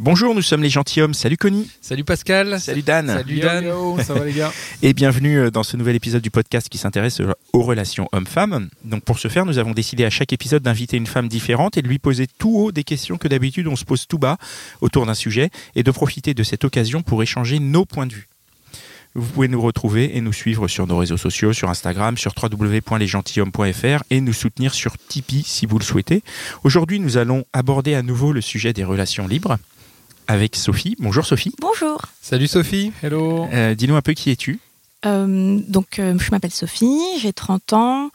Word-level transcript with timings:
Bonjour, 0.00 0.34
nous 0.34 0.42
sommes 0.42 0.64
les 0.64 0.70
gentilshommes. 0.70 1.14
Salut 1.14 1.36
Connie. 1.36 1.70
Salut 1.80 2.02
Pascal. 2.02 2.58
Salut 2.58 2.82
Dan. 2.82 3.06
Salut 3.06 3.36
Yo, 3.36 3.42
Dan. 3.42 3.64
yo, 3.64 3.96
ça 4.02 4.14
va 4.14 4.24
les 4.24 4.32
gars 4.32 4.52
Et 4.82 4.92
bienvenue 4.92 5.52
dans 5.52 5.62
ce 5.62 5.76
nouvel 5.76 5.94
épisode 5.94 6.20
du 6.20 6.32
podcast 6.32 6.68
qui 6.68 6.78
s'intéresse 6.78 7.22
aux 7.52 7.62
relations 7.62 8.08
hommes-femmes. 8.10 8.70
Donc 8.82 9.04
pour 9.04 9.20
ce 9.20 9.28
faire, 9.28 9.46
nous 9.46 9.58
avons 9.58 9.70
décidé 9.70 10.04
à 10.04 10.10
chaque 10.10 10.32
épisode 10.32 10.64
d'inviter 10.64 10.96
une 10.96 11.06
femme 11.06 11.28
différente 11.28 11.78
et 11.78 11.82
de 11.82 11.86
lui 11.86 12.00
poser 12.00 12.26
tout 12.26 12.58
haut 12.58 12.72
des 12.72 12.82
questions 12.82 13.18
que 13.18 13.28
d'habitude 13.28 13.68
on 13.68 13.76
se 13.76 13.84
pose 13.84 14.08
tout 14.08 14.18
bas 14.18 14.36
autour 14.80 15.06
d'un 15.06 15.14
sujet 15.14 15.50
et 15.76 15.84
de 15.84 15.90
profiter 15.92 16.34
de 16.34 16.42
cette 16.42 16.64
occasion 16.64 17.02
pour 17.02 17.22
échanger 17.22 17.60
nos 17.60 17.84
points 17.84 18.06
de 18.06 18.14
vue. 18.14 18.28
Vous 19.14 19.30
pouvez 19.30 19.46
nous 19.46 19.62
retrouver 19.62 20.16
et 20.16 20.20
nous 20.20 20.32
suivre 20.32 20.66
sur 20.66 20.88
nos 20.88 20.96
réseaux 20.96 21.16
sociaux, 21.16 21.52
sur 21.52 21.70
Instagram, 21.70 22.16
sur 22.18 22.34
www.lesgentilhommes.fr 22.42 24.02
et 24.10 24.20
nous 24.20 24.32
soutenir 24.32 24.74
sur 24.74 24.98
Tipeee 24.98 25.44
si 25.46 25.66
vous 25.66 25.78
le 25.78 25.84
souhaitez. 25.84 26.24
Aujourd'hui, 26.64 26.98
nous 26.98 27.16
allons 27.16 27.44
aborder 27.52 27.94
à 27.94 28.02
nouveau 28.02 28.32
le 28.32 28.40
sujet 28.40 28.72
des 28.72 28.82
relations 28.82 29.28
libres 29.28 29.56
avec 30.26 30.56
Sophie. 30.56 30.96
Bonjour 30.98 31.24
Sophie. 31.26 31.54
Bonjour. 31.60 32.00
Salut 32.20 32.46
Sophie. 32.48 32.92
Hello 33.02 33.46
Euh, 33.52 33.74
Dis-nous 33.74 33.96
un 33.96 34.02
peu 34.02 34.12
qui 34.14 34.30
es-tu 34.30 34.58
Euh, 35.06 35.60
donc, 35.68 35.98
euh, 35.98 36.18
je 36.18 36.30
m'appelle 36.30 36.50
Sophie, 36.52 36.98
j'ai 37.20 37.32
30 37.34 37.72
ans, 37.74 38.10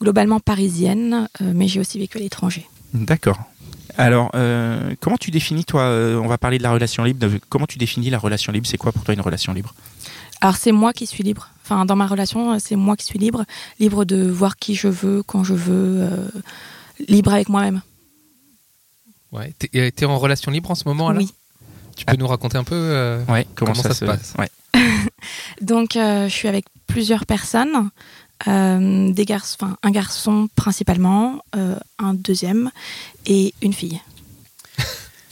globalement 0.00 0.40
parisienne, 0.40 1.28
euh, 1.40 1.52
mais 1.54 1.68
j'ai 1.68 1.78
aussi 1.80 1.98
vécu 1.98 2.18
à 2.18 2.20
l'étranger. 2.20 2.66
D'accord. 2.92 3.38
Alors, 3.96 4.30
euh, 4.34 4.94
comment 4.98 5.16
tu 5.16 5.30
définis, 5.30 5.64
toi, 5.64 5.82
euh, 5.82 6.16
on 6.18 6.26
va 6.26 6.36
parler 6.38 6.58
de 6.58 6.64
la 6.64 6.72
relation 6.72 7.04
libre, 7.04 7.28
comment 7.48 7.66
tu 7.66 7.78
définis 7.78 8.10
la 8.10 8.18
relation 8.18 8.52
libre? 8.52 8.66
C'est 8.66 8.76
quoi 8.78 8.90
pour 8.90 9.04
toi 9.04 9.14
une 9.14 9.20
relation 9.20 9.52
libre? 9.52 9.72
Alors, 10.40 10.56
c'est 10.56 10.72
moi 10.72 10.92
qui 10.92 11.06
suis 11.06 11.22
libre. 11.22 11.50
Enfin, 11.62 11.84
dans 11.86 11.94
ma 11.94 12.06
relation, 12.08 12.58
c'est 12.58 12.74
moi 12.74 12.96
qui 12.96 13.04
suis 13.06 13.18
libre, 13.20 13.44
libre 13.78 14.04
de 14.04 14.28
voir 14.28 14.56
qui 14.56 14.74
je 14.74 14.88
veux, 14.88 15.22
quand 15.22 15.44
je 15.44 15.54
veux, 15.54 16.02
euh, 16.02 16.28
libre 17.08 17.32
avec 17.32 17.48
moi-même. 17.48 17.80
Ouais. 19.30 19.52
T'es 19.58 20.04
en 20.04 20.18
relation 20.18 20.50
libre 20.50 20.70
en 20.72 20.74
ce 20.74 20.84
moment 20.88 21.10
là 21.10 21.18
Oui. 21.18 21.32
Tu 21.96 22.04
peux 22.04 22.16
nous 22.16 22.26
raconter 22.26 22.58
un 22.58 22.64
peu 22.64 22.74
euh, 22.74 23.24
Ouais, 23.26 23.46
Comment 23.54 23.74
ça 23.74 23.94
se 23.94 24.04
passe? 24.04 24.34
ouais. 24.38 24.48
Donc, 25.60 25.96
euh, 25.96 26.28
je 26.28 26.34
suis 26.34 26.48
avec 26.48 26.64
plusieurs 26.86 27.26
personnes, 27.26 27.90
euh, 28.48 29.12
des 29.12 29.24
garçons, 29.24 29.56
enfin, 29.60 29.76
un 29.82 29.90
garçon 29.90 30.48
principalement, 30.56 31.40
euh, 31.56 31.76
un 31.98 32.14
deuxième 32.14 32.70
et 33.26 33.54
une 33.62 33.72
fille. 33.72 34.00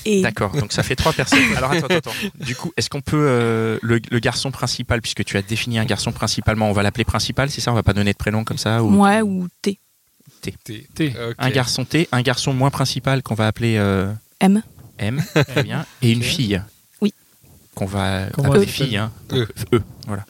Et 0.04 0.20
D'accord, 0.20 0.50
donc 0.56 0.72
ça 0.72 0.82
fait 0.82 0.96
trois 0.96 1.12
personnes. 1.12 1.38
Alors 1.56 1.70
attends, 1.70 1.86
attends, 1.86 2.10
attends. 2.10 2.44
Du 2.44 2.56
coup, 2.56 2.72
est-ce 2.76 2.90
qu'on 2.90 3.00
peut 3.02 3.24
euh, 3.28 3.78
le, 3.82 4.00
le 4.10 4.18
garçon 4.18 4.50
principal, 4.50 5.00
puisque 5.00 5.24
tu 5.24 5.36
as 5.36 5.42
défini 5.42 5.78
un 5.78 5.84
garçon 5.84 6.10
principalement, 6.10 6.68
on 6.68 6.72
va 6.72 6.82
l'appeler 6.82 7.04
principal, 7.04 7.50
c'est 7.50 7.60
ça? 7.60 7.70
On 7.70 7.76
va 7.76 7.84
pas 7.84 7.92
donner 7.92 8.12
de 8.12 8.16
prénom 8.16 8.42
comme 8.42 8.58
ça 8.58 8.82
ou... 8.82 8.88
moi 8.88 9.20
ou 9.22 9.46
T. 9.62 9.78
T. 10.40 10.88
ok. 10.98 11.34
Un 11.38 11.50
garçon 11.50 11.84
T, 11.84 12.08
un 12.10 12.22
garçon 12.22 12.52
moins 12.52 12.70
principal 12.70 13.22
qu'on 13.22 13.36
va 13.36 13.46
appeler 13.46 13.76
euh, 13.76 14.12
M. 14.40 14.62
M, 15.02 15.22
très 15.48 15.62
bien, 15.62 15.84
et 16.02 16.10
une 16.12 16.22
fille. 16.22 16.62
Oui. 17.00 17.12
Qu'on 17.74 17.86
va 17.86 18.26
Comment 18.32 18.48
appeler 18.52 18.66
s'appelle 18.66 18.86
fille. 18.88 18.96
Hein. 18.96 19.12
E. 19.32 19.36
Donc, 19.46 19.48
E, 19.72 19.82
voilà. 20.06 20.24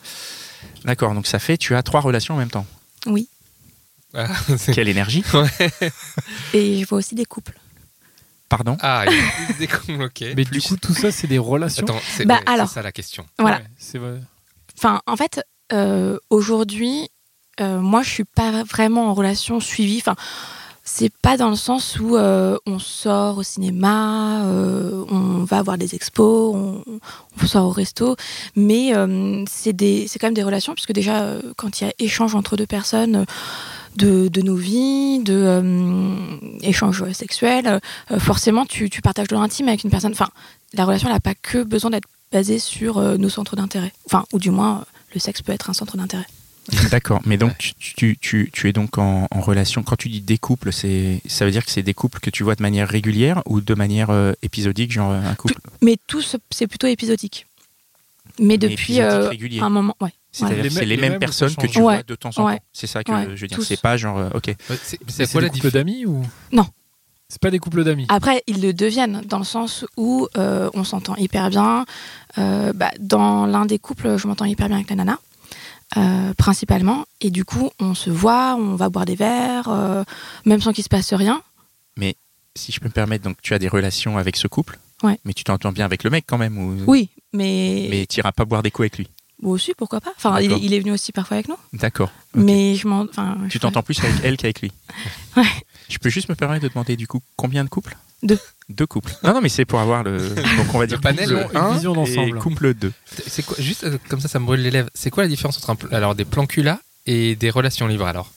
D'accord, 0.85 1.13
donc 1.13 1.27
ça 1.27 1.39
fait, 1.39 1.57
tu 1.57 1.75
as 1.75 1.83
trois 1.83 2.01
relations 2.01 2.33
en 2.35 2.37
même 2.37 2.51
temps. 2.51 2.65
Oui. 3.05 3.27
Ah, 4.13 4.27
c'est- 4.57 4.73
Quelle 4.73 4.87
énergie 4.89 5.23
Et 6.53 6.79
je 6.79 6.85
vois 6.87 6.97
aussi 6.99 7.15
des 7.15 7.25
couples. 7.25 7.57
Pardon 8.49 8.77
Ah, 8.81 9.05
il 9.07 9.15
y 9.15 9.19
a 9.19 9.45
plus 9.45 9.53
des 9.59 9.67
cons, 9.67 10.01
ok. 10.03 10.23
Mais 10.35 10.45
du 10.45 10.61
coup, 10.61 10.77
tout 10.77 10.93
ça, 10.93 11.11
c'est 11.11 11.25
des 11.27 11.39
relations 11.39 11.85
Attends, 11.85 11.99
c'est 12.15 12.25
Bah, 12.25 12.35
ouais, 12.35 12.41
c'est 12.45 12.51
alors. 12.53 12.69
ça 12.69 12.81
la 12.83 12.91
question. 12.91 13.25
Voilà. 13.39 13.57
Ouais, 13.57 13.63
c'est 13.79 13.97
vrai. 13.97 14.19
Enfin, 14.77 15.01
en 15.07 15.15
fait, 15.15 15.41
euh, 15.71 16.19
aujourd'hui, 16.29 17.09
euh, 17.61 17.79
moi, 17.79 18.03
je 18.03 18.09
suis 18.09 18.25
pas 18.25 18.63
vraiment 18.63 19.07
en 19.09 19.13
relation 19.15 19.59
suivie. 19.59 19.97
Enfin, 19.99 20.15
c'est 20.83 21.11
pas 21.21 21.37
dans 21.37 21.49
le 21.49 21.55
sens 21.55 21.97
où 21.99 22.17
euh, 22.17 22.57
on 22.65 22.77
sort 22.77 23.37
au 23.37 23.43
cinéma, 23.43 24.43
euh, 24.45 25.05
on 25.09 25.45
va 25.45 25.61
voir 25.61 25.77
des 25.77 25.95
expos, 25.95 26.53
on, 26.55 26.83
sort 27.47 27.67
au 27.67 27.71
resto, 27.71 28.15
mais 28.55 28.95
euh, 28.95 29.43
c'est 29.47 29.73
quand 30.19 30.27
même 30.27 30.33
des 30.33 30.43
relations 30.43 30.73
puisque 30.73 30.91
déjà, 30.91 31.21
euh, 31.21 31.41
quand 31.55 31.79
il 31.79 31.85
y 31.85 31.87
a 31.87 31.93
échange 31.99 32.35
entre 32.35 32.57
deux 32.57 32.67
personnes. 32.67 33.25
De, 33.95 34.27
de 34.27 34.41
nos 34.41 34.55
vies, 34.55 35.19
de 35.19 35.61
échanges 36.63 37.11
sexuels, 37.11 37.79
euh, 38.09 38.19
forcément 38.19 38.65
tu, 38.65 38.89
tu 38.89 39.03
partages 39.03 39.27
de 39.27 39.35
l'intime 39.35 39.67
avec 39.67 39.83
une 39.83 39.91
personne. 39.91 40.13
Enfin, 40.13 40.29
la 40.73 40.85
relation 40.85 41.09
n'a 41.09 41.19
pas 41.19 41.35
que 41.35 41.61
besoin 41.61 41.91
d'être 41.91 42.07
basée 42.31 42.57
sur 42.57 42.99
nos 43.19 43.29
centres 43.29 43.55
d'intérêt. 43.55 43.93
Enfin, 44.07 44.25
ou 44.33 44.39
du 44.39 44.49
moins, 44.49 44.83
le 45.13 45.19
sexe 45.19 45.43
peut 45.43 45.51
être 45.51 45.69
un 45.69 45.73
centre 45.73 45.95
d'intérêt. 45.95 46.25
D'accord, 46.91 47.21
mais 47.25 47.37
donc 47.37 47.57
tu, 47.57 47.73
tu, 47.75 48.17
tu, 48.17 48.49
tu 48.53 48.69
es 48.69 48.73
donc 48.73 48.97
en, 48.97 49.27
en 49.29 49.41
relation, 49.41 49.83
quand 49.83 49.97
tu 49.97 50.07
dis 50.09 50.21
des 50.21 50.37
couples, 50.37 50.71
c'est, 50.71 51.21
ça 51.27 51.43
veut 51.45 51.51
dire 51.51 51.65
que 51.65 51.71
c'est 51.71 51.83
des 51.83 51.93
couples 51.93 52.19
que 52.19 52.29
tu 52.29 52.43
vois 52.43 52.55
de 52.55 52.61
manière 52.61 52.87
régulière 52.87 53.41
ou 53.47 53.59
de 53.59 53.73
manière 53.73 54.09
euh, 54.11 54.31
épisodique, 54.41 54.91
genre 54.91 55.11
euh, 55.11 55.21
un 55.21 55.35
couple? 55.35 55.55
Mais 55.81 55.97
tout, 56.07 56.21
ce- 56.21 56.37
c'est 56.51 56.67
plutôt 56.67 56.87
épisodique. 56.87 57.47
Mais 58.39 58.57
depuis 58.57 58.99
épisodique 58.99 59.61
euh, 59.61 59.65
un 59.65 59.69
moment, 59.69 59.95
ouais. 60.01 60.13
C'est-à-dire 60.31 60.71
c'est 60.71 60.79
les 60.85 60.95
les 60.95 60.97
mêmes 61.01 61.11
mêmes, 61.11 61.19
personnes 61.19 61.53
que 61.55 61.67
tu 61.67 61.79
vois 61.79 62.01
de 62.01 62.15
temps 62.15 62.31
en 62.37 62.45
ouais. 62.47 62.57
temps. 62.57 62.63
C'est 62.73 62.87
ça 62.87 63.03
que 63.03 63.11
Ouais, 63.11 63.27
je 63.35 63.41
veux 63.41 63.47
dire. 63.47 63.61
C'est 63.61 63.79
pas 63.79 63.97
genre, 63.97 64.29
ok. 64.33 64.55
C'est 65.07 65.31
quoi 65.31 65.41
des 65.41 65.47
la 65.47 65.49
couples 65.49 65.53
différence 65.53 65.73
d'amis 65.73 66.05
ou? 66.07 66.25
Non. 66.51 66.65
C'est 67.29 67.41
pas 67.41 67.51
des 67.51 67.59
couples 67.59 67.83
d'amis. 67.83 68.05
Après, 68.09 68.41
ils 68.47 68.61
le 68.61 68.73
deviennent 68.73 69.21
dans 69.25 69.37
le 69.39 69.43
sens 69.43 69.85
où 69.97 70.27
euh, 70.37 70.69
on 70.73 70.83
s'entend 70.83 71.15
hyper 71.17 71.49
bien. 71.49 71.85
Euh, 72.37 72.73
bah, 72.73 72.91
dans 72.99 73.45
l'un 73.45 73.65
des 73.65 73.79
couples, 73.79 74.17
je 74.17 74.27
m'entends 74.27 74.45
hyper 74.45 74.67
bien 74.67 74.77
avec 74.77 74.89
la 74.89 74.95
nana, 74.97 75.19
euh, 75.97 76.33
principalement. 76.35 77.05
Et 77.21 77.29
du 77.31 77.45
coup, 77.45 77.71
on 77.79 77.93
se 77.93 78.09
voit, 78.09 78.55
on 78.55 78.75
va 78.75 78.89
boire 78.89 79.05
des 79.05 79.15
verres, 79.15 79.69
euh, 79.69 80.03
même 80.45 80.61
sans 80.61 80.73
qu'il 80.73 80.83
se 80.83 80.89
passe 80.89 81.13
rien. 81.13 81.41
Si 82.55 82.71
je 82.71 82.79
peux 82.79 82.87
me 82.87 82.93
permettre, 82.93 83.23
donc 83.23 83.37
tu 83.41 83.53
as 83.53 83.59
des 83.59 83.67
relations 83.67 84.17
avec 84.17 84.35
ce 84.35 84.47
couple, 84.47 84.77
Ouais. 85.01 85.19
mais 85.25 85.33
tu 85.33 85.43
t'entends 85.43 85.71
bien 85.71 85.85
avec 85.85 86.03
le 86.03 86.11
mec 86.11 86.25
quand 86.27 86.37
même 86.37 86.57
ou... 86.57 86.77
Oui, 86.85 87.09
mais, 87.33 87.87
Mais 87.89 88.05
tu 88.05 88.19
iras 88.19 88.31
pas 88.31 88.45
boire 88.45 88.61
des 88.61 88.69
coups 88.69 88.83
avec 88.83 88.97
lui? 88.99 89.09
Bon, 89.41 89.49
aussi, 89.49 89.73
pourquoi 89.75 89.99
pas? 89.99 90.13
Enfin, 90.15 90.39
il, 90.39 90.71
est 90.73 90.79
venu 90.79 90.91
aussi 90.91 91.11
parfois 91.11 91.37
avec 91.37 91.47
nous. 91.47 91.57
D'accord. 91.73 92.11
Mais 92.35 92.75
je 92.75 92.87
m'en. 92.87 93.01
Enfin, 93.01 93.37
Tu 93.49 93.59
t'entends 93.59 93.81
plus 93.81 93.99
avec 94.03 94.15
elle 94.23 94.37
qu'avec 94.37 94.61
lui? 94.61 94.71
Ouais. 95.35 95.43
Je 95.89 95.97
peux 95.97 96.09
juste 96.09 96.29
me 96.29 96.35
permettre 96.35 96.63
de 96.63 96.69
demander 96.69 96.95
du 96.95 97.07
coup 97.07 97.21
combien 97.35 97.63
de 97.63 97.69
couples? 97.69 97.97
Deux. 98.23 98.39
Deux 98.69 98.87
couples. 98.87 99.13
Non, 99.23 99.33
non, 99.33 99.41
mais 99.41 99.49
c'est 99.49 99.65
pour 99.65 99.79
avoir 99.79 100.03
le. 100.03 100.17
Donc 100.29 100.73
on 100.73 100.79
va 100.79 100.87
dire 100.87 100.99
panel, 101.01 101.27
couple 101.29 101.35
ouais, 101.35 101.49
une 101.51 101.57
1 101.57 101.73
vision 101.73 101.93
d'ensemble. 101.93 102.37
et 102.37 102.39
couple 102.39 102.73
2. 102.73 102.91
C'est 103.27 103.45
quoi 103.45 103.57
Juste 103.59 103.83
euh, 103.83 103.97
comme 104.09 104.21
ça, 104.21 104.27
ça 104.29 104.39
me 104.39 104.45
brûle 104.45 104.61
les 104.61 104.71
lèvres. 104.71 104.89
C'est 104.93 105.09
quoi 105.09 105.23
la 105.23 105.29
différence 105.29 105.57
entre 105.57 105.69
un 105.69 105.75
pl- 105.75 105.93
alors 105.93 106.15
des 106.15 106.23
plans 106.25 106.45
cul 106.45 106.63
là 106.63 106.79
et 107.05 107.35
des 107.35 107.49
relations 107.49 107.85
libres 107.87 108.07
alors? 108.07 108.31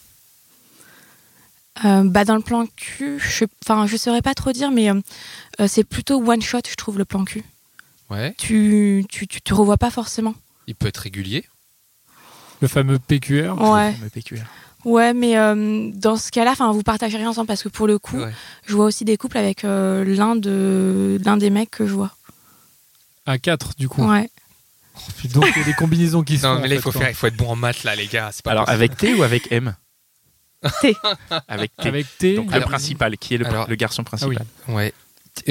Euh, 1.84 2.02
bah, 2.04 2.24
dans 2.24 2.36
le 2.36 2.40
plan 2.42 2.66
cul, 2.76 3.18
je, 3.20 3.44
enfin, 3.64 3.86
je 3.86 3.96
saurais 3.96 4.22
pas 4.22 4.34
trop 4.34 4.50
dire, 4.52 4.70
mais 4.70 4.90
euh, 4.90 4.94
euh, 5.60 5.68
c'est 5.68 5.84
plutôt 5.84 6.16
one 6.26 6.40
shot, 6.42 6.60
je 6.68 6.74
trouve, 6.74 6.96
le 6.98 7.04
plan 7.04 7.24
cul. 7.24 7.44
Ouais. 8.08 8.34
Tu, 8.38 9.04
tu, 9.10 9.26
tu 9.26 9.40
te 9.42 9.52
revois 9.52 9.76
pas 9.76 9.90
forcément. 9.90 10.34
Il 10.66 10.74
peut 10.74 10.86
être 10.88 10.96
régulier. 10.98 11.44
Le 12.62 12.68
fameux 12.68 12.98
PQR. 12.98 13.60
Ouais, 13.60 13.94
Le 14.02 14.08
PQR. 14.08 14.42
Ouais, 14.86 15.12
mais 15.12 15.36
euh, 15.36 15.90
dans 15.92 16.16
ce 16.16 16.30
cas-là, 16.30 16.52
enfin, 16.52 16.72
vous 16.72 16.82
partagez 16.82 17.18
rien 17.18 17.28
ensemble 17.28 17.46
parce 17.48 17.62
que 17.62 17.68
pour 17.68 17.86
le 17.86 17.98
coup, 17.98 18.16
Ouais. 18.18 18.32
je 18.66 18.74
vois 18.74 18.86
aussi 18.86 19.04
des 19.04 19.16
couples 19.18 19.36
avec 19.36 19.64
euh, 19.64 20.04
l'un 20.04 20.34
de 20.36 21.18
l'un 21.24 21.36
des 21.36 21.50
mecs 21.50 21.70
que 21.70 21.86
je 21.86 21.92
vois. 21.92 22.16
À 23.26 23.36
4, 23.38 23.74
du 23.76 23.88
coup. 23.88 24.04
Ouais. 24.08 24.30
Donc, 25.34 25.44
il 25.54 25.58
y 25.58 25.62
a 25.62 25.64
des 25.66 25.74
combinaisons 25.74 26.22
qui 26.22 26.38
se 26.38 26.46
Non, 26.46 26.58
mais 26.60 26.68
là 26.68 26.76
il 26.76 26.80
faut 26.80 26.92
faire, 26.92 27.08
il 27.10 27.14
faut 27.14 27.26
être 27.26 27.36
bon 27.36 27.50
en 27.50 27.56
maths 27.56 27.84
là, 27.84 27.94
les 27.94 28.06
gars. 28.06 28.30
C'est 28.32 28.42
pas 28.44 28.52
Alors 28.52 28.64
possible. 28.64 28.82
avec 28.84 28.96
T 28.96 29.14
ou 29.14 29.22
avec 29.22 29.52
M? 29.52 29.74
T. 30.80 30.96
Avec. 31.48 31.76
T. 31.76 31.88
Avec 31.88 32.06
T. 32.18 32.36
Donc 32.36 32.48
Alors- 32.52 32.60
le 32.60 32.72
principal, 32.72 33.16
qui 33.18 33.34
est 33.34 33.38
le, 33.38 33.46
alors- 33.46 33.68
le 33.68 33.74
garçon 33.76 34.04
principal. 34.04 34.44
Ouais. 34.68 34.92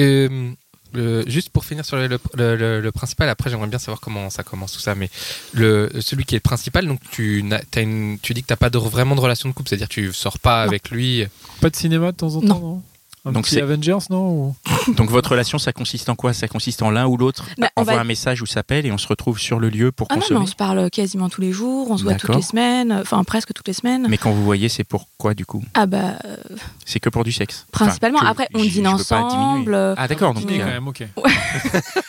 Euh, 0.00 0.50
le- 0.92 1.24
juste 1.28 1.50
pour 1.50 1.64
finir 1.64 1.84
sur 1.84 1.96
le, 1.96 2.06
le- 2.08 2.56
le- 2.56 2.80
le 2.80 2.92
principal, 2.92 3.28
après 3.28 3.50
j'aimerais 3.50 3.66
bien 3.68 3.78
savoir 3.78 4.00
comment 4.00 4.30
ça 4.30 4.42
commence 4.42 4.72
tout 4.72 4.80
ça, 4.80 4.94
mais 4.94 5.10
le, 5.52 5.90
celui 6.00 6.24
qui 6.24 6.34
est 6.34 6.38
le 6.38 6.42
principal, 6.42 6.86
donc 6.86 7.00
tu, 7.10 7.42
n'as- 7.42 7.62
t'as 7.70 7.82
une, 7.82 8.18
tu 8.20 8.34
dis 8.34 8.42
que 8.42 8.46
t'as 8.48 8.56
pas 8.56 8.70
de, 8.70 8.78
vraiment 8.78 9.14
de 9.14 9.20
relation 9.20 9.48
de 9.48 9.54
couple, 9.54 9.68
c'est-à-dire 9.68 9.88
que 9.88 9.94
tu 9.94 10.12
sors 10.12 10.38
pas 10.38 10.62
Non. 10.62 10.68
avec 10.68 10.90
lui. 10.90 11.26
Pas 11.60 11.70
de 11.70 11.76
cinéma 11.76 12.12
de 12.12 12.16
temps 12.16 12.34
en 12.36 12.40
temps, 12.40 12.60
non, 12.60 12.82
Un 13.26 13.32
Donc 13.32 13.48
c'est- 13.48 13.60
Avengers, 13.60 13.98
non 14.08 14.28
ou- 14.28 14.56
Donc 14.96 15.10
votre 15.10 15.30
relation, 15.32 15.58
ça 15.58 15.72
consiste 15.72 16.08
en 16.08 16.14
quoi? 16.14 16.32
Ça 16.32 16.46
consiste 16.48 16.80
en 16.82 16.90
l'un 16.90 17.06
ou 17.06 17.16
l'autre 17.16 17.44
Bah, 17.58 17.68
on 17.76 17.82
envoie 17.82 17.94
va- 17.96 18.00
un 18.00 18.04
message 18.04 18.40
ou 18.40 18.46
s'appelle 18.46 18.86
et 18.86 18.92
on 18.92 18.98
se 18.98 19.08
retrouve 19.08 19.38
sur 19.40 19.58
le 19.58 19.68
lieu 19.68 19.90
pour 19.90 20.06
Ah 20.10 20.14
non, 20.14 20.18
mais 20.20 20.22
consommer. 20.22 20.40
on 20.40 20.46
se 20.46 20.54
parle 20.54 20.90
quasiment 20.90 21.28
tous 21.28 21.40
les 21.40 21.52
jours, 21.52 21.90
on 21.90 21.98
se 21.98 22.04
voit 22.04 22.14
toutes 22.14 22.36
les 22.36 22.42
semaines, 22.42 22.92
enfin 22.92 23.22
presque 23.24 23.52
toutes 23.52 23.66
les 23.66 23.74
semaines. 23.74 24.06
Mais 24.08 24.16
quand 24.16 24.30
vous 24.30 24.44
voyez, 24.44 24.68
c'est 24.68 24.84
pourquoi 24.84 25.34
du 25.34 25.44
coup? 25.44 25.62
Ah 25.74 25.86
bah, 25.86 26.14
euh, 26.24 26.36
C'est 26.84 27.00
que 27.00 27.08
pour 27.08 27.24
du 27.24 27.32
sexe 27.32 27.66
principalement. 27.72 28.20
Après, 28.20 28.48
on 28.54 28.62
dîne 28.62 28.84
je 28.84 28.88
ensemble, 28.90 29.74
Ah 29.96 30.06
d'accord, 30.08 30.32
donc 30.32 30.46
Dîner 30.46 30.62
euh, 30.62 30.64
quand 30.64 30.72
même, 30.72 30.88
ok. 30.88 31.02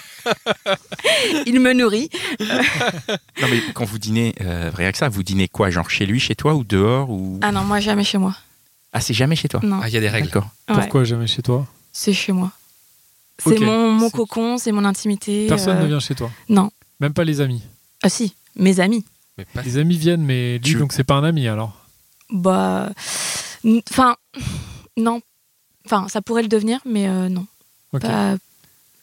il 1.46 1.60
me 1.60 1.74
nourrit. 1.74 2.10
non 2.40 3.48
mais 3.50 3.62
quand 3.74 3.86
vous 3.86 3.98
dînez, 3.98 4.36
euh, 4.42 4.72
rien 4.76 4.92
que 4.92 4.98
ça, 4.98 5.10
vous 5.10 5.24
dînez 5.24 5.48
quoi? 5.48 5.70
Genre 5.70 5.90
chez 5.90 6.06
lui, 6.06 6.20
chez 6.20 6.36
toi 6.36 6.54
ou 6.54 6.64
dehors 6.64 7.10
ou 7.10 7.40
Ah 7.42 7.52
non, 7.52 7.64
moi 7.64 7.80
jamais 7.80 8.04
chez 8.04 8.18
moi. 8.18 8.36
Ah 8.94 9.02
c'est 9.02 9.14
jamais 9.14 9.36
chez 9.36 9.48
toi. 9.48 9.60
Non, 9.64 9.80
Ah, 9.82 9.88
il 9.90 9.94
y 9.94 9.98
a 9.98 10.00
des 10.00 10.10
règles. 10.10 10.28
D'accord. 10.28 10.50
Ouais, 10.70 10.76
Pourquoi 10.76 11.04
jamais 11.04 11.28
chez 11.28 11.42
toi 11.42 11.66
c'est 11.94 12.14
chez 12.14 12.32
moi. 12.32 12.52
C'est 13.40 13.58
Ok. 13.58 13.60
mon, 13.62 13.92
mon 13.92 14.06
C'est- 14.10 14.16
cocon, 14.16 14.58
c'est 14.60 14.72
mon 14.72 14.86
intimité. 14.86 15.48
Personne 15.48 15.78
euh, 15.78 15.82
ne 15.84 15.88
vient 15.88 16.00
chez 16.00 16.14
toi. 16.16 16.30
Non. 16.50 16.70
Même 17.00 17.14
pas 17.14 17.24
les 17.24 17.42
amis. 17.42 17.64
Ah 18.04 18.10
si, 18.10 18.36
mes 18.56 18.80
amis. 18.80 19.04
Mais 19.38 19.46
pas- 19.46 19.62
Les 19.64 19.78
amis 19.80 19.98
viennent, 19.98 20.24
mais 20.24 20.54
lui, 20.60 20.62
Tu- 20.62 20.76
donc 20.76 20.94
c'est 20.94 21.04
pas 21.04 21.16
un 21.16 21.24
ami 21.24 21.48
alors. 21.48 21.74
Bah, 22.32 22.92
n- 23.66 23.82
enfin, 23.92 24.16
non. 24.96 25.22
Enfin, 25.86 26.08
ça 26.10 26.22
pourrait 26.22 26.42
le 26.44 26.48
devenir, 26.50 26.80
mais 26.86 27.08
euh, 27.08 27.30
non. 27.30 27.46
Ok. 27.94 28.02
Pas- 28.02 28.36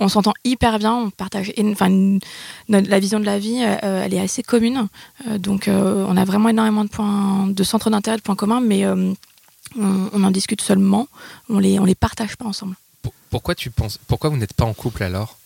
on 0.00 0.08
s'entend 0.08 0.34
hyper 0.44 0.78
bien, 0.78 0.92
on 0.94 1.10
partage. 1.10 1.52
et- 1.56 1.64
Enfin, 1.72 1.86
n- 1.86 2.20
notre- 2.68 2.88
la 2.90 2.98
vision 3.00 3.18
de 3.20 3.24
la 3.24 3.38
vie, 3.38 3.58
euh, 3.62 4.02
elle 4.04 4.14
est 4.14 4.20
assez 4.20 4.42
commune. 4.42 4.86
Euh, 5.28 5.38
donc, 5.38 5.66
euh, 5.68 6.04
on 6.08 6.16
a 6.16 6.24
vraiment 6.24 6.48
énormément 6.48 6.84
de 6.84 6.90
points, 6.90 7.46
de 7.48 7.62
centres 7.64 7.90
d'intérêt, 7.90 8.16
de 8.18 8.22
points 8.22 8.36
communs, 8.36 8.60
mais 8.60 8.84
euh, 8.84 9.12
on, 9.78 10.10
on 10.12 10.24
en 10.24 10.30
discute 10.30 10.60
seulement. 10.60 11.08
On 11.48 11.58
les, 11.58 11.78
on 11.78 11.84
les 11.84 11.94
partage 11.94 12.36
pas 12.36 12.44
ensemble. 12.46 12.76
Pour- 13.02 13.12
Pourquoi 13.30 13.54
tu 13.54 13.70
penses 13.70 13.98
Pourquoi 14.08 14.30
vous 14.30 14.36
n'êtes 14.36 14.54
pas 14.54 14.64
en 14.64 14.74
couple 14.74 15.02
alors? 15.02 15.38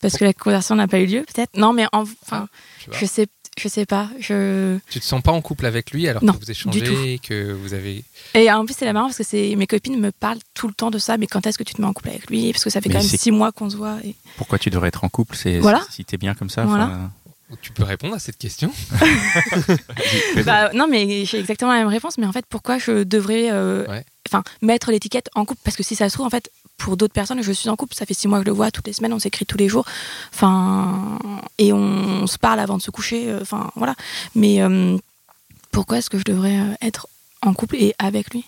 Parce 0.00 0.16
que 0.16 0.24
la 0.24 0.32
conversation 0.32 0.76
n'a 0.76 0.86
pas 0.86 1.00
eu 1.00 1.06
lieu, 1.06 1.24
peut-être? 1.32 1.56
Non, 1.56 1.72
mais 1.72 1.86
en- 1.92 2.02
enfin, 2.22 2.48
vois 2.86 2.96
je 2.98 3.04
sais, 3.06 3.26
je 3.58 3.66
sais 3.66 3.84
pas. 3.84 4.08
Je 4.20 4.78
Tu 4.88 5.00
te 5.00 5.04
sens 5.04 5.20
pas 5.20 5.32
en 5.32 5.40
couple 5.42 5.66
avec 5.66 5.90
lui 5.90 6.06
alors 6.06 6.22
Non, 6.22 6.34
que 6.34 6.38
vous 6.38 6.50
échangez, 6.52 7.18
que 7.20 7.50
vous 7.52 7.74
avez. 7.74 8.04
Et 8.34 8.48
en 8.52 8.64
plus, 8.64 8.76
c'est 8.78 8.84
la 8.84 8.92
marrant 8.92 9.06
parce 9.06 9.18
que 9.18 9.24
c'est 9.24 9.56
mes 9.56 9.66
copines 9.66 9.98
me 9.98 10.12
parlent 10.12 10.38
tout 10.54 10.68
le 10.68 10.74
temps 10.74 10.92
de 10.92 10.98
ça. 10.98 11.18
Mais 11.18 11.26
quand 11.26 11.44
est-ce 11.48 11.58
que 11.58 11.64
tu 11.64 11.74
te 11.74 11.80
mets 11.82 11.88
en 11.88 11.92
couple 11.92 12.10
avec 12.10 12.30
lui? 12.30 12.52
Parce 12.52 12.62
que 12.62 12.70
ça 12.70 12.80
fait 12.80 12.88
Mais 12.90 12.94
quand 12.94 13.00
même 13.00 13.08
six 13.08 13.32
mois 13.32 13.50
qu'on 13.50 13.68
se 13.70 13.76
voit. 13.76 13.96
et- 14.04 14.14
Pourquoi 14.36 14.60
tu 14.60 14.70
devrais 14.70 14.86
être 14.88 15.02
en 15.02 15.08
couple? 15.08 15.34
C'est 15.34 15.58
Voilà. 15.58 15.82
si 15.90 16.04
t'es 16.04 16.16
bien 16.16 16.34
comme 16.34 16.50
ça. 16.50 16.64
Voilà. 16.64 17.10
Tu 17.62 17.72
peux 17.72 17.82
répondre 17.84 18.14
à 18.14 18.18
cette 18.18 18.36
question. 18.38 18.70
Bah, 20.44 20.70
non, 20.74 20.86
mais 20.88 21.24
j'ai 21.24 21.38
exactement 21.38 21.72
la 21.72 21.78
même 21.78 21.88
réponse. 21.88 22.18
Mais 22.18 22.26
en 22.26 22.32
fait, 22.32 22.44
pourquoi 22.48 22.78
je 22.78 23.02
devrais 23.04 23.50
euh, 23.50 23.86
Ouais. 23.86 24.04
mettre 24.62 24.90
l'étiquette 24.90 25.28
en 25.34 25.44
couple? 25.44 25.60
Parce 25.64 25.76
que 25.76 25.82
si 25.82 25.94
ça 25.96 26.08
se 26.08 26.14
trouve, 26.14 26.26
en 26.26 26.30
fait, 26.30 26.50
pour 26.76 26.96
d'autres 26.96 27.14
personnes, 27.14 27.42
je 27.42 27.52
suis 27.52 27.68
en 27.68 27.76
couple. 27.76 27.94
Ça 27.94 28.06
fait 28.06 28.14
six 28.14 28.28
mois 28.28 28.38
que 28.38 28.44
je 28.44 28.50
le 28.50 28.54
vois 28.56 28.70
toutes 28.70 28.86
les 28.86 28.92
semaines. 28.92 29.12
On 29.12 29.18
s'écrit 29.18 29.46
tous 29.46 29.56
les 29.58 29.68
jours. 29.68 29.84
Enfin, 30.32 31.18
et 31.58 31.72
on, 31.72 32.26
se 32.26 32.38
parle 32.38 32.60
avant 32.60 32.76
de 32.76 32.82
se 32.82 32.90
coucher. 32.90 33.30
euh, 33.30 33.40
Enfin, 33.42 33.70
voilà. 33.76 33.94
Mais 34.34 34.60
euh, 34.62 34.96
pourquoi 35.70 35.98
est-ce 35.98 36.10
que 36.10 36.18
je 36.18 36.24
devrais 36.24 36.58
euh, 36.58 36.74
être 36.82 37.08
en 37.42 37.54
couple 37.54 37.76
et 37.76 37.94
avec 37.98 38.32
lui? 38.34 38.44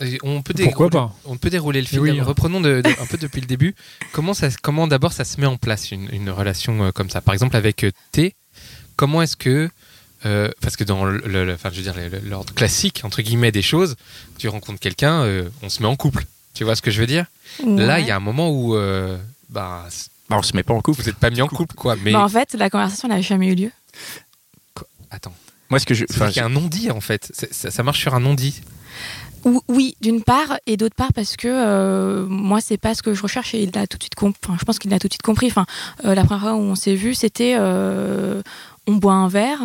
Et 0.00 0.18
On 0.24 0.42
peut 0.42 0.54
Pourquoi 0.54 0.88
dérouler- 0.88 1.08
pas 1.08 1.14
On 1.24 1.36
peut 1.36 1.50
dérouler 1.50 1.80
le 1.80 1.86
fil. 1.86 2.00
Oui, 2.00 2.18
hein. 2.18 2.24
Reprenons 2.24 2.60
de- 2.60 2.80
de- 2.80 2.88
un 3.00 3.06
peu 3.06 3.16
depuis 3.16 3.40
le 3.40 3.46
début. 3.46 3.74
Comment, 4.12 4.34
ça, 4.34 4.48
comment 4.62 4.86
d'abord 4.88 5.12
ça 5.12 5.24
se 5.24 5.40
met 5.40 5.46
en 5.46 5.56
place 5.56 5.92
une, 5.92 6.08
une 6.12 6.30
relation 6.30 6.82
euh, 6.84 6.90
comme 6.90 7.10
ça? 7.10 7.20
Par 7.20 7.32
exemple 7.32 7.56
avec 7.56 7.84
euh, 7.84 7.90
T, 8.12 8.34
comment 8.96 9.22
est-ce 9.22 9.36
que 9.36 9.70
euh, 10.26 10.50
parce 10.60 10.76
que 10.76 10.84
dans 10.84 11.04
le, 11.04 11.18
le- 11.18 11.44
le- 11.44 11.54
enfin, 11.54 11.68
je 11.72 11.76
veux 11.80 11.82
dire, 11.82 11.94
l'ordre 12.24 12.52
classique 12.54 13.02
entre 13.04 13.22
guillemets 13.22 13.52
des 13.52 13.62
choses, 13.62 13.94
tu 14.38 14.48
rencontres 14.48 14.80
quelqu'un, 14.80 15.22
euh, 15.22 15.48
on 15.62 15.68
se 15.68 15.80
met 15.82 15.88
en 15.88 15.96
couple. 15.96 16.24
Tu 16.54 16.64
vois 16.64 16.74
ce 16.76 16.82
que 16.82 16.90
je 16.90 17.00
veux 17.00 17.06
dire? 17.06 17.26
Là, 17.66 18.00
il 18.00 18.06
y 18.06 18.10
a 18.10 18.16
un 18.16 18.20
moment 18.20 18.50
où, 18.50 18.74
euh, 18.74 19.18
bah, 19.50 19.86
Bah, 20.30 20.36
on 20.38 20.42
se 20.42 20.56
met 20.56 20.62
pas 20.62 20.72
en 20.74 20.80
couple. 20.80 21.02
vous 21.02 21.06
n'êtes 21.08 21.18
pas 21.18 21.30
mis 21.30 21.42
en 21.42 21.48
couple, 21.48 21.74
quoi. 21.74 21.94
Mais 22.02 22.12
Bah, 22.12 22.22
en 22.24 22.28
fait, 22.28 22.54
la 22.54 22.70
conversation 22.70 23.06
n'a 23.08 23.20
jamais 23.20 23.48
eu 23.48 23.54
lieu. 23.54 23.70
attends, 25.10 25.34
Moi, 25.70 25.78
ce 25.78 25.86
que 25.86 25.94
je, 25.94 26.04
enfin, 26.10 26.28
qu'il 26.28 26.36
y 26.36 26.40
a 26.40 26.46
un 26.46 26.50
non-dit 26.50 26.90
en 26.90 27.00
fait. 27.00 27.30
Ça, 27.52 27.70
ça 27.70 27.82
marche 27.82 28.00
sur 28.00 28.14
un 28.14 28.20
non-dit. 28.20 28.60
Ou- 29.44 29.62
Oui, 29.68 29.94
d'une 30.00 30.22
part, 30.22 30.58
et 30.66 30.76
d'autre 30.76 30.94
part 30.96 31.12
parce 31.12 31.36
que 31.36 31.48
euh, 31.48 32.26
moi, 32.28 32.60
c'est 32.60 32.76
pas 32.78 32.94
ce 32.94 33.02
que 33.02 33.14
je 33.14 33.22
recherche 33.22 33.54
et 33.54 33.62
il 33.62 33.70
l'a 33.74 33.86
tout 33.86 33.98
de 33.98 34.02
suite. 34.02 34.14
Enfin, 34.20 34.56
je 34.58 34.64
pense 34.64 34.78
qu'il 34.78 34.90
l'a 34.90 34.98
tout 34.98 35.08
de 35.08 35.12
suite 35.12 35.22
compris. 35.22 35.46
Enfin, 35.48 35.66
euh, 36.04 36.14
la 36.14 36.24
première 36.24 36.42
fois 36.42 36.54
où 36.54 36.60
on 36.60 36.74
s'est 36.74 36.94
vu, 36.94 37.14
c'était 37.14 37.54
euh, 37.58 38.42
on 38.86 38.94
boit 38.94 39.12
un 39.14 39.28
verre. 39.28 39.60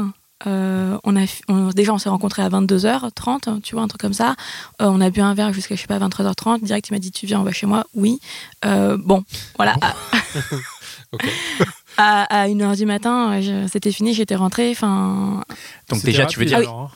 on 0.45 1.15
a, 1.15 1.71
déjà, 1.73 1.93
on 1.93 1.97
s'est 1.97 2.09
rencontrés 2.09 2.41
à 2.41 2.49
22h30, 2.49 3.61
tu 3.61 3.75
vois, 3.75 3.83
un 3.83 3.87
truc 3.87 4.01
comme 4.01 4.13
ça. 4.13 4.35
On 4.79 4.99
a 5.01 5.09
bu 5.09 5.21
un 5.21 5.33
verre 5.33 5.53
jusqu'à, 5.53 5.75
je 5.75 5.81
sais 5.81 5.87
pas, 5.87 5.99
23h30. 5.99 6.63
Direct, 6.63 6.87
il 6.89 6.93
m'a 6.93 6.99
dit 6.99 7.11
Tu 7.11 7.25
viens, 7.25 7.39
on 7.39 7.43
va 7.43 7.51
chez 7.51 7.65
moi 7.65 7.85
Oui. 7.95 8.19
Bon, 8.63 9.23
voilà. 9.57 9.75
à, 12.01 12.43
à 12.43 12.47
1h 12.47 12.77
du 12.77 12.85
matin, 12.85 13.41
je- 13.41 13.67
c'était 13.71 13.91
fini, 13.91 14.13
j'étais 14.13 14.35
rentrée. 14.35 14.71
Enfin, 14.71 15.43
donc 15.89 16.01
déjà, 16.03 16.25
tu 16.25 16.39
veux 16.39 16.45
dire, 16.45 16.57
alors, 16.59 16.91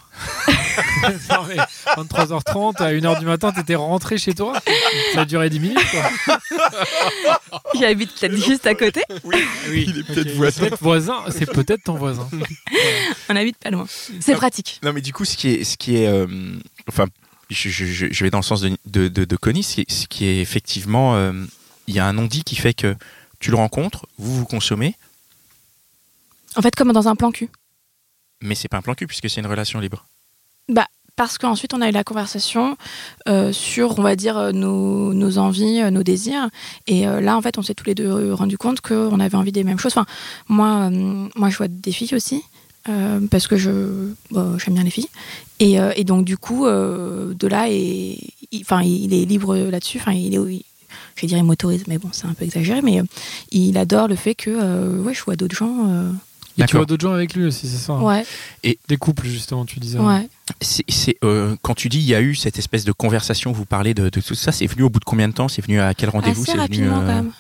hein. 0.48 0.54
Non, 1.30 1.44
mais 1.48 1.58
23h30, 1.98 2.82
à 2.82 2.92
1h 2.94 3.20
du 3.20 3.26
matin, 3.26 3.52
t'étais 3.52 3.76
rentré 3.76 4.18
chez 4.18 4.34
toi 4.34 4.54
Ça 5.14 5.22
a 5.22 5.26
duré 5.26 5.50
10 5.50 5.60
minutes, 5.60 5.80
quoi. 5.92 6.40
j'habite 7.80 8.12
peut-être 8.20 8.36
juste 8.38 8.66
à 8.68 8.76
côté. 8.76 9.02
Oui, 9.24 9.44
il 9.72 10.00
est 10.00 10.04
peut-être 10.04 10.78
voisin. 10.82 11.18
C'est 11.30 11.52
peut-être 11.52 11.84
ton 11.84 11.96
voisin. 11.96 12.28
On 13.30 13.36
habite 13.36 13.58
pas 13.58 13.72
loin. 13.72 13.86
C'est 14.20 14.36
pratique. 14.36 14.80
Non, 14.84 14.94
mais 14.94 15.02
du 15.02 15.14
coup, 15.14 15.26
ce 15.26 15.36
qui 15.38 15.50
est, 15.50 15.64
ce 15.64 15.78
qui 15.78 15.98
est, 15.98 16.08
euh, 16.08 16.28
enfin, 16.88 17.06
je, 17.50 17.70
je- 17.70 17.86
je- 17.86 18.08
je 18.12 18.24
vais 18.24 18.30
dans 18.30 18.40
le 18.40 18.44
sens 18.44 18.62
de, 18.62 18.78
de, 18.86 19.08
de, 19.08 19.26
de 19.26 19.36
Connie, 19.36 19.64
ce 19.64 19.76
qui 19.76 19.82
est- 19.82 19.92
ce 19.92 20.08
qui 20.08 20.26
est 20.26 20.40
effectivement, 20.42 21.16
euh, 21.16 21.34
il 21.88 21.96
y 21.96 22.00
a 22.00 22.06
un 22.06 22.14
non-dit 22.14 22.44
qui 22.44 22.56
fait 22.56 22.74
que 22.74 22.96
tu 23.44 23.52
le 23.52 23.58
rencontres, 23.58 24.06
vous 24.18 24.34
vous 24.38 24.46
consommez, 24.46 24.96
En 26.56 26.62
fait, 26.62 26.74
comme 26.76 26.94
dans 26.94 27.08
un 27.10 27.16
plan 27.16 27.32
cul. 27.32 27.50
mais 28.42 28.56
c'est 28.56 28.70
pas 28.70 28.78
un 28.78 28.82
plan 28.82 28.96
cul 28.96 29.06
puisque 29.06 29.30
c'est 29.30 29.42
une 29.42 29.48
relation 29.48 29.80
libre. 29.80 30.06
Parce 31.16 31.38
qu'ensuite, 31.38 31.76
on 31.76 31.82
a 31.82 31.90
eu 31.90 31.92
la 31.92 32.04
conversation 32.04 32.76
euh, 33.28 33.54
sur, 33.54 34.00
on 34.00 34.02
va 34.02 34.16
dire, 34.16 34.36
euh, 34.36 34.52
nos, 34.52 35.14
nos 35.14 35.38
envies, 35.38 35.80
euh, 35.82 35.92
nos 35.92 36.02
désirs. 36.02 36.50
Et 36.88 37.08
euh, 37.08 37.22
là, 37.22 37.38
en 37.38 37.42
fait, 37.44 37.60
on 37.60 37.62
s'est 37.62 37.76
tous 37.76 37.86
les 37.86 37.94
deux 37.94 38.34
rendu 38.34 38.58
compte 38.58 38.82
qu'on 38.82 39.20
avait 39.20 39.38
envie 39.38 39.52
des 39.52 39.64
mêmes 39.64 39.78
choses. 39.78 39.94
Enfin, 39.96 40.08
moi, 40.48 40.90
moi 41.36 41.52
je 41.52 41.58
vois 41.58 41.68
des 41.68 41.92
filles 41.92 42.16
aussi, 42.16 42.42
parce 43.30 43.46
que 43.46 43.58
je 43.58 43.72
bon, 44.32 44.58
j'aime 44.58 44.74
bien 44.74 44.84
les 44.84 44.90
filles. 44.90 45.10
Et, 45.60 45.76
et 45.96 46.04
donc, 46.04 46.26
du 46.26 46.36
coup, 46.36 46.66
de 46.66 47.48
là, 47.48 47.70
et, 47.70 48.18
il, 48.52 48.62
enfin, 48.62 48.82
il 48.82 49.14
est 49.14 49.26
libre 49.26 49.56
là-dessus. 49.56 50.00
Enfin, 50.00 50.14
il 50.14 50.34
est. 50.34 50.66
je 51.16 51.26
il 51.26 51.44
m'autorise, 51.44 51.84
mais 51.88 51.98
bon, 51.98 52.10
c'est 52.12 52.26
un 52.26 52.34
peu 52.34 52.46
exagéré. 52.46 52.82
Mais 52.82 53.00
euh, 53.00 53.04
il 53.52 53.78
adore 53.78 54.08
le 54.08 54.16
fait 54.16 54.36
que, 54.36 54.50
euh, 54.50 55.02
ouais, 55.02 55.14
je 55.14 55.24
vois 55.24 55.36
d'autres 55.36 55.56
gens. 55.56 55.88
euh, 55.90 56.12
Et 56.58 56.66
tu 56.66 56.76
vois 56.78 56.86
d'autres 56.86 57.02
gens 57.08 57.14
avec 57.14 57.34
lui 57.36 57.46
aussi, 57.46 57.68
c'est 57.68 57.78
ça 57.78 57.94
hein 57.94 58.02
ouais, 58.02 58.26
Des 58.88 58.98
couples, 58.98 59.26
justement, 59.28 59.66
tu 59.66 59.80
disais. 59.80 60.00
ouais. 60.00 60.28
C'est, 60.62 61.18
euh, 61.24 61.56
quand 61.62 61.74
tu 61.76 61.90
dis 61.90 62.00
il 62.00 62.06
y 62.06 62.16
a 62.16 62.22
eu 62.22 62.36
cette 62.36 62.60
espèce 62.60 62.84
de 62.86 62.92
conversation, 62.92 63.52
vous 63.52 63.66
parlez 63.66 63.94
de, 63.94 64.10
de 64.10 64.22
tout 64.22 64.36
ça, 64.36 64.52
c'est 64.52 64.68
venu 64.68 64.84
au 64.84 64.90
bout 64.90 65.00
de 65.00 65.06
combien 65.06 65.28
de 65.28 65.34
temps? 65.34 65.48
C'est 65.48 65.64
venu 65.66 65.80
à 65.80 65.94
quel 65.94 66.10
rendez-vous? 66.10 66.44
Assez 66.44 66.52
C'est 66.52 66.58
venu, 66.58 66.90
rapidement, 66.90 67.00
euh, 67.02 67.08
quand 67.08 67.24
même. 67.24 67.32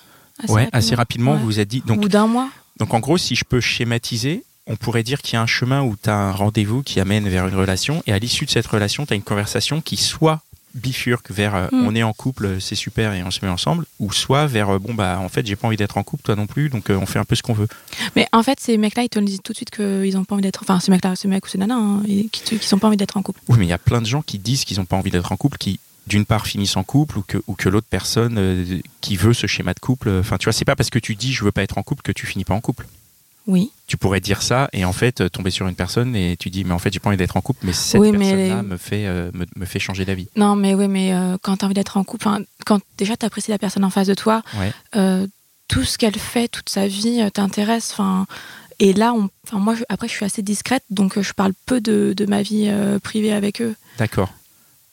ouais, 0.50 0.70
assez 0.72 0.96
rapidement. 0.96 1.34
Ouais. 1.34 1.40
Vous 1.40 1.46
vous 1.46 1.60
êtes 1.60 1.68
dit. 1.68 1.82
Au 1.86 1.88
Donc, 1.90 2.02
bout 2.02 2.10
d'un 2.10 2.28
mois. 2.28 2.50
donc 2.80 2.94
en 2.94 3.00
gros, 3.00 3.18
si 3.18 3.36
je 3.36 3.44
peux 3.44 3.60
schématiser, 3.60 4.44
on 4.66 4.78
pourrait 4.78 5.04
dire 5.04 5.22
qu'il 5.22 5.34
y 5.34 5.38
a 5.38 5.42
un 5.42 5.46
chemin 5.48 5.82
où 5.84 5.96
tu 6.02 6.10
as 6.10 6.16
un 6.16 6.32
rendez-vous 6.32 6.84
qui 6.84 7.00
amène 7.02 7.28
vers 7.28 7.48
une 7.48 7.56
relation, 7.56 8.02
et 8.08 8.14
à 8.14 8.20
l'issue 8.20 8.46
de 8.46 8.50
cette 8.50 8.66
relation, 8.68 9.06
tu 9.06 9.14
as 9.14 9.16
une 9.18 9.22
conversation 9.22 9.82
qui 9.82 9.98
soit 9.98 10.42
bifurque 10.74 11.32
vers 11.32 11.56
euh, 11.56 11.68
Mm. 11.72 11.88
on 11.88 11.96
est 11.96 12.04
en 12.04 12.14
couple, 12.14 12.60
c'est 12.60 12.76
super 12.76 13.14
et 13.14 13.24
on 13.24 13.32
se 13.32 13.44
met 13.44 13.50
ensemble, 13.52 13.86
ou 14.00 14.12
soit 14.12 14.48
vers 14.48 14.70
euh, 14.70 14.80
bon 14.80 14.94
bah 14.94 15.20
en 15.20 15.30
fait 15.30 15.46
j'ai 15.46 15.56
pas 15.56 15.68
envie 15.68 15.78
d'être 15.78 15.98
en 15.98 16.04
couple, 16.04 16.24
toi 16.24 16.36
non 16.36 16.48
plus, 16.48 16.70
donc 16.70 16.90
euh, 16.90 16.96
on 16.98 17.06
fait 17.06 17.20
un 17.20 17.26
peu 17.26 17.36
ce 17.36 17.42
qu'on 17.44 17.54
veut. 17.54 17.68
Mais 18.16 18.28
en 18.32 18.44
fait, 18.44 18.60
ces 18.60 18.78
mecs-là, 18.78 19.04
ils 19.04 19.10
te 19.10 19.20
le 19.20 19.26
disent 19.26 19.42
tout 19.44 19.54
de 19.54 19.58
suite 19.58 19.72
qu'ils 19.72 20.18
ont 20.18 20.24
pas 20.26 20.36
envie 20.36 20.42
d'être. 20.44 20.62
Enfin, 20.64 20.80
ces 20.80 20.92
mecs-là, 20.92 21.16
ces 21.16 21.28
mecs 21.28 21.46
ou 21.46 21.50
ces 21.50 21.58
nanas, 21.58 21.76
hein, 21.76 22.04
qui, 22.32 22.60
qui 22.60 22.68
sont 22.68 22.80
pas 22.80 22.88
envie 22.88 22.98
d'être 22.98 23.18
en 23.18 23.22
couple. 23.22 23.40
Oui, 23.50 23.58
mais 23.60 23.66
il 23.66 23.70
y 23.70 23.74
a 23.74 23.78
plein 23.78 24.02
de 24.02 24.08
gens 24.08 24.22
qui 24.22 24.40
disent 24.40 24.66
qu'ils 24.66 24.78
n'ont 24.78 24.86
pas 24.86 24.96
envie 24.98 25.12
d'être 25.12 25.32
en 25.32 25.38
couple, 25.38 25.58
qui 25.58 25.80
d'une 26.06 26.26
part 26.26 26.46
finissent 26.48 26.76
en 26.76 26.84
couple 26.84 27.20
ou 27.20 27.24
que, 27.26 27.38
ou 27.48 27.54
que 27.54 27.70
l'autre 27.70 27.88
personne 27.90 28.36
euh, 28.38 28.80
qui 29.00 29.16
veut 29.16 29.34
ce 29.34 29.48
schéma 29.48 29.74
de 29.74 29.80
couple, 29.80 30.10
enfin 30.20 30.38
tu 30.38 30.46
vois, 30.46 30.54
c'est 30.54 30.66
pas 30.66 30.76
parce 30.76 30.90
que 30.90 31.00
tu 31.00 31.16
dis 31.16 31.32
je 31.34 31.46
veux 31.46 31.52
pas 31.54 31.64
être 31.64 31.78
en 31.78 31.84
couple 31.84 32.02
que 32.02 32.12
tu 32.12 32.26
finis 32.26 32.44
pas 32.44 32.54
en 32.54 32.62
couple. 32.62 32.88
Oui. 33.46 33.72
Tu 33.88 33.98
pourrais 33.98 34.22
dire 34.22 34.42
ça 34.42 34.70
et 34.74 34.86
en 34.86 34.94
fait 34.94 35.20
euh, 35.22 35.30
tomber 35.30 35.52
sur 35.52 35.68
une 35.68 35.76
personne 35.76 36.16
et 36.16 36.38
tu 36.38 36.50
dis 36.50 36.64
mais 36.64 36.74
en 36.74 36.80
fait 36.80 36.94
j'ai 36.94 37.00
pas 37.00 37.10
envie 37.10 37.18
d'être 37.18 37.36
en 37.36 37.42
couple, 37.42 37.66
mais 37.66 37.74
cette 37.74 38.00
Oui, 38.00 38.12
personne-là 38.12 38.62
les- 38.62 38.68
me 38.68 38.78
fait 38.78 39.06
euh, 39.06 39.32
me, 39.34 39.46
me 39.58 39.66
fait 39.66 39.80
changer 39.80 40.06
d'avis. 40.06 40.30
Non, 40.38 40.56
mais 40.56 40.74
oui, 40.76 40.88
mais 40.88 41.14
euh, 41.14 41.38
quand 41.42 41.58
t'as 41.58 41.66
envie 41.66 41.74
d'être 41.76 41.98
en 41.98 42.04
couple, 42.06 42.28
quand 42.66 42.80
déjà 42.98 43.18
t'apprécies 43.18 43.52
la 43.52 43.58
personne 43.58 43.84
en 43.84 43.90
face 43.90 44.08
de 44.08 44.14
toi, 44.14 44.42
Ouais. 44.58 44.72
euh, 44.96 45.28
tout 45.68 45.84
ce 45.84 45.98
qu'elle 45.98 46.18
fait, 46.18 46.48
toute 46.48 46.70
sa 46.70 46.88
vie 46.88 47.22
t'intéresse. 47.34 47.92
Enfin, 47.94 48.26
et 48.80 48.94
là, 48.94 49.14
on, 49.14 49.30
moi, 49.60 49.76
je- 49.76 49.84
après, 49.90 50.08
je 50.08 50.14
suis 50.14 50.26
assez 50.26 50.42
discrète, 50.42 50.84
donc 50.90 51.20
je 51.20 51.34
parle 51.34 51.54
peu 51.66 51.82
de, 51.82 52.14
de 52.16 52.26
ma 52.26 52.42
vie 52.42 52.72
privée 53.04 53.34
avec 53.34 53.62
eux. 53.62 53.76
D'accord. 53.98 54.32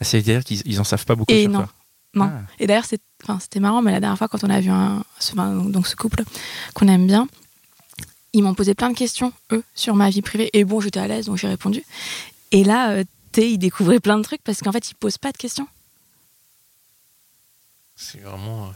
Ah, 0.00 0.04
C'est-à-dire 0.04 0.42
qu'ils 0.44 0.62
ils 0.64 0.80
en 0.80 0.84
savent 0.84 1.04
pas 1.04 1.14
beaucoup 1.14 1.32
Et 1.32 1.42
sur 1.42 1.50
non. 1.50 1.58
toi. 1.60 1.68
Non. 2.14 2.24
Ah. 2.34 2.40
Et 2.58 2.66
d'ailleurs, 2.66 2.84
c'était 2.86 3.60
marrant, 3.60 3.82
mais 3.82 3.92
la 3.92 4.00
dernière 4.00 4.18
fois, 4.18 4.26
quand 4.28 4.42
on 4.42 4.50
a 4.50 4.60
vu 4.60 4.70
un, 4.70 5.04
ce, 5.20 5.32
enfin, 5.32 5.54
donc 5.54 5.86
ce 5.86 5.94
couple 5.96 6.24
qu'on 6.74 6.88
aime 6.88 7.06
bien, 7.06 7.28
ils 8.32 8.42
m'ont 8.42 8.54
posé 8.54 8.74
plein 8.74 8.90
de 8.90 8.96
questions, 8.96 9.32
eux, 9.52 9.62
sur 9.74 9.94
ma 9.94 10.10
vie 10.10 10.22
privée. 10.22 10.50
Et 10.52 10.64
bon, 10.64 10.80
j'étais 10.80 11.00
à 11.00 11.08
l'aise, 11.08 11.26
donc 11.26 11.36
j'ai 11.36 11.48
répondu. 11.48 11.82
Et 12.52 12.64
là, 12.64 12.92
euh, 12.92 13.04
Thé, 13.32 13.48
il 13.50 13.58
découvrait 13.58 14.00
plein 14.00 14.18
de 14.18 14.22
trucs 14.24 14.42
parce 14.42 14.58
qu'en 14.60 14.72
fait, 14.72 14.90
ils 14.90 14.94
posent 14.94 15.18
pas 15.18 15.30
de 15.32 15.36
questions. 15.36 15.66
C'est 17.96 18.20
vraiment. 18.22 18.66
euh, 18.68 18.70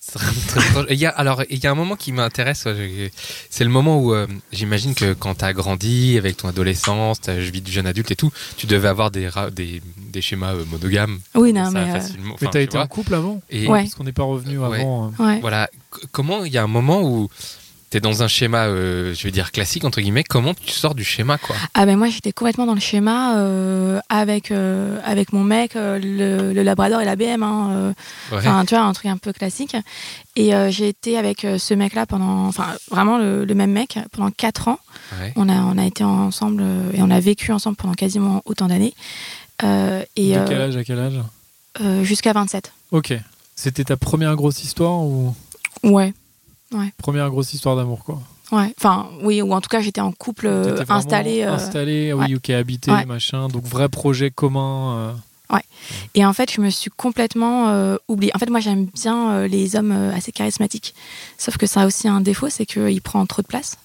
c'est 0.00 0.18
vraiment 0.20 0.40
très 0.48 0.60
étrange. 0.68 0.86
Et 0.88 0.94
il 0.94 0.98
y 1.00 1.06
a, 1.06 1.10
alors, 1.10 1.42
il 1.50 1.62
y 1.62 1.66
a 1.66 1.70
un 1.70 1.74
moment 1.74 1.96
qui 1.96 2.12
m'intéresse. 2.12 2.66
C'est 3.50 3.64
le 3.64 3.70
moment 3.70 3.98
où 4.00 4.12
euh, 4.12 4.26
j'imagine 4.52 4.94
que 4.94 5.14
quand 5.14 5.36
tu 5.36 5.44
as 5.44 5.52
grandi 5.52 6.16
avec 6.18 6.36
ton 6.36 6.48
adolescence, 6.48 7.20
ta 7.20 7.34
vie 7.34 7.60
de 7.60 7.70
jeune 7.70 7.86
adulte 7.86 8.10
et 8.10 8.16
tout, 8.16 8.30
tu 8.56 8.66
devais 8.66 8.88
avoir 8.88 9.10
des, 9.10 9.28
des, 9.52 9.80
des 9.98 10.20
schémas 10.22 10.54
euh, 10.54 10.64
monogames. 10.66 11.20
Oui, 11.34 11.52
non, 11.52 11.70
mais. 11.70 11.90
euh. 11.92 12.00
Mais 12.40 12.48
tu 12.50 12.58
été 12.58 12.76
vois. 12.76 12.82
en 12.82 12.86
couple 12.88 13.14
avant 13.14 13.40
Et 13.50 13.66
Ouais. 13.68 13.82
Parce 13.82 13.94
qu'on 13.94 14.04
n'est 14.04 14.12
pas 14.12 14.24
revenu 14.24 14.58
Ouais. 14.58 14.80
avant. 14.80 15.12
euh. 15.18 15.24
ouais. 15.24 15.40
voilà, 15.40 15.68
c- 15.94 16.06
comment 16.12 16.44
il 16.44 16.52
y 16.52 16.58
a 16.58 16.62
un 16.62 16.68
moment 16.68 17.02
où 17.02 17.28
tu 17.96 17.98
es 17.98 18.00
dans 18.00 18.22
un 18.22 18.28
schéma, 18.28 18.66
euh, 18.66 19.14
je 19.14 19.22
vais 19.22 19.30
dire 19.30 19.52
classique 19.52 19.84
entre 19.84 20.00
guillemets, 20.00 20.22
comment 20.24 20.52
tu 20.54 20.70
sors 20.72 20.94
du 20.94 21.02
schéma 21.04 21.38
quoi? 21.38 21.56
Ah 21.74 21.86
ben 21.86 21.96
moi 21.96 22.08
j'étais 22.08 22.32
complètement 22.32 22.66
dans 22.66 22.74
le 22.74 22.80
schéma 22.80 23.36
euh, 23.38 24.00
avec 24.08 24.50
euh, 24.50 24.98
avec 25.04 25.32
mon 25.32 25.42
mec 25.44 25.76
euh, 25.76 25.98
le, 25.98 26.52
le 26.52 26.62
Labrador 26.62 27.00
et 27.00 27.04
la 27.04 27.16
BM 27.16 27.42
hein, 27.42 27.70
euh, 27.72 27.92
Ouais. 28.32 28.42
tu 28.66 28.74
vois 28.74 28.80
un 28.84 28.92
truc 28.92 29.06
un 29.06 29.16
peu 29.16 29.32
classique. 29.32 29.76
Et 30.36 30.54
euh, 30.54 30.70
j'ai 30.70 30.88
été 30.88 31.16
avec 31.16 31.46
ce 31.58 31.74
mec 31.74 31.94
là 31.94 32.04
pendant 32.06 32.46
enfin 32.46 32.66
vraiment 32.90 33.16
le, 33.18 33.44
le 33.44 33.54
même 33.54 33.72
mec 33.72 33.98
pendant 34.12 34.30
quatre 34.30 34.68
ans. 34.68 34.78
Ouais. 35.20 35.32
on 35.36 35.48
a 35.48 35.54
on 35.54 35.78
a 35.78 35.86
été 35.86 36.04
ensemble 36.04 36.62
et 36.92 37.00
on 37.00 37.10
a 37.10 37.20
vécu 37.20 37.52
ensemble 37.52 37.76
pendant 37.76 37.94
quasiment 37.94 38.42
autant 38.44 38.66
d'années. 38.66 38.92
Euh, 39.62 40.02
et 40.16 40.34
De 40.34 40.44
quel 40.46 40.60
âge 40.60 40.76
à 40.76 40.84
quel 40.84 40.98
âge? 40.98 41.14
euh, 41.80 42.04
jusqu'à 42.04 42.32
27 42.34 42.72
Ok. 42.90 43.14
C'était 43.54 43.84
ta 43.84 43.96
première 43.96 44.36
grosse 44.36 44.62
histoire 44.62 45.00
ou? 45.00 45.34
Ouais 45.82 46.12
première 46.98 47.30
grosse 47.30 47.54
histoire 47.54 47.76
d'amour 47.76 48.04
quoi 48.04 48.20
ouais 48.52 48.72
enfin 48.78 49.08
oui 49.22 49.42
ou 49.42 49.52
en 49.52 49.60
tout 49.60 49.68
cas 49.68 49.80
j'étais 49.80 50.00
en 50.00 50.12
couple 50.12 50.46
euh, 50.46 50.84
installé 50.88 51.42
euh, 51.42 51.54
Installé, 51.54 52.12
oui, 52.12 52.34
ok, 52.36 52.50
habité, 52.50 52.90
Ouais. 52.92 53.04
machin. 53.06 53.48
Donc 53.48 53.64
vrai 53.64 53.88
projet 53.88 54.30
commun. 54.30 54.96
euh. 54.96 55.12
Et 56.14 56.24
en 56.24 56.32
fait, 56.32 56.50
je 56.50 56.60
me 56.60 56.70
suis 56.70 56.90
complètement 56.90 57.68
euh, 57.68 57.96
oubliée. 58.08 58.32
En 58.34 58.38
fait, 58.38 58.50
moi, 58.50 58.58
j'aime 58.60 58.86
bien 58.86 59.30
euh, 59.30 59.46
les 59.48 59.76
hommes 59.76 59.92
assez 59.92 60.32
charismatiques. 60.32 60.94
Sauf 61.38 61.56
que 61.56 61.66
ça 61.66 61.82
a 61.82 61.86
aussi 61.86 62.08
un 62.08 62.20
défaut, 62.20 62.48
c'est 62.48 62.66
qu'il 62.66 63.00
prend 63.02 63.24
trop 63.26 63.42
de 63.42 63.46
place. 63.46 63.76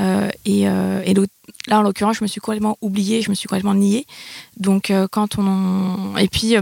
Euh, 0.00 0.28
et 0.44 0.68
euh, 0.68 1.02
et 1.04 1.14
là, 1.68 1.78
en 1.78 1.82
l'occurrence, 1.82 2.16
je 2.18 2.24
me 2.24 2.28
suis 2.28 2.40
complètement 2.40 2.76
oubliée, 2.82 3.22
je 3.22 3.30
me 3.30 3.34
suis 3.34 3.48
complètement 3.48 3.74
niée. 3.74 4.06
Donc, 4.58 4.90
euh, 4.90 5.06
quand 5.10 5.38
on. 5.38 6.16
Et 6.18 6.28
puis. 6.28 6.56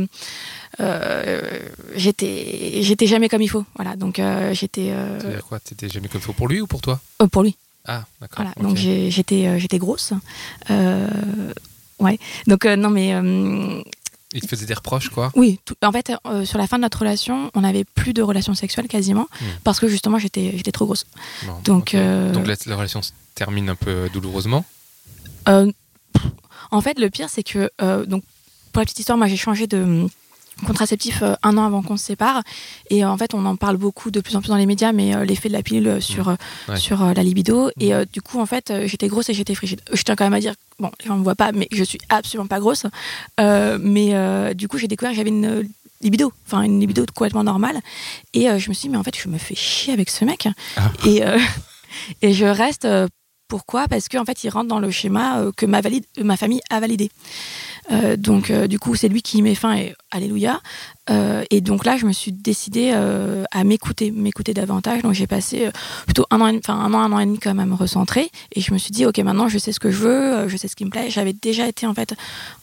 euh, 0.80 1.60
j'étais 1.94 2.82
j'étais 2.82 3.06
jamais 3.06 3.28
comme 3.28 3.42
il 3.42 3.48
faut 3.48 3.64
voilà 3.76 3.94
donc 3.94 4.18
euh, 4.18 4.52
j'étais 4.54 4.90
euh, 4.90 5.20
C'est-à-dire 5.20 5.44
quoi? 5.44 5.60
T'étais 5.60 5.88
jamais 5.88 6.08
comme 6.08 6.20
il 6.20 6.24
faut 6.24 6.32
pour 6.32 6.48
lui 6.48 6.60
ou 6.60 6.66
pour 6.66 6.80
toi? 6.80 6.98
Pour 7.30 7.44
lui 7.44 7.56
Ah, 7.86 8.04
d'accord. 8.20 8.38
voilà 8.44 8.52
donc 8.60 8.76
j'étais 8.76 9.60
j'étais 9.60 9.78
grosse 9.78 10.12
ouais 12.00 12.18
donc 12.48 12.64
non 12.64 12.90
mais 12.90 13.10
Il 14.34 14.40
te 14.40 14.48
faisait 14.48 14.66
des 14.66 14.74
reproches 14.74 15.10
quoi? 15.10 15.30
Oui, 15.36 15.60
tout- 15.64 15.76
en 15.80 15.92
fait, 15.92 16.10
sur 16.44 16.58
la 16.58 16.66
fin 16.66 16.76
de 16.78 16.82
notre 16.82 16.98
relation, 16.98 17.52
on 17.54 17.60
n'avait 17.60 17.84
plus 17.84 18.12
de 18.12 18.20
relations 18.22 18.54
sexuelles 18.54 18.88
quasiment, 18.88 19.28
Hmm. 19.40 19.44
parce 19.62 19.78
que 19.78 19.86
justement, 19.86 20.18
j'étais 20.18 20.54
j'étais 20.56 20.72
trop 20.72 20.86
grosse. 20.86 21.06
Bon, 21.46 21.52
Donc, 21.64 21.94
Donc 21.94 22.46
la, 22.48 22.56
la 22.66 22.76
relation 22.76 23.00
termine 23.34 23.68
un 23.68 23.74
peu 23.74 24.08
douloureusement. 24.12 24.64
Euh, 25.48 25.70
en 26.70 26.80
fait, 26.80 26.98
le 26.98 27.10
pire, 27.10 27.28
c'est 27.28 27.42
que, 27.42 27.70
euh, 27.82 28.04
donc, 28.06 28.22
pour 28.72 28.80
la 28.80 28.84
petite 28.86 28.98
histoire, 29.00 29.18
moi, 29.18 29.26
j'ai 29.26 29.36
changé 29.36 29.66
de 29.66 29.78
hum, 29.82 30.08
contraceptif 30.66 31.22
euh, 31.22 31.34
un 31.42 31.58
an 31.58 31.64
avant 31.66 31.82
qu'on 31.82 31.96
se 31.96 32.04
sépare. 32.04 32.42
Et 32.90 33.04
euh, 33.04 33.08
en 33.08 33.16
fait, 33.16 33.34
on 33.34 33.44
en 33.44 33.56
parle 33.56 33.76
beaucoup 33.76 34.10
de 34.10 34.20
plus 34.20 34.36
en 34.36 34.40
plus 34.40 34.48
dans 34.48 34.56
les 34.56 34.66
médias, 34.66 34.92
mais 34.92 35.14
euh, 35.14 35.24
l'effet 35.24 35.48
de 35.48 35.52
la 35.54 35.62
pilule 35.62 36.00
sur, 36.00 36.34
Ouais. 36.68 36.76
sur 36.76 37.02
euh, 37.02 37.12
la 37.12 37.22
libido. 37.22 37.70
Et 37.80 37.92
euh, 37.94 38.04
du 38.10 38.22
coup, 38.22 38.40
en 38.40 38.46
fait, 38.46 38.72
j'étais 38.86 39.08
grosse 39.08 39.28
et 39.30 39.34
j'étais 39.34 39.54
frigide. 39.54 39.80
Je 39.92 40.02
tiens 40.02 40.16
quand 40.16 40.24
même 40.24 40.34
à 40.34 40.40
dire, 40.40 40.54
bon, 40.78 40.90
les 41.00 41.06
gens 41.06 41.14
ne 41.14 41.18
me 41.20 41.24
voient 41.24 41.34
pas, 41.34 41.52
mais 41.52 41.68
je 41.72 41.84
suis 41.84 41.98
absolument 42.08 42.46
pas 42.46 42.60
grosse. 42.60 42.86
Mais 43.38 44.54
du 44.54 44.68
coup, 44.68 44.78
j'ai 44.78 44.88
découvert 44.88 45.10
que 45.12 45.16
j'avais 45.16 45.30
une 45.30 45.68
libido, 46.00 46.32
enfin 46.46 46.62
une 46.62 46.80
libido 46.80 47.04
complètement 47.14 47.44
normale. 47.44 47.80
Et 48.32 48.42
je 48.58 48.68
me 48.68 48.74
suis 48.74 48.82
dit, 48.82 48.88
mais 48.90 48.98
en 48.98 49.02
fait, 49.02 49.16
je 49.16 49.28
me 49.28 49.38
fais 49.38 49.54
chier 49.54 49.92
avec 49.92 50.08
ce 50.10 50.24
mec. 50.24 50.48
Ah. 50.76 50.90
Et, 51.04 51.22
et 52.22 52.32
je 52.32 52.44
reste. 52.46 52.86
Pourquoi? 53.48 53.88
Parce 53.88 54.08
qu'en 54.08 54.24
fait, 54.24 54.44
il 54.44 54.48
rentre 54.50 54.68
dans 54.68 54.78
le 54.78 54.90
schéma 54.90 55.38
euh, 55.38 55.52
que 55.56 55.66
euh, 55.66 56.24
ma 56.24 56.36
famille 56.36 56.60
a 56.70 56.80
validé. 56.80 57.10
Euh, 57.90 58.16
donc, 58.16 58.50
du 58.50 58.78
coup, 58.78 58.94
c'est 58.94 59.08
lui 59.08 59.22
qui 59.22 59.42
met 59.42 59.54
fin 59.54 59.74
et 59.76 59.94
alléluia. 60.10 60.60
Et 61.50 61.60
donc 61.60 61.84
là, 61.84 61.98
je 61.98 62.06
me 62.06 62.12
suis 62.12 62.32
décidée 62.32 62.92
à 63.50 63.64
m'écouter, 63.64 64.10
m'écouter 64.10 64.54
davantage. 64.54 65.02
Donc, 65.02 65.12
j'ai 65.12 65.26
passé 65.26 65.68
plutôt 66.06 66.24
un 66.30 66.40
an, 66.40 66.56
enfin 66.56 66.74
un 66.74 66.94
an, 66.94 67.00
un 67.00 67.12
an 67.12 67.18
et 67.18 67.26
demi 67.26 67.38
quand 67.38 67.54
même 67.54 67.74
recentré. 67.74 68.30
Et 68.52 68.62
je 68.62 68.72
me 68.72 68.78
suis 68.78 68.90
dit, 68.90 69.04
ok, 69.04 69.18
maintenant, 69.18 69.48
je 69.48 69.58
sais 69.58 69.72
ce 69.72 69.80
que 69.80 69.90
je 69.90 69.98
veux, 69.98 70.48
je 70.48 70.56
sais 70.56 70.66
ce 70.66 70.76
qui 70.76 70.86
me 70.86 70.90
plaît. 70.90 71.10
J'avais 71.10 71.34
déjà 71.34 71.68
été 71.68 71.86
en 71.86 71.92
fait 71.92 72.14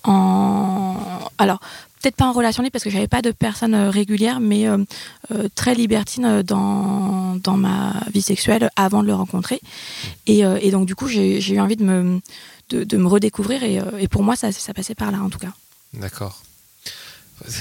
en, 0.04 0.98
alors 1.38 1.60
peut-être 2.02 2.16
pas 2.16 2.26
en 2.26 2.32
relation 2.34 2.64
libre 2.64 2.72
parce 2.74 2.84
que 2.84 2.90
j'avais 2.90 3.08
pas 3.08 3.22
de 3.22 3.32
personne 3.32 3.74
euh, 3.74 3.90
régulière, 3.90 4.40
mais 4.40 4.68
euh, 4.68 4.78
euh, 5.32 5.48
très 5.56 5.76
libertine 5.76 6.42
dans, 6.42 7.36
dans 7.38 7.58
ma 7.58 7.94
vie 8.14 8.22
sexuelle 8.22 8.70
avant 8.76 9.02
de 9.04 9.08
le 9.08 9.14
rencontrer. 9.16 9.62
Et, 10.28 10.44
euh, 10.46 10.58
et 10.62 10.72
donc 10.72 10.86
du 10.88 10.96
coup, 10.96 11.08
j'ai 11.08 11.40
eu 11.54 11.60
envie 11.60 11.76
de 11.78 11.84
me, 11.84 12.20
de, 12.70 12.84
de 12.84 12.98
me 12.98 13.08
redécouvrir 13.08 13.64
et, 13.64 13.80
et 14.00 14.08
pour 14.08 14.24
moi, 14.24 14.36
ça, 14.36 14.52
ça 14.52 14.74
passait 14.74 14.96
par 14.96 15.12
là 15.12 15.20
en 15.22 15.30
tout 15.30 15.40
cas. 15.40 15.54
D'accord. 15.94 16.42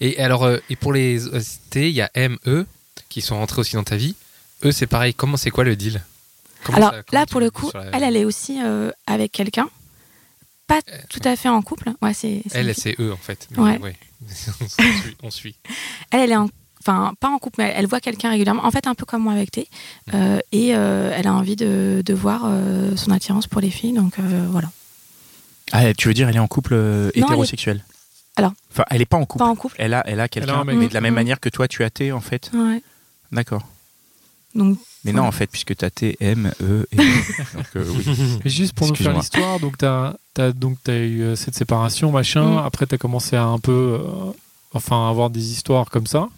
Et 0.00 0.18
alors, 0.18 0.48
et 0.70 0.76
pour 0.76 0.92
les 0.92 1.26
OST, 1.26 1.76
il 1.76 1.90
y 1.90 2.00
a 2.00 2.10
M, 2.14 2.38
E 2.46 2.66
qui 3.08 3.20
sont 3.20 3.36
rentrés 3.36 3.60
aussi 3.60 3.74
dans 3.76 3.84
ta 3.84 3.96
vie. 3.96 4.14
Eux, 4.64 4.72
c'est 4.72 4.86
pareil. 4.86 5.12
Comment 5.14 5.36
c'est 5.36 5.50
quoi 5.50 5.64
le 5.64 5.76
deal? 5.76 6.02
Comment 6.64 6.78
Alors 6.78 6.90
ça- 6.92 7.02
là, 7.12 7.26
pour 7.26 7.40
le 7.40 7.50
coup, 7.50 7.70
la- 7.74 7.84
elle, 7.92 8.02
elle 8.04 8.16
est 8.16 8.24
aussi 8.24 8.58
euh, 8.64 8.90
avec 9.06 9.32
quelqu'un. 9.32 9.68
Pas 10.68 10.80
tout 11.08 11.20
à 11.24 11.34
fait 11.34 11.48
en 11.48 11.60
couple. 11.62 11.90
Ouais, 12.02 12.14
c'est, 12.14 12.42
Elle, 12.52 12.72
c'est 12.76 12.94
eux 13.00 13.12
en 13.12 13.16
fait. 13.16 13.48
Ouais. 13.56 13.80
on, 14.60 14.68
suit, 14.68 15.16
on 15.24 15.30
suit. 15.30 15.56
elle, 16.12 16.20
elle 16.20 16.30
est 16.32 16.36
en- 16.36 16.48
Enfin, 16.80 17.12
pas 17.20 17.28
en 17.28 17.38
couple, 17.38 17.56
mais 17.58 17.64
elle, 17.70 17.74
elle 17.80 17.86
voit 17.86 18.00
quelqu'un 18.00 18.30
régulièrement. 18.30 18.64
En 18.64 18.70
fait, 18.70 18.86
un 18.86 18.94
peu 18.94 19.04
comme 19.04 19.22
moi 19.22 19.32
avec 19.32 19.50
Thé. 19.50 19.68
Euh, 20.14 20.38
et 20.52 20.74
euh, 20.76 21.12
elle 21.14 21.26
a 21.26 21.34
envie 21.34 21.56
de, 21.56 22.02
de 22.06 22.14
voir 22.14 22.42
euh, 22.46 22.94
son 22.96 23.10
attirance 23.10 23.46
pour 23.48 23.60
les 23.60 23.70
filles. 23.70 23.92
Donc 23.94 24.18
euh, 24.20 24.46
voilà. 24.50 24.70
Ah, 25.72 25.92
tu 25.92 26.06
veux 26.08 26.14
dire, 26.14 26.28
elle 26.28 26.36
est 26.36 26.40
en 26.40 26.46
couple 26.46 26.74
euh, 26.74 27.06
Non, 27.06 27.10
elle 27.14 27.20
est- 27.22 27.24
hétérosexuel 27.26 27.84
Alors. 28.36 28.52
Enfin, 28.70 28.84
elle 28.90 29.02
est 29.02 29.06
pas 29.06 29.16
en 29.18 29.26
couple. 29.26 29.44
Pas 29.44 29.50
en 29.50 29.56
couple. 29.56 29.74
Elle 29.78 29.92
a, 29.92 30.02
elle 30.06 30.20
a 30.20 30.28
quelqu'un, 30.28 30.64
mais 30.64 30.86
de 30.88 30.94
la 30.94 31.00
même 31.00 31.12
Mhm. 31.12 31.14
manière 31.16 31.40
que 31.40 31.48
toi, 31.48 31.66
tu 31.68 31.82
as 31.82 31.90
T, 31.90 32.12
en 32.12 32.20
fait. 32.20 32.50
Ouais. 32.54 32.82
D'accord. 33.32 33.66
Donc, 34.54 34.78
Mais 35.04 35.12
non, 35.12 35.22
en 35.24 35.32
fait, 35.32 35.46
puisque 35.46 35.76
tu 35.76 35.84
as 35.84 35.90
T, 35.90 36.16
M, 36.20 36.52
E, 36.60 36.86
et... 36.92 36.96
donc, 37.54 37.66
euh, 37.76 37.84
oui. 37.88 38.38
Mais 38.44 38.50
juste 38.50 38.74
pour 38.74 38.88
nous 38.88 38.94
faire 38.94 39.16
l'histoire, 39.16 39.60
donc 39.60 39.78
t'as 39.78 40.14
as, 40.38 40.52
donc 40.52 40.76
t'as 40.82 40.96
eu 40.98 41.22
euh, 41.22 41.36
cette 41.36 41.54
séparation, 41.54 42.10
machin. 42.10 42.44
Mm. 42.44 42.58
Après, 42.58 42.86
t'as 42.86 42.98
commencé 42.98 43.36
à 43.36 43.44
un 43.44 43.58
peu, 43.58 44.00
euh, 44.00 44.32
enfin, 44.74 45.08
avoir 45.08 45.30
des 45.30 45.52
histoires 45.52 45.88
comme 45.90 46.06
ça. 46.06 46.28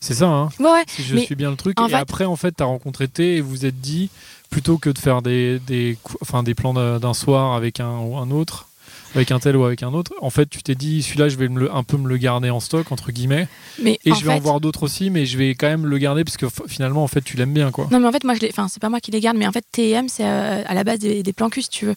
C'est 0.00 0.14
ça, 0.14 0.26
hein 0.26 0.48
ouais, 0.58 0.66
ouais. 0.66 0.84
Si 0.88 1.02
je 1.02 1.14
Mais 1.14 1.24
suis 1.24 1.34
bien 1.36 1.50
le 1.50 1.56
truc. 1.56 1.80
Et 1.80 1.88
fait- 1.88 1.94
après, 1.94 2.24
en 2.26 2.36
fait, 2.36 2.52
t'as 2.52 2.64
rencontré 2.66 3.08
T 3.08 3.36
et 3.36 3.40
vous 3.40 3.50
vous 3.50 3.66
êtes 3.66 3.80
dit, 3.80 4.10
plutôt 4.50 4.76
que 4.76 4.90
de 4.90 4.98
faire 4.98 5.22
des, 5.22 5.58
des, 5.60 5.96
cou- 6.02 6.18
enfin, 6.20 6.42
des 6.42 6.54
plans 6.54 6.74
d'un 6.74 6.98
d'un 6.98 7.14
soir 7.14 7.54
avec 7.54 7.80
un 7.80 7.98
ou 8.00 8.16
un 8.18 8.30
autre, 8.30 8.68
avec 9.14 9.30
un 9.30 9.38
tel 9.38 9.56
ou 9.56 9.64
avec 9.64 9.82
un 9.82 9.92
autre, 9.92 10.12
en 10.20 10.30
fait, 10.30 10.48
tu 10.50 10.62
t'es 10.62 10.74
dit, 10.74 11.02
celui-là, 11.02 11.28
je 11.28 11.36
vais 11.36 11.48
me 11.48 11.60
le- 11.60 11.74
un 11.74 11.82
peu 11.84 11.96
me 11.96 12.08
le 12.08 12.16
garder 12.16 12.50
en 12.50 12.60
stock, 12.60 12.90
entre 12.92 13.12
guillemets. 13.12 13.46
Mais 13.80 13.98
Et 14.04 14.12
je 14.14 14.24
vais 14.24 14.32
en 14.32 14.38
voir 14.40 14.60
d'autres 14.60 14.82
aussi, 14.84 15.10
mais 15.10 15.24
je 15.26 15.38
vais 15.38 15.50
quand 15.54 15.68
même 15.68 15.86
le 15.86 15.98
garder 15.98 16.24
parce 16.24 16.36
que 16.36 16.46
finalement, 16.66 17.04
en 17.04 17.08
fait, 17.08 17.22
tu 17.22 17.36
l'aimes 17.36 17.52
bien, 17.52 17.70
quoi. 17.70 17.88
Non, 17.90 18.00
mais 18.00 18.06
en 18.08 18.12
fait, 18.12 18.24
moi, 18.24 18.34
je 18.34 18.40
les... 18.40 18.48
enfin, 18.50 18.68
c'est 18.68 18.80
pas 18.80 18.88
moi 18.88 19.00
qui 19.00 19.10
les 19.10 19.20
garde, 19.20 19.36
mais 19.36 19.46
en 19.46 19.52
fait, 19.52 19.64
TM, 19.72 20.08
c'est 20.08 20.24
euh, 20.26 20.62
à 20.66 20.74
la 20.74 20.84
base 20.84 20.98
des, 20.98 21.22
des 21.22 21.32
plans 21.32 21.50
cul, 21.50 21.62
si 21.62 21.68
tu 21.68 21.86
veux. 21.86 21.94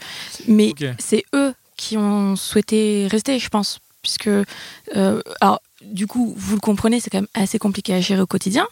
Mais 0.48 0.74
c'est 1.00 1.24
eux 1.36 1.54
qui 1.76 1.98
ont 1.98 2.36
souhaité 2.36 3.08
rester, 3.10 3.40
je 3.40 3.50
pense. 3.50 3.80
Puisque, 4.02 4.28
euh, 4.28 5.22
alors, 5.42 5.60
du 5.84 6.08
coup, 6.08 6.34
vous 6.38 6.56
le 6.56 6.62
comprenez, 6.62 7.00
c'est 7.00 7.10
quand 7.10 7.18
même 7.20 7.28
assez 7.34 7.60
compliqué 7.60 7.94
à 7.94 8.00
gérer 8.02 8.22
au 8.22 8.28
quotidien. 8.28 8.68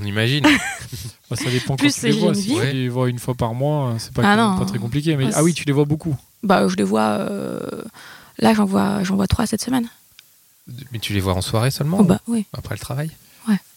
On 0.00 0.04
imagine. 0.04 0.46
Bah, 1.30 1.36
ça 1.36 1.48
dépend 1.48 1.76
Plus 1.76 1.94
quand 1.94 2.00
tu 2.00 2.06
les 2.06 2.12
vois. 2.12 2.28
une 2.30 2.34
Si 2.34 2.48
tu 2.50 2.72
les 2.72 2.88
vois 2.88 3.08
une 3.08 3.20
fois 3.20 3.34
par 3.34 3.54
mois, 3.54 3.94
c'est 3.98 4.12
pas, 4.12 4.22
Ah 4.24 4.56
pas 4.58 4.64
très 4.64 4.80
compliqué. 4.80 5.14
Mais... 5.16 5.26
Ah, 5.26 5.30
Ah 5.36 5.42
oui, 5.44 5.54
tu 5.54 5.62
les 5.64 5.70
vois 5.72 5.84
beaucoup. 5.84 6.16
Bah, 6.42 6.66
je 6.68 6.76
les 6.76 6.84
vois. 6.84 7.02
euh, 7.18 7.60
Là, 8.38 8.54
j'en 8.54 8.64
vois, 8.64 9.02
j'en 9.02 9.16
vois 9.16 9.26
trois 9.26 9.46
cette 9.46 9.60
semaine. 9.62 9.88
Mais 10.92 10.98
tu 10.98 11.12
les 11.12 11.20
vois 11.20 11.34
en 11.34 11.40
soirée 11.42 11.70
seulement 11.70 11.98
Oh, 12.00 12.04
bah, 12.04 12.20
oui. 12.26 12.46
Après 12.52 12.74
le 12.74 12.80
travail? 12.80 13.10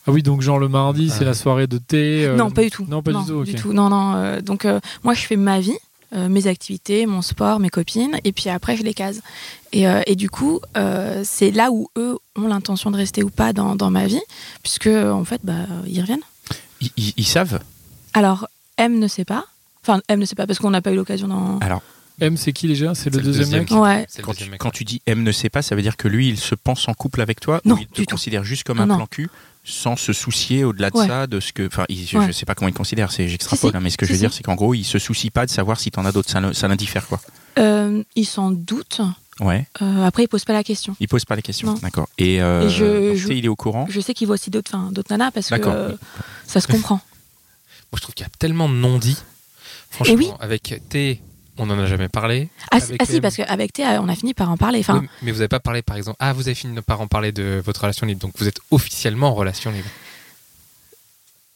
Ah 0.06 0.12
oui, 0.12 0.22
donc 0.22 0.42
genre 0.42 0.60
le 0.60 0.68
mardi, 0.68 1.08
Ah. 1.10 1.16
c'est 1.18 1.24
la 1.24 1.34
soirée 1.34 1.66
de 1.66 1.78
thé. 1.78 2.26
euh, 2.26 2.36
non, 2.36 2.52
pas 2.52 2.64
du 2.64 2.70
tout. 2.70 2.86
Non, 2.90 3.02
pas 3.02 3.14
du 3.14 3.26
tout. 3.26 3.36
ok. 3.42 3.66
Non, 3.74 3.88
non. 3.90 4.16
euh, 4.16 4.42
donc, 4.42 4.66
euh, 4.66 4.82
moi, 5.04 5.14
je 5.14 5.22
fais 5.22 5.38
ma 5.38 5.62
vie, 5.62 5.78
euh, 6.14 6.28
mes 6.28 6.48
activités, 6.48 7.06
mon 7.06 7.22
sport, 7.22 7.60
mes 7.62 7.70
copines, 7.70 8.18
et 8.26 8.34
puis 8.34 8.50
après, 8.50 8.76
je 8.76 8.84
les 8.84 8.94
case. 8.94 9.22
Et, 9.72 9.88
euh, 9.88 10.02
et 10.06 10.18
du 10.18 10.30
coup, 10.30 10.60
euh, 10.76 11.22
c'est 11.24 11.52
là 11.52 11.72
où 11.72 11.88
eux 11.98 12.18
ont 12.36 12.48
l'intention 12.50 12.92
de 12.92 12.98
rester 12.98 13.24
ou 13.24 13.30
pas 13.30 13.54
dans, 13.54 13.78
dans 13.78 13.90
ma 13.92 14.06
vie, 14.06 14.20
puisque, 14.62 14.88
en 14.88 15.24
fait, 15.24 15.40
bah, 15.46 15.54
ils 15.88 16.02
reviennent. 16.02 16.20
Ils, 16.82 16.92
ils- 16.98 17.14
ils 17.16 17.26
savent? 17.28 17.62
Alors, 18.14 18.50
M 18.78 19.00
ne 19.00 19.08
sait 19.08 19.26
pas. 19.26 19.46
Enfin, 19.84 20.02
M 20.10 20.20
ne 20.20 20.26
sait 20.26 20.36
pas 20.36 20.46
parce 20.48 20.60
qu'on 20.60 20.70
n'a 20.72 20.82
pas 20.82 20.92
eu 20.92 20.96
l'occasion 20.98 21.30
d'en. 21.30 21.60
Alors, 21.60 21.82
M, 22.22 22.38
c'est 22.38 22.54
qui 22.54 22.68
déjà? 22.68 22.94
C'est 22.96 23.10
le, 23.10 23.20
C'est 23.20 23.26
le 23.28 23.34
deuxième, 23.34 23.60
mec? 23.62 23.72
Ouais. 23.72 24.06
Quand, 24.22 24.32
deuxième 24.32 24.48
tu, 24.48 24.52
mec. 24.52 24.60
quand 24.60 24.72
tu 24.72 24.84
dis 24.84 25.02
M 25.08 25.24
ne 25.24 25.32
sait 25.32 25.50
pas, 25.50 25.62
ça 25.62 25.76
veut 25.76 25.82
dire 25.82 25.98
que 25.98 26.08
lui, 26.08 26.30
il 26.30 26.38
se 26.38 26.56
pense 26.56 26.88
en 26.88 26.94
couple 26.94 27.22
avec 27.22 27.40
toi 27.40 27.60
Non, 27.66 27.76
ou 27.76 27.80
il 27.80 27.88
te 27.88 28.02
tout. 28.02 28.06
considère 28.06 28.44
juste 28.44 28.64
comme 28.64 28.80
un 28.80 28.86
non. 28.86 28.98
plan 28.98 29.08
cul 29.08 29.30
sans 29.66 29.96
se 29.96 30.12
soucier 30.14 30.64
au-delà 30.64 30.90
de 30.90 30.98
Ouais. 30.98 31.08
ça, 31.08 31.26
de 31.28 31.40
ce 31.40 31.54
que. 31.54 31.66
Enfin, 31.68 31.86
il- 31.90 32.06
je, 32.06 32.18
Ouais. 32.18 32.28
je 32.28 32.32
sais 32.34 32.46
pas 32.46 32.54
comment 32.54 32.68
il 32.68 32.74
considère, 32.74 33.12
c'est 33.12 33.28
j'extrapole, 33.30 33.70
Si, 33.70 33.72
si. 33.72 33.78
hein, 33.78 33.80
mais 33.82 33.90
ce 33.90 33.98
que 33.98 34.06
je 34.06 34.12
Si, 34.12 34.14
veux 34.14 34.20
dire, 34.20 34.34
c'est 34.34 34.44
qu'en 34.44 34.56
gros, 34.56 34.74
il 34.74 34.84
se 34.84 35.00
soucie 35.00 35.32
pas 35.32 35.46
de 35.46 35.52
savoir 35.52 35.80
si 35.80 35.90
t'en 35.90 36.06
as 36.06 36.12
d'autres, 36.12 36.30
ça, 36.30 36.68
l'indiffère 36.68 37.08
quoi. 37.08 37.20
Euh, 37.60 38.04
ils 38.16 38.26
s'en 38.26 38.52
doutent. 38.52 39.02
Ouais. 39.40 39.66
Euh, 39.82 40.06
après, 40.06 40.24
il 40.24 40.28
pose 40.28 40.46
pas 40.46 40.54
la 40.54 40.64
question. 40.64 40.96
Il 41.00 41.08
pose 41.08 41.26
pas 41.26 41.36
les 41.36 41.42
questions. 41.42 41.68
Non. 41.70 41.80
D'accord. 41.82 42.08
Et, 42.20 42.42
euh, 42.42 42.68
Et 42.68 42.70
je- 42.70 43.10
donc, 43.10 43.18
je- 43.18 43.28
Thé, 43.30 43.38
il 43.38 43.46
est 43.46 43.50
au 43.50 43.56
courant. 43.56 43.88
Je 43.90 44.00
sais 44.00 44.14
qu'il 44.14 44.28
voit 44.28 44.36
aussi 44.36 44.52
d'autres, 44.52 44.70
enfin, 44.76 44.92
d'autres 44.92 45.12
nanas 45.12 45.32
parce 45.32 45.50
que 45.50 45.56
euh, 45.66 45.92
ça 46.46 46.62
se 46.62 46.68
comprend. 46.68 46.96
Moi, 46.96 47.98
je 47.98 48.02
trouve 48.02 48.14
qu'il 48.16 48.24
y 48.26 48.28
a 48.28 48.32
tellement 48.38 48.70
de 48.70 48.76
non-dits. 48.76 49.18
Franchement, 49.90 50.14
Et 50.14 50.18
oui. 50.18 50.30
avec 50.40 50.82
T, 50.90 51.22
on 51.58 51.66
n'en 51.68 51.78
a 51.80 51.86
jamais 51.86 52.10
parlé. 52.10 52.50
Ah, 52.72 52.78
Avec 52.78 53.02
ah 53.02 53.06
si, 53.06 53.12
les- 53.14 53.22
parce 53.22 53.36
qu'avec 53.36 53.74
Théa, 53.74 54.02
on 54.02 54.10
a 54.10 54.16
fini 54.16 54.34
par 54.34 54.50
en 54.50 54.58
parler. 54.58 54.80
Enfin, 54.80 55.00
Oui, 55.02 55.08
mais 55.22 55.32
vous 55.32 55.38
n'avez 55.38 55.48
pas 55.48 55.60
parlé, 55.60 55.82
par 55.82 55.96
exemple. 55.98 56.18
Ah, 56.20 56.34
vous 56.34 56.48
avez 56.48 56.56
fini 56.56 56.80
par 56.82 57.00
en 57.02 57.08
parler 57.08 57.32
de 57.32 57.62
votre 57.64 57.82
relation 57.82 58.06
libre. 58.08 58.22
Donc, 58.22 58.34
vous 58.38 58.48
êtes 58.48 58.60
officiellement 58.72 59.30
en 59.30 59.34
relation 59.36 59.72
libre. 59.72 59.88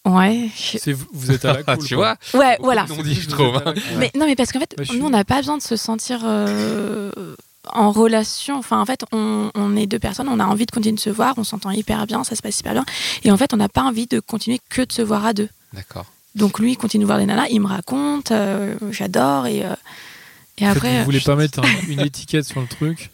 ouais. 0.06 0.50
je- 0.56 0.77
C'est- 0.77 0.94
Vous 0.94 1.32
êtes 1.32 1.46
à 1.46 1.54
la 1.54 1.63
cool. 1.75 1.86
tu 1.86 1.96
vois 1.96 2.16
Ouais, 2.34 2.51
Beaucoup 2.58 2.63
voilà. 2.66 2.84
de 2.84 2.94
non-dits, 2.94 3.16
je 3.16 3.30
trouve. 3.30 3.58
hein. 3.66 3.74
Mais 3.98 4.12
non, 4.16 4.25
mais 4.25 4.36
parce 4.36 4.51
qu'en 4.51 4.60
fait, 4.60 4.74
Bah, 4.77 4.84
nous, 4.94 5.06
on 5.06 5.10
n'a 5.10 5.25
pas 5.25 5.38
besoin 5.38 5.58
de 5.58 5.63
se 5.63 5.75
sentir 5.75 6.22
euh, 6.24 7.36
en 7.74 7.92
relation. 7.92 8.58
Enfin, 8.58 8.80
en 8.80 8.86
fait, 8.86 9.04
on, 9.12 9.51
on 9.56 9.75
est 9.75 9.88
deux 9.88 10.00
personnes, 10.00 10.30
on 10.30 10.39
a 10.39 10.46
envie 10.46 10.66
de 10.66 10.72
continuer 10.72 10.96
de 10.96 11.00
se 11.01 11.10
voir, 11.10 11.34
on 11.38 11.44
s'entend 11.44 11.72
hyper 11.72 12.06
bien, 12.08 12.24
ça 12.24 12.36
se 12.36 12.42
passe 12.42 12.60
hyper 12.60 12.74
bien. 12.74 12.86
Et 13.24 13.32
en 13.32 13.38
fait, 13.38 13.54
on 13.54 13.58
n'a 13.58 13.68
pas 13.70 13.82
envie 13.84 14.08
de 14.08 14.20
continuer 14.20 14.60
que 14.70 14.82
de 14.84 14.92
se 14.92 15.01
voir 15.01 15.25
à 15.25 15.34
deux. 15.34 15.50
D'accord. 15.74 16.06
Donc 16.38 16.60
lui, 16.60 16.72
il 16.74 16.77
continue 16.77 17.01
de 17.03 17.08
voir 17.08 17.17
les 17.17 17.25
nanas, 17.25 17.48
il 17.50 17.60
me 17.62 17.67
raconte, 17.67 18.32
euh, 18.32 18.75
j'adore. 18.91 19.48
Et, 19.48 19.65
euh, 19.65 19.70
et 20.58 20.65
En 20.67 20.72
fait, 20.72 20.77
après, 20.77 21.00
vous 21.00 21.06
voulez 21.06 21.20
pas 21.20 21.36
mettre 21.36 21.60
un- 21.60 21.67
une 21.89 22.00
étiquette 22.01 22.46
sur 22.46 22.62
le 22.62 22.67
truc. 22.67 23.10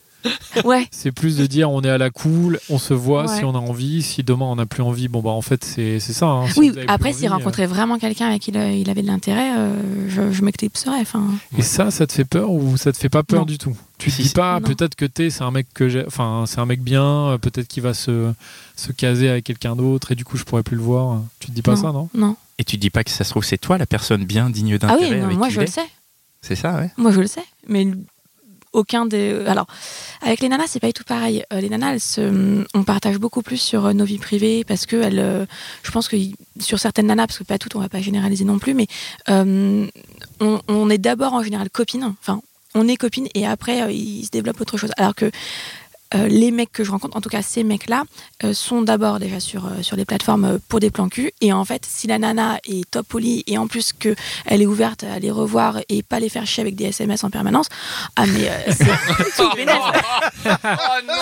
ouais. 0.64 0.88
C'est 0.92 1.12
plus 1.12 1.36
de 1.36 1.46
dire 1.46 1.70
on 1.70 1.82
est 1.82 1.90
à 1.90 1.98
la 1.98 2.10
cool, 2.10 2.58
on 2.70 2.78
se 2.78 2.94
voit 2.94 3.24
Ouais. 3.30 3.38
si 3.40 3.44
on 3.44 3.56
a 3.56 3.58
envie. 3.58 4.02
Si 4.02 4.24
demain 4.24 4.46
on 4.46 4.56
n'a 4.56 4.66
plus 4.66 4.82
envie, 4.82 5.10
bon 5.10 5.22
bah 5.22 5.32
en 5.32 5.42
fait 5.42 5.66
c'est 5.66 6.00
c'est 6.00 6.14
ça. 6.14 6.28
hein. 6.28 6.48
Si 6.50 6.60
Oui, 6.60 6.72
après, 6.88 7.12
s'il 7.12 7.26
euh, 7.28 7.32
rencontrait 7.32 7.66
vraiment 7.66 8.00
quelqu'un 8.00 8.28
avec 8.28 8.42
qui 8.44 8.52
il, 8.52 8.58
il 8.80 8.90
avait 8.90 9.02
de 9.02 9.08
l'intérêt, 9.08 9.52
euh, 9.58 9.74
je, 10.08 10.32
je 10.32 10.42
m'éclipserais. 10.44 11.02
Enfin, 11.02 11.26
Et 11.58 11.62
ça, 11.62 11.92
ça 11.92 12.08
te 12.08 12.14
fait 12.14 12.24
peur 12.24 12.52
ou 12.52 12.78
ça 12.78 12.94
te 12.94 12.98
fait 12.98 13.10
pas 13.10 13.24
peur 13.24 13.40
Non. 13.42 13.46
du 13.46 13.58
tout? 13.58 13.76
Tu 13.98 14.12
te 14.12 14.22
dis 14.22 14.30
pas 14.30 14.62
peut-être 14.62 14.96
que 14.96 15.04
t'es 15.06 15.30
c'est 15.30 15.44
un 15.44 15.52
mec 15.52 15.68
que 15.74 15.90
j'ai, 15.90 16.06
enfin 16.08 16.46
c'est 16.48 16.60
un 16.60 16.66
mec 16.66 16.82
bien, 16.82 17.04
euh, 17.04 17.38
peut-être 17.38 17.68
qu'il 17.68 17.84
va 17.84 17.94
se 17.94 18.32
se 18.78 18.92
caser 18.94 19.28
avec 19.30 19.44
quelqu'un 19.44 19.76
d'autre 19.76 20.14
et 20.14 20.16
du 20.16 20.24
coup 20.24 20.38
je 20.38 20.46
pourrais 20.46 20.64
plus 20.64 20.78
le 20.78 20.84
voir. 20.84 21.22
Tu 21.40 21.48
te 21.48 21.52
dis 21.52 21.62
pas 21.62 21.76
Non. 21.76 21.82
ça 21.82 21.92
non? 21.92 22.10
Non. 22.16 22.36
Et 22.60 22.64
tu 22.64 22.78
dis 22.78 22.90
pas 22.90 23.04
que 23.04 23.10
ça 23.12 23.24
se 23.24 23.30
trouve, 23.32 23.44
c'est 23.44 23.58
toi 23.58 23.78
la 23.78 23.86
personne 23.86 24.26
bien 24.26 24.50
digne 24.50 24.76
Ah 24.76 24.88
d'intérêt 24.88 25.12
oui, 25.12 25.18
non, 25.20 25.26
avec 25.26 25.38
moi 25.38 25.48
qui 25.48 25.54
je 25.56 25.62
le 25.62 25.68
sais. 25.68 25.86
C'est 26.42 26.56
ça, 26.56 26.76
ouais. 26.76 26.92
Moi, 26.98 27.12
je 27.12 27.22
le 27.22 27.28
sais, 27.28 27.44
mais 27.68 27.88
aucun 28.74 29.06
des. 29.06 29.44
Alors, 29.48 29.66
avec 30.22 30.40
les 30.42 30.50
nanas, 30.50 30.66
c'est 30.68 30.80
pas 30.80 30.88
du 30.88 30.94
tout 30.94 31.04
pareil. 31.04 31.44
Euh, 31.54 31.62
les 31.62 31.70
nanas, 31.70 31.94
elles 31.94 32.00
se- 32.00 32.66
on 32.74 32.84
partage 32.84 33.18
beaucoup 33.18 33.42
plus 33.44 33.58
sur 33.58 33.86
euh, 33.86 33.94
nos 33.94 34.04
vies 34.06 34.18
privées 34.18 34.64
parce 34.64 34.86
que 34.86 34.96
elles, 34.96 35.20
euh, 35.20 35.46
je 35.84 35.92
pense 35.92 36.08
que 36.08 36.18
sur 36.60 36.80
certaines 36.80 37.08
nanas, 37.08 37.28
parce 37.28 37.40
que 37.40 37.44
pas 37.44 37.58
toutes, 37.60 37.76
on 37.76 37.80
va 37.80 37.90
pas 37.90 38.02
généraliser 38.02 38.46
non 38.46 38.60
plus, 38.60 38.74
mais 38.74 38.88
euh, 39.30 39.86
on, 40.40 40.60
on 40.68 40.90
est 40.90 40.98
d'abord 40.98 41.34
en 41.34 41.44
général 41.44 41.70
copines. 41.70 42.14
Enfin, 42.22 42.42
on 42.76 42.88
est 42.88 42.96
copines 42.98 43.28
et 43.36 43.46
après, 43.46 43.94
il 43.96 44.26
se 44.26 44.32
développe 44.32 44.60
autre 44.60 44.78
chose. 44.78 44.92
Alors 44.98 45.14
que 45.16 45.30
euh, 46.16 46.28
les 46.28 46.52
mecs 46.52 46.72
que 46.72 46.84
je 46.84 46.92
rencontre, 46.92 47.18
en 47.18 47.22
tout 47.22 47.30
cas 47.30 47.42
ces 47.42 47.64
mecs-là, 47.64 48.04
euh, 48.44 48.54
sont 48.54 48.82
d'abord 48.82 49.20
déjà 49.20 49.40
sur, 49.40 49.66
euh, 49.66 49.82
sur 49.82 49.96
les 49.96 50.06
plateformes 50.06 50.60
pour 50.70 50.80
des 50.80 50.90
plans 50.92 51.10
cul. 51.10 51.32
Et 51.42 51.52
en 51.54 51.66
fait, 51.66 51.86
si 51.88 52.08
la 52.08 52.20
nana 52.20 52.60
est 52.66 52.90
top 52.90 53.08
polie 53.08 53.44
et 53.48 53.58
en 53.58 53.68
plus 53.68 53.94
que 53.94 54.16
elle 54.46 54.62
est 54.62 54.66
ouverte 54.66 55.04
à 55.04 55.20
les 55.20 55.32
revoir 55.32 55.80
et 55.90 56.04
pas 56.04 56.20
les 56.20 56.30
faire 56.30 56.46
chier 56.46 56.62
avec 56.62 56.76
des 56.76 56.86
SMS 56.86 57.24
en 57.24 57.30
permanence, 57.30 57.68
ah 58.16 58.26
mais 58.28 58.50
euh, 58.50 58.72
c'est 58.72 59.36
tout 59.38 59.50
bénef. 59.56 59.78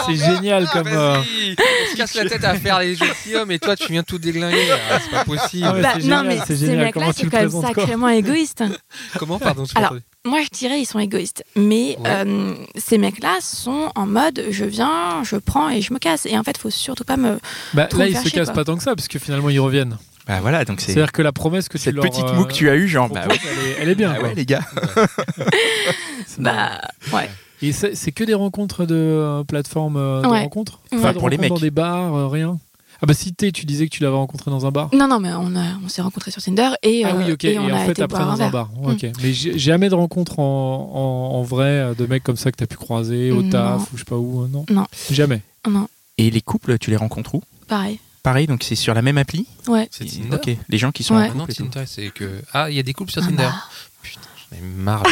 C'est 0.06 0.16
génial 0.16 0.68
comme. 0.70 0.88
euh, 0.88 1.18
on 1.20 1.92
se 1.92 1.96
casse 1.98 2.14
la 2.16 2.26
tête 2.30 2.44
à 2.44 2.56
faire 2.56 2.80
les 2.80 2.96
gentilshommes 2.96 3.52
et 3.52 3.60
toi 3.60 3.76
tu 3.76 3.92
viens 3.92 4.04
tout 4.04 4.18
déglinguer. 4.18 4.68
Ah, 4.92 5.00
c'est 5.04 5.12
pas 5.12 5.26
possible. 5.26 5.66
Ah 5.68 5.74
Bah, 5.74 5.94
non 5.96 6.00
génial, 6.02 6.28
mais 6.28 6.40
c'est 6.46 6.56
ces 6.58 6.76
mecs-là, 6.76 7.12
quand 7.14 7.32
même 7.32 7.50
sacrément 7.62 8.10
égoïste. 8.10 8.64
Comment 9.18 9.40
Pardon, 9.40 9.64
Alors. 9.76 9.96
Moi, 10.24 10.42
je 10.44 10.50
dirais 10.50 10.80
ils 10.80 10.86
sont 10.86 11.00
égoïstes. 11.00 11.44
Mais 11.56 11.98
Ouais. 12.00 12.10
euh, 12.10 12.54
ces 12.78 12.98
mecs-là 12.98 13.38
sont 13.42 13.92
en 13.96 14.06
mode 14.06 14.44
je 14.52 14.66
viens, 14.66 15.24
je 15.24 15.36
prends 15.38 15.70
et 15.70 15.82
je 15.82 15.94
me 15.94 16.00
casse. 16.00 16.26
Et 16.28 16.38
en 16.38 16.44
fait, 16.44 16.58
faut 16.58 16.70
surtout 16.70 17.04
pas 17.04 17.18
me. 17.18 17.40
Bah, 17.74 17.88
là 17.92 17.98
me 18.06 18.10
ils 18.12 18.16
se 18.18 18.22
chier, 18.24 18.32
cassent 18.32 18.48
quoi. 18.48 18.56
pas 18.56 18.64
tant 18.66 18.78
que 18.78 18.84
ça 18.84 18.96
parce 18.96 19.08
que 19.08 19.18
finalement 19.20 19.50
ils 19.50 19.60
reviennent. 19.60 19.98
Bah 20.28 20.40
voilà, 20.40 20.64
donc 20.66 20.80
c'est 20.82 20.92
C'est-à-dire 20.94 21.12
que 21.12 21.24
la 21.24 21.32
promesse 21.32 21.68
que 21.68 21.80
tu 21.80 21.86
cette 21.86 21.96
leur, 21.96 22.06
petite 22.06 22.24
euh, 22.26 22.34
moue 22.36 22.46
que 22.46 22.54
tu 22.54 22.70
as 22.70 22.76
eue, 22.76 22.88
genre, 22.88 23.10
bah 23.10 23.24
ouais. 23.28 23.36
elle, 23.52 23.68
est, 23.68 23.76
elle 23.82 23.90
est 23.90 23.96
bien. 23.96 24.12
Ah 24.16 24.20
quoi. 24.20 24.28
ouais, 24.30 24.36
les 24.36 24.46
gars. 24.46 24.62
Bah, 26.38 26.80
ouais. 27.14 27.30
Et 27.64 27.72
c'est 27.74 28.12
que 28.12 28.24
des 28.24 28.34
rencontres 28.34 28.86
de 28.86 28.96
euh, 28.96 29.44
plateformes 29.44 29.98
euh, 29.98 30.22
de 30.22 30.28
rencontres 30.28 30.80
de 30.92 30.98
Pour 31.20 31.30
les 31.30 31.38
mecs. 31.38 31.50
dans 31.50 31.60
des 31.60 31.70
bars, 31.72 32.16
euh, 32.16 32.28
rien 32.28 32.58
Ah 33.04 33.08
bah 33.08 33.14
si 33.16 33.34
t'es, 33.34 33.52
tu 33.52 33.66
disais 33.66 33.86
que 33.88 33.92
tu 33.96 34.04
l'avais 34.04 34.16
rencontré 34.16 34.52
dans 34.52 34.66
un 34.66 34.72
bar. 34.72 34.90
Non, 34.94 35.08
non, 35.08 35.20
mais 35.20 35.34
on, 35.34 35.56
a- 35.56 35.78
on 35.84 35.90
s'est 35.90 36.02
rencontrés 36.04 36.30
sur 36.32 36.42
Tinder 36.42 36.70
et, 36.84 37.04
ah 37.04 37.10
euh, 37.16 37.24
oui, 37.26 37.32
ok. 37.32 37.44
et 37.46 37.54
Et, 37.54 37.60
on 37.60 37.64
en 37.66 37.74
a 37.74 37.86
fait 37.86 37.92
été 37.92 38.04
après 38.04 38.20
dans 38.24 38.42
un 38.42 38.50
bar. 38.50 38.70
Ok. 38.84 39.06
Mais 39.24 39.34
j'ai 39.34 39.58
jamais 39.58 39.90
de 39.90 39.96
rencontre 39.96 40.40
en, 40.40 40.44
en, 41.34 41.38
en 41.40 41.42
vrai 41.44 41.66
euh, 41.66 41.94
de 41.96 42.06
mecs 42.06 42.24
comme 42.24 42.38
ça 42.38 42.52
que 42.52 42.58
t'as 42.58 42.68
pu 42.68 42.78
croiser 42.78 43.32
au 43.32 43.42
Non. 43.42 43.50
taf 43.50 43.82
ou 43.92 43.96
je 43.98 44.00
sais 44.00 44.06
pas 44.06 44.18
où. 44.18 44.44
euh, 44.44 44.48
Non. 44.48 44.66
Non. 44.70 44.86
Jamais. 45.10 45.42
Non, 45.68 45.88
Et 46.18 46.30
les 46.30 46.42
couples, 46.42 46.78
tu 46.78 46.90
les 46.92 46.96
rencontres 46.96 47.36
où? 47.36 47.44
Pareil. 47.68 48.00
Pareil, 48.24 48.46
donc 48.46 48.64
c'est 48.64 48.76
sur 48.76 48.94
la 48.94 49.02
même 49.02 49.18
appli? 49.18 49.48
Ouais. 49.68 49.88
C'est 49.92 50.06
Tinder. 50.06 50.36
Ok, 50.36 50.56
les 50.70 50.78
gens 50.78 50.92
qui 50.92 51.02
sont 51.04 51.16
Ouais. 51.16 51.28
en 51.30 51.32
Ah 51.32 51.36
non. 51.36 51.48
Tinder, 51.48 51.84
c'est 51.88 52.12
que. 52.12 52.42
Ah, 52.54 52.70
il 52.70 52.76
y 52.76 52.80
a 52.80 52.84
des 52.84 52.94
couples 52.94 53.12
sur 53.12 53.24
Ah 53.24 53.26
Tinder. 53.26 53.38
bah. 53.46 53.56
Putain, 54.04 54.22
ai 54.58 54.62
marre 54.62 55.04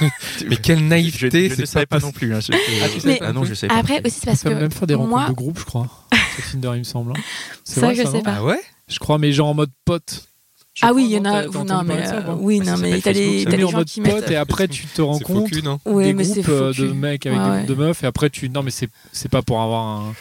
Mais 0.48 0.56
quelle 0.56 0.78
Je, 0.78 0.84
naïveté 0.84 1.50
je 1.50 1.60
ne 1.60 1.66
savais 1.66 1.86
pas 1.86 1.98
non 1.98 2.12
plus. 2.12 2.34
hein, 2.34 2.40
je- 2.40 2.52
Ah, 2.82 2.88
tu 2.88 2.94
je- 2.96 3.00
savais 3.00 3.16
pas 3.18 3.32
non, 3.32 3.44
je 3.44 3.54
sais 3.54 3.66
pas. 3.68 3.76
Après 3.76 4.00
aussi, 4.04 4.18
c'est 4.20 4.26
parce 4.26 4.38
Ça 4.40 4.48
peut 4.50 4.54
que 4.56 4.60
même 4.60 4.70
faire 4.70 4.86
des 4.86 4.94
rencontres 4.94 5.16
moi, 5.16 5.28
de 5.28 5.32
groupe, 5.34 5.58
je 5.58 5.64
crois. 5.64 5.88
sur 6.36 6.50
Tinder, 6.52 6.70
il 6.74 6.78
me 6.80 6.84
semble. 6.84 7.12
hein. 7.12 7.20
C'est 7.64 7.80
Ça, 7.80 7.86
vrai, 7.86 7.94
je 7.94 8.02
ça, 8.02 8.10
sais 8.12 8.22
pas. 8.22 8.34
Ah 8.38 8.44
ouais? 8.44 8.60
Je 8.88 8.98
crois, 8.98 9.18
mais 9.18 9.32
genre 9.32 9.48
en 9.48 9.54
mode 9.54 9.70
pote. 9.84 10.26
Je 10.74 10.84
ah 10.84 10.92
oui, 10.92 11.04
il 11.04 11.10
y 11.12 11.18
en 11.18 11.24
a. 11.24 11.44
Non, 11.46 11.84
mais 11.84 12.04
ça, 12.04 12.16
euh, 12.16 12.34
oui, 12.40 12.58
non, 12.58 12.76
mais 12.78 13.00
t'as 13.00 13.12
des, 13.12 13.44
Mais 13.48 13.56
des 13.56 13.64
en 13.64 13.68
gens 13.70 13.78
mode 13.78 13.86
qui 13.86 14.00
pote 14.00 14.12
mettent. 14.12 14.30
et 14.32 14.34
après 14.36 14.66
tu 14.66 14.82
te 14.82 14.88
C'est 14.88 14.96
faux 14.96 15.06
rencontres 15.06 15.50
cul, 15.52 15.62
non? 15.62 15.78
Oui, 15.84 16.04
des 16.06 16.14
mais 16.14 16.24
c'est 16.24 16.42
groupes 16.42 16.48
euh, 16.48 16.72
faux 16.72 16.82
de 16.82 16.92
mecs 16.92 17.26
avec 17.26 17.38
Ouais, 17.38 17.44
des 17.44 17.50
ouais. 17.50 17.56
groupes 17.64 17.68
de 17.68 17.74
meufs 17.84 18.02
et 18.02 18.06
après 18.08 18.28
tu 18.28 18.48
non 18.50 18.64
mais 18.64 18.72
c'est 18.72 18.88
c'est 19.12 19.28
pas 19.30 19.40
pour 19.42 19.60
avoir 19.62 19.84
un 19.84 20.14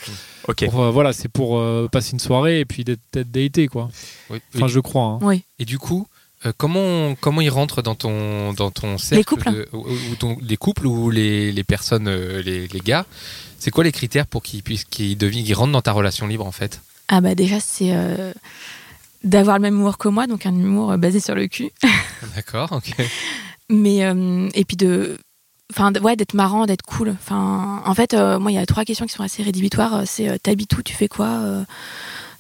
Ok. 0.47 0.69
pour, 0.69 0.81
euh, 0.83 0.91
voilà 0.91 1.11
c'est 1.11 1.27
pour 1.27 1.57
euh, 1.57 1.87
passer 1.91 2.11
une 2.11 2.19
soirée 2.19 2.59
et 2.59 2.65
puis 2.65 2.83
d'être 2.83 2.99
peut-être 3.11 3.31
daté 3.31 3.67
quoi 3.67 3.89
Oui. 4.29 4.41
enfin 4.55 4.67
je 4.67 4.79
crois 4.79 5.05
hein. 5.05 5.19
Oui. 5.23 5.43
Et 5.57 5.65
du 5.65 5.79
coup, 5.79 6.05
euh, 6.45 6.51
comment 6.57 7.15
comment 7.15 7.41
ils 7.41 7.49
rentrent 7.49 7.81
dans 7.81 7.95
ton 7.95 8.53
dans 8.53 8.71
ton 8.71 8.97
cercle 8.97 9.23
couples 9.25 9.51
de- 9.51 9.67
ou, 9.73 9.87
ou 9.89 10.15
ton- 10.15 10.37
les 10.41 10.57
couples 10.57 10.87
ou 10.87 11.09
les, 11.09 11.51
les 11.51 11.63
personnes 11.63 12.07
euh, 12.07 12.41
les, 12.41 12.67
les 12.67 12.79
gars? 12.79 13.05
C'est 13.59 13.71
quoi 13.71 13.83
les 13.83 13.91
critères 13.91 14.27
pour 14.27 14.43
qu'ils 14.43 14.61
puissent 14.63 14.83
qu'ils 14.83 15.17
deviennent 15.17 15.45
qu'ils 15.45 15.55
rentrent 15.55 15.71
dans 15.71 15.81
ta 15.81 15.91
relation 15.93 16.27
libre 16.27 16.45
en 16.45 16.51
fait? 16.51 16.81
Ah 17.07 17.21
bah 17.21 17.35
déjà, 17.35 17.59
c'est 17.59 17.91
euh, 17.93 18.33
d'avoir 19.23 19.57
le 19.57 19.61
même 19.61 19.75
humour 19.75 19.97
que 19.97 20.07
moi, 20.09 20.27
donc 20.27 20.45
un 20.45 20.53
humour 20.53 20.97
basé 20.97 21.19
sur 21.19 21.35
le 21.35 21.47
cul. 21.47 21.69
D'accord, 22.35 22.71
ok. 22.71 22.93
Mais 23.69 24.03
euh, 24.05 24.49
et 24.53 24.65
puis 24.65 24.75
de, 24.77 25.17
enfin 25.71 25.93
ouais, 26.01 26.15
d'être 26.15 26.33
marrant, 26.33 26.65
d'être 26.65 26.81
cool. 26.81 27.09
Enfin, 27.11 27.81
en 27.85 27.93
fait, 27.93 28.13
euh, 28.13 28.37
moi, 28.39 28.51
il 28.51 28.55
y 28.55 28.57
a 28.57 28.65
trois 28.65 28.83
questions 28.85 29.05
qui 29.05 29.13
sont 29.13 29.23
assez 29.23 29.43
rédhibitoires. 29.43 30.03
C'est 30.05 30.39
t'habites 30.41 30.75
où, 30.77 30.83
tu 30.83 30.93
fais 30.93 31.07
quoi, 31.07 31.63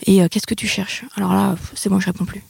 et 0.05 0.27
qu'est-ce 0.29 0.47
que 0.47 0.53
tu 0.55 0.67
cherches? 0.67 1.05
Alors 1.15 1.33
là, 1.33 1.55
c'est 1.75 1.89
bon, 1.89 1.99
je 1.99 2.07
réponds 2.07 2.25
plus. 2.25 2.43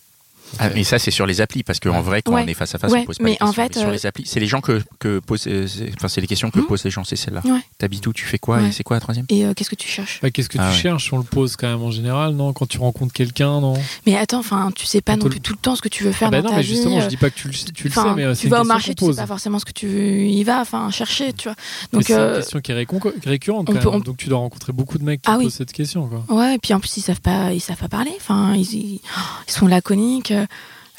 Ah, 0.59 0.69
mais 0.73 0.83
ça, 0.83 0.99
c'est 0.99 1.11
sur 1.11 1.25
les 1.25 1.41
applis, 1.41 1.63
parce 1.63 1.79
qu'en 1.79 2.01
vrai, 2.01 2.21
quand 2.21 2.33
Ouais. 2.33 2.43
on 2.45 2.47
est 2.47 2.53
face 2.53 2.73
à 2.75 2.77
face, 2.77 2.91
Ouais, 2.91 3.01
on 3.01 3.05
pose 3.05 3.17
pas 3.17 3.23
mais 3.23 3.31
les 3.31 3.37
questions. 3.37 3.49
en 3.63 3.65
fait, 3.67 3.77
sur 3.79 3.87
euh, 3.89 3.91
les 3.91 4.05
applis, 4.05 4.23
c'est 4.25 4.39
les 4.39 4.45
gens 4.47 4.61
que, 4.61 4.81
que 4.99 5.19
posent, 5.19 5.47
euh, 5.47 5.67
enfin, 5.97 6.07
c'est 6.07 6.21
les 6.21 6.27
questions 6.27 6.49
que 6.51 6.59
Mhm. 6.59 6.65
posent 6.67 6.83
les 6.83 6.91
gens, 6.91 7.03
c'est 7.03 7.15
celle-là. 7.15 7.41
Ouais. 7.45 7.59
T'habites 7.77 8.05
où, 8.07 8.13
tu 8.13 8.25
fais 8.25 8.37
quoi, 8.39 8.57
Ouais. 8.57 8.69
et 8.69 8.71
c'est 8.71 8.83
quoi 8.83 8.95
la 8.95 9.01
troisième? 9.01 9.25
Et 9.29 9.45
euh, 9.45 9.53
qu'est-ce 9.53 9.69
que 9.69 9.75
tu 9.75 9.87
cherches? 9.87 10.19
Bah, 10.21 10.29
qu'est-ce 10.31 10.49
que 10.49 10.57
Ah 10.59 10.69
tu 10.69 10.75
ouais. 10.75 10.81
cherches? 10.81 11.11
On 11.13 11.17
le 11.17 11.23
pose 11.23 11.55
quand 11.55 11.67
même 11.67 11.81
en 11.83 11.91
général 11.91 12.33
non? 12.33 12.53
Quand 12.53 12.65
tu 12.67 12.77
rencontres 12.77 13.13
quelqu'un 13.13 13.59
non? 13.61 13.73
Mais 14.05 14.15
attends, 14.15 14.39
enfin, 14.39 14.69
tu 14.75 14.85
sais 14.85 15.01
pas 15.01 15.13
On 15.13 15.17
non 15.17 15.29
plus 15.29 15.41
tout 15.41 15.53
le 15.53 15.59
temps 15.59 15.75
ce 15.75 15.81
que 15.81 15.89
tu 15.89 16.03
veux 16.03 16.11
faire 16.11 16.27
Ah 16.29 16.31
bah 16.31 16.37
dans 16.41 16.45
non 16.45 16.49
ta 16.51 16.55
mais 16.57 16.61
vie. 16.63 16.75
justement 16.75 16.97
euh, 16.97 17.01
je 17.01 17.07
dis 17.07 17.17
pas 17.17 17.29
que 17.29 17.35
tu 17.35 17.47
le, 17.47 17.53
tu 17.53 17.87
le 17.87 17.93
sais 17.93 18.13
mais 18.15 18.35
tu 18.35 18.47
vas 18.47 18.61
au 18.61 18.65
marché, 18.65 18.93
tu 18.95 19.05
sais 19.05 19.13
pas 19.15 19.27
forcément 19.27 19.59
ce 19.59 19.65
que 19.65 19.71
tu 19.73 20.27
y 20.27 20.43
vas, 20.43 20.61
enfin, 20.61 20.89
chercher, 20.91 21.33
tu 21.33 21.47
vois. 21.49 21.55
Donc, 21.91 22.03
c'est 22.03 22.13
une 22.13 22.35
question 22.35 22.61
qui 22.61 22.71
est 22.71 22.85
récurrente 23.25 23.65
donc 23.67 24.17
tu 24.17 24.29
dois 24.29 24.39
rencontrer 24.39 24.73
beaucoup 24.73 24.97
de 24.97 25.03
mecs 25.03 25.21
qui 25.21 25.29
Ah 25.31 25.37
posent 25.41 25.53
cette 25.53 25.71
question 25.73 26.07
quoi 26.07 26.23
Ouais, 26.35 26.55
et 26.55 26.57
puis 26.59 26.73
en 26.73 26.79
plus 26.79 26.97
ils 26.97 27.01
savent 27.01 27.21
pas, 27.21 27.53
ils 27.53 27.59
savent 27.61 27.77
pas 27.77 27.87
parler. 27.87 28.11
Enfin, 28.17 28.53
ils, 28.55 28.61
ils, 28.73 28.99
ils 29.47 29.51
sont 29.51 29.67
laconiques. 29.67 30.33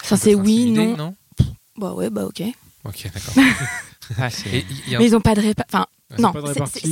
Enfin, 0.03 0.17
c'est 0.17 0.35
oui, 0.35 0.61
intimider, 0.63 0.97
non. 0.97 1.15
Bah 1.77 1.93
ouais, 1.93 2.11
bah 2.11 2.25
ok. 2.27 2.43
Ok, 2.85 3.11
d'accord. 3.13 3.45
Ah, 4.19 4.27
un- 4.27 4.99
Mais 4.99 5.07
ils 5.07 5.17
ont 5.17 5.21
pas 5.23 5.35
de 5.35 5.41
répa- 5.41 5.65
Enfin, 5.73 5.87
non, 6.19 6.31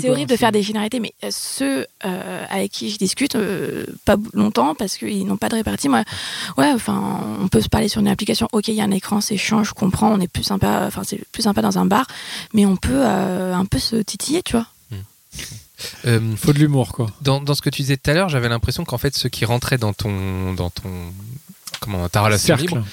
c'est- 0.00 0.08
horrible 0.08 0.30
de 0.30 0.36
faire 0.36 0.50
des 0.50 0.62
généralités, 0.62 0.98
mais 0.98 1.12
euh, 1.22 1.28
ceux 1.30 1.86
euh, 2.06 2.44
avec 2.48 2.72
qui 2.72 2.88
je 2.90 2.96
discute, 2.96 3.36
euh, 3.36 3.84
pas 4.06 4.16
longtemps 4.32 4.74
parce 4.74 4.96
qu'ils 4.96 5.26
n'ont 5.26 5.36
pas 5.36 5.50
de 5.50 5.56
répartie. 5.56 5.90
Moi, 5.90 6.04
ouais, 6.56 6.72
enfin, 6.72 7.20
on 7.42 7.48
peut 7.48 7.60
se 7.60 7.68
parler 7.68 7.88
sur 7.88 8.00
une 8.00 8.08
application. 8.08 8.48
Ok, 8.52 8.68
il 8.68 8.74
y 8.76 8.80
a 8.80 8.84
un 8.84 8.90
écran, 8.90 9.20
c'est 9.20 9.36
chiant, 9.36 9.62
je 9.62 9.74
comprends. 9.74 10.10
On 10.10 10.20
est 10.20 10.26
plus 10.26 10.42
sympa. 10.42 10.84
Enfin, 10.86 11.02
c'est 11.04 11.20
plus 11.32 11.42
sympa 11.42 11.60
dans 11.60 11.76
un 11.76 11.84
bar, 11.84 12.06
mais 12.54 12.64
on 12.64 12.76
peut 12.76 13.02
euh, 13.04 13.54
un 13.54 13.66
peu 13.66 13.78
se 13.78 13.96
titiller, 13.96 14.42
tu 14.42 14.52
vois. 14.52 14.66
euh, 16.06 16.34
faut 16.36 16.52
de 16.54 16.58
l'humour 16.58 16.92
quoi 16.92 17.10
dans, 17.20 17.40
dans 17.42 17.54
ce 17.54 17.60
que 17.62 17.68
tu 17.70 17.82
disais 17.82 17.96
tout 17.98 18.10
à 18.10 18.14
l'heure, 18.14 18.28
j'avais 18.30 18.48
l'impression 18.48 18.84
qu'en 18.84 18.98
fait 18.98 19.14
ceux 19.16 19.28
qui 19.28 19.44
rentraient 19.44 19.78
dans 19.78 19.92
ton 19.92 20.52
dans 20.54 20.70
ton 20.70 20.88
comment 21.82 22.08
ta 22.08 22.22
relation 22.22 22.56
cercle 22.56 22.62
libre, 22.74 22.86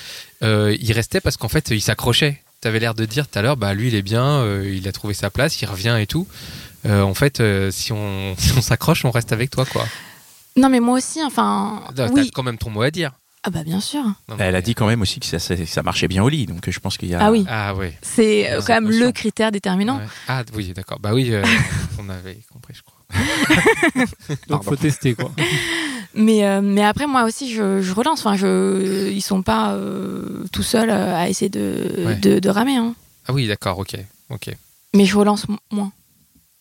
euh, 0.44 0.76
ils 0.82 0.92
restaient 0.94 1.22
parce 1.22 1.38
qu'en 1.38 1.48
fait 1.50 1.70
ils 1.72 1.82
s'accrochaient. 1.82 2.42
T'avais 2.62 2.80
l'air 2.80 2.94
de 2.94 3.06
dire 3.06 3.26
tout 3.28 3.40
à 3.40 3.42
l'heure, 3.42 3.56
bah 3.56 3.74
lui 3.74 3.88
il 3.88 3.96
est 3.96 4.02
bien, 4.02 4.26
euh, 4.26 4.70
il 4.76 4.86
a 4.88 4.92
trouvé 4.92 5.14
sa 5.14 5.30
place, 5.30 5.62
il 5.62 5.66
revient 5.66 5.96
et 6.00 6.08
tout. 6.08 6.28
Euh, 6.86 7.02
en 7.02 7.14
fait, 7.14 7.40
euh, 7.40 7.72
si 7.72 7.94
on 7.94 8.36
si 8.38 8.52
on 8.58 8.62
s'accroche, 8.62 9.06
on 9.06 9.12
reste 9.12 9.32
avec 9.32 9.50
toi 9.50 9.66
quoi. 9.66 9.86
Non, 10.58 10.68
mais 10.68 10.82
moi 10.82 10.98
aussi, 10.98 11.24
enfin, 11.24 11.82
T'as 11.96 12.10
oui. 12.10 12.32
quand 12.32 12.44
même 12.44 12.58
ton 12.58 12.70
mot 12.70 12.82
à 12.82 12.92
dire. 12.92 13.12
Ah 13.44 13.50
bah 13.50 13.64
bien 13.64 13.80
sûr. 13.80 14.02
Non, 14.28 14.36
Elle 14.40 14.56
a 14.56 14.62
dit 14.62 14.76
quand 14.76 14.88
même 14.88 15.02
aussi 15.02 15.22
que 15.22 15.26
ça, 15.26 15.40
ça, 15.40 15.56
ça 15.66 15.82
marchait 15.84 16.10
bien 16.10 16.22
au 16.22 16.28
lit, 16.28 16.46
donc 16.46 16.70
je 16.70 16.80
pense 16.82 16.98
qu'il 16.98 17.08
y 17.08 17.16
a. 17.16 17.20
Ah 17.26 17.32
oui, 17.32 17.46
Ah 17.48 17.74
ouais. 17.76 17.98
c'est 18.02 18.50
quand 18.68 18.74
même 18.74 18.86
notion. 18.90 19.06
le 19.06 19.12
critère 19.14 19.52
déterminant. 19.54 20.00
Ouais. 20.00 20.06
Ah 20.28 20.44
oui, 20.54 20.74
d'accord. 20.76 21.00
Bah 21.00 21.12
oui, 21.14 21.30
euh, 21.32 21.42
on 22.00 22.10
avait 22.10 22.40
compris, 22.52 22.74
je 22.76 22.82
crois. 22.82 22.98
Donc 24.50 24.64
faut 24.66 24.76
tester 24.76 25.16
quoi. 25.16 25.32
Mais, 26.16 26.46
euh, 26.46 26.62
mais 26.62 26.84
après, 26.84 27.06
moi 27.08 27.24
aussi, 27.24 27.54
je, 27.54 27.82
je 27.82 27.94
relance. 27.94 28.20
Enfin, 28.26 28.36
je, 28.36 29.10
ils 29.12 29.22
sont 29.22 29.42
pas 29.44 29.74
euh, 29.74 30.44
tout 30.52 30.64
seuls 30.64 30.90
euh, 30.90 31.16
à 31.16 31.30
essayer 31.30 31.50
de, 31.50 32.04
Ouais. 32.06 32.16
de, 32.16 32.40
de 32.40 32.50
ramer. 32.50 32.78
hein. 32.78 32.96
Ah 33.28 33.34
oui, 33.34 33.48
d'accord, 33.48 33.78
ok. 33.80 33.96
ok. 34.32 34.56
Mais 34.96 35.06
je 35.06 35.16
relance 35.18 35.46
moins. 35.72 35.92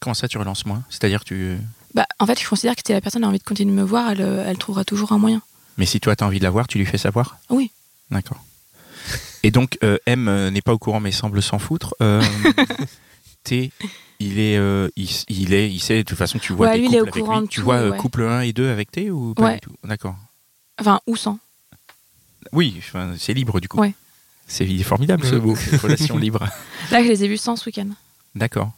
Comment 0.00 0.14
ça, 0.14 0.28
tu 0.28 0.36
relances 0.38 0.66
moins? 0.66 0.82
C'est-à-dire, 0.90 1.24
tu. 1.24 1.56
Bah, 1.94 2.06
en 2.18 2.26
fait, 2.26 2.38
je 2.38 2.46
considère 2.48 2.76
que 2.76 2.82
si 2.86 2.92
la 2.92 3.00
personne 3.00 3.24
a 3.24 3.28
envie 3.28 3.38
de 3.38 3.44
continuer 3.44 3.72
de 3.74 3.76
me 3.80 3.82
voir, 3.84 4.10
elle, 4.10 4.20
elle 4.20 4.58
trouvera 4.58 4.84
toujours 4.84 5.12
un 5.12 5.18
moyen. 5.18 5.40
Mais 5.78 5.86
si 5.86 5.98
toi, 5.98 6.14
tu 6.14 6.22
as 6.22 6.26
envie 6.26 6.38
de 6.40 6.44
la 6.44 6.50
voir, 6.50 6.68
tu 6.68 6.76
lui 6.78 6.84
fais 6.86 6.98
savoir? 6.98 7.38
Oui. 7.48 7.70
D'accord. 8.10 8.44
Et 9.42 9.50
donc, 9.50 9.78
euh, 9.82 9.96
M 10.06 10.48
n'est 10.50 10.60
pas 10.60 10.74
au 10.74 10.78
courant, 10.78 11.00
mais 11.00 11.10
semble 11.12 11.40
s'en 11.42 11.58
foutre. 11.58 11.94
Euh, 12.02 12.22
T, 13.44 13.72
il 14.20 14.38
est, 14.38 14.56
euh, 14.58 14.88
il, 14.96 15.08
il 15.28 15.54
est, 15.54 15.70
il 15.70 15.80
sait, 15.80 15.98
de 15.98 16.02
toute 16.02 16.18
façon, 16.18 16.38
tu 16.38 16.52
vois 16.52 16.68
Ouais, 16.68 16.72
des 16.74 16.78
lui, 16.80 16.86
il 16.88 16.94
est 16.94 16.98
couples 16.98 17.10
au 17.10 17.14
avec 17.14 17.24
courant 17.24 17.40
lui. 17.40 17.48
Tu 17.48 17.60
tout, 17.60 17.64
vois 17.64 17.76
euh, 17.76 17.90
ouais. 17.92 17.96
couple 17.98 18.22
1 18.22 18.40
et 18.42 18.52
2 18.52 18.68
avec 18.70 18.90
T 18.90 19.10
ou 19.10 19.34
pas 19.34 19.44
Ouais. 19.44 19.54
du 19.54 19.60
tout? 19.60 19.72
D'accord. 19.84 20.16
Enfin, 20.80 21.00
ou 21.06 21.16
sans. 21.16 21.38
Oui, 22.52 22.74
enfin, 22.78 23.14
c'est 23.18 23.34
libre 23.34 23.60
du 23.60 23.68
coup. 23.68 23.78
Ouais. 23.78 23.94
C'est 24.46 24.66
formidable 24.82 25.24
ce 25.26 25.34
mot, 25.34 25.54
relation 25.82 26.16
libre. 26.16 26.48
Là, 26.90 27.02
je 27.02 27.08
les 27.08 27.24
ai 27.24 27.28
vus 27.28 27.36
sans 27.36 27.56
ce 27.56 27.66
week-end. 27.68 27.88
D'accord. 28.34 28.72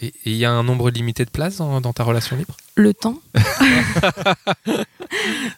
Et 0.00 0.12
il 0.26 0.34
y 0.36 0.44
a 0.44 0.50
un 0.50 0.62
nombre 0.62 0.90
limité 0.90 1.24
de 1.24 1.30
places 1.30 1.56
dans, 1.56 1.80
dans 1.80 1.92
ta 1.92 2.04
relation 2.04 2.36
libre? 2.36 2.56
Le 2.74 2.92
temps. 2.94 3.18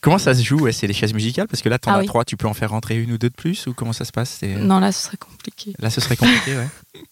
Comment 0.00 0.18
ça 0.18 0.34
se 0.34 0.42
joue? 0.42 0.60
Ouais, 0.60 0.72
C'est 0.72 0.86
les 0.86 0.92
chaises 0.94 1.14
musicales 1.14 1.48
Parce 1.48 1.62
que 1.62 1.68
là, 1.68 1.78
t'en 1.78 1.92
Ah 1.92 1.96
as 1.96 2.00
oui. 2.00 2.06
trois, 2.06 2.24
tu 2.24 2.36
peux 2.36 2.46
en 2.46 2.54
faire 2.54 2.70
rentrer 2.70 3.00
une 3.00 3.12
ou 3.12 3.18
deux 3.18 3.30
de 3.30 3.34
plus 3.34 3.66
Ou 3.66 3.74
comment 3.74 3.92
ça 3.92 4.04
se 4.04 4.12
passe? 4.12 4.40
Non, 4.42 4.80
là, 4.80 4.92
ce 4.92 5.04
serait 5.06 5.16
compliqué. 5.16 5.72
Là, 5.78 5.90
ce 5.90 6.00
serait 6.00 6.16
compliqué, 6.16 6.56
ouais. 6.56 6.68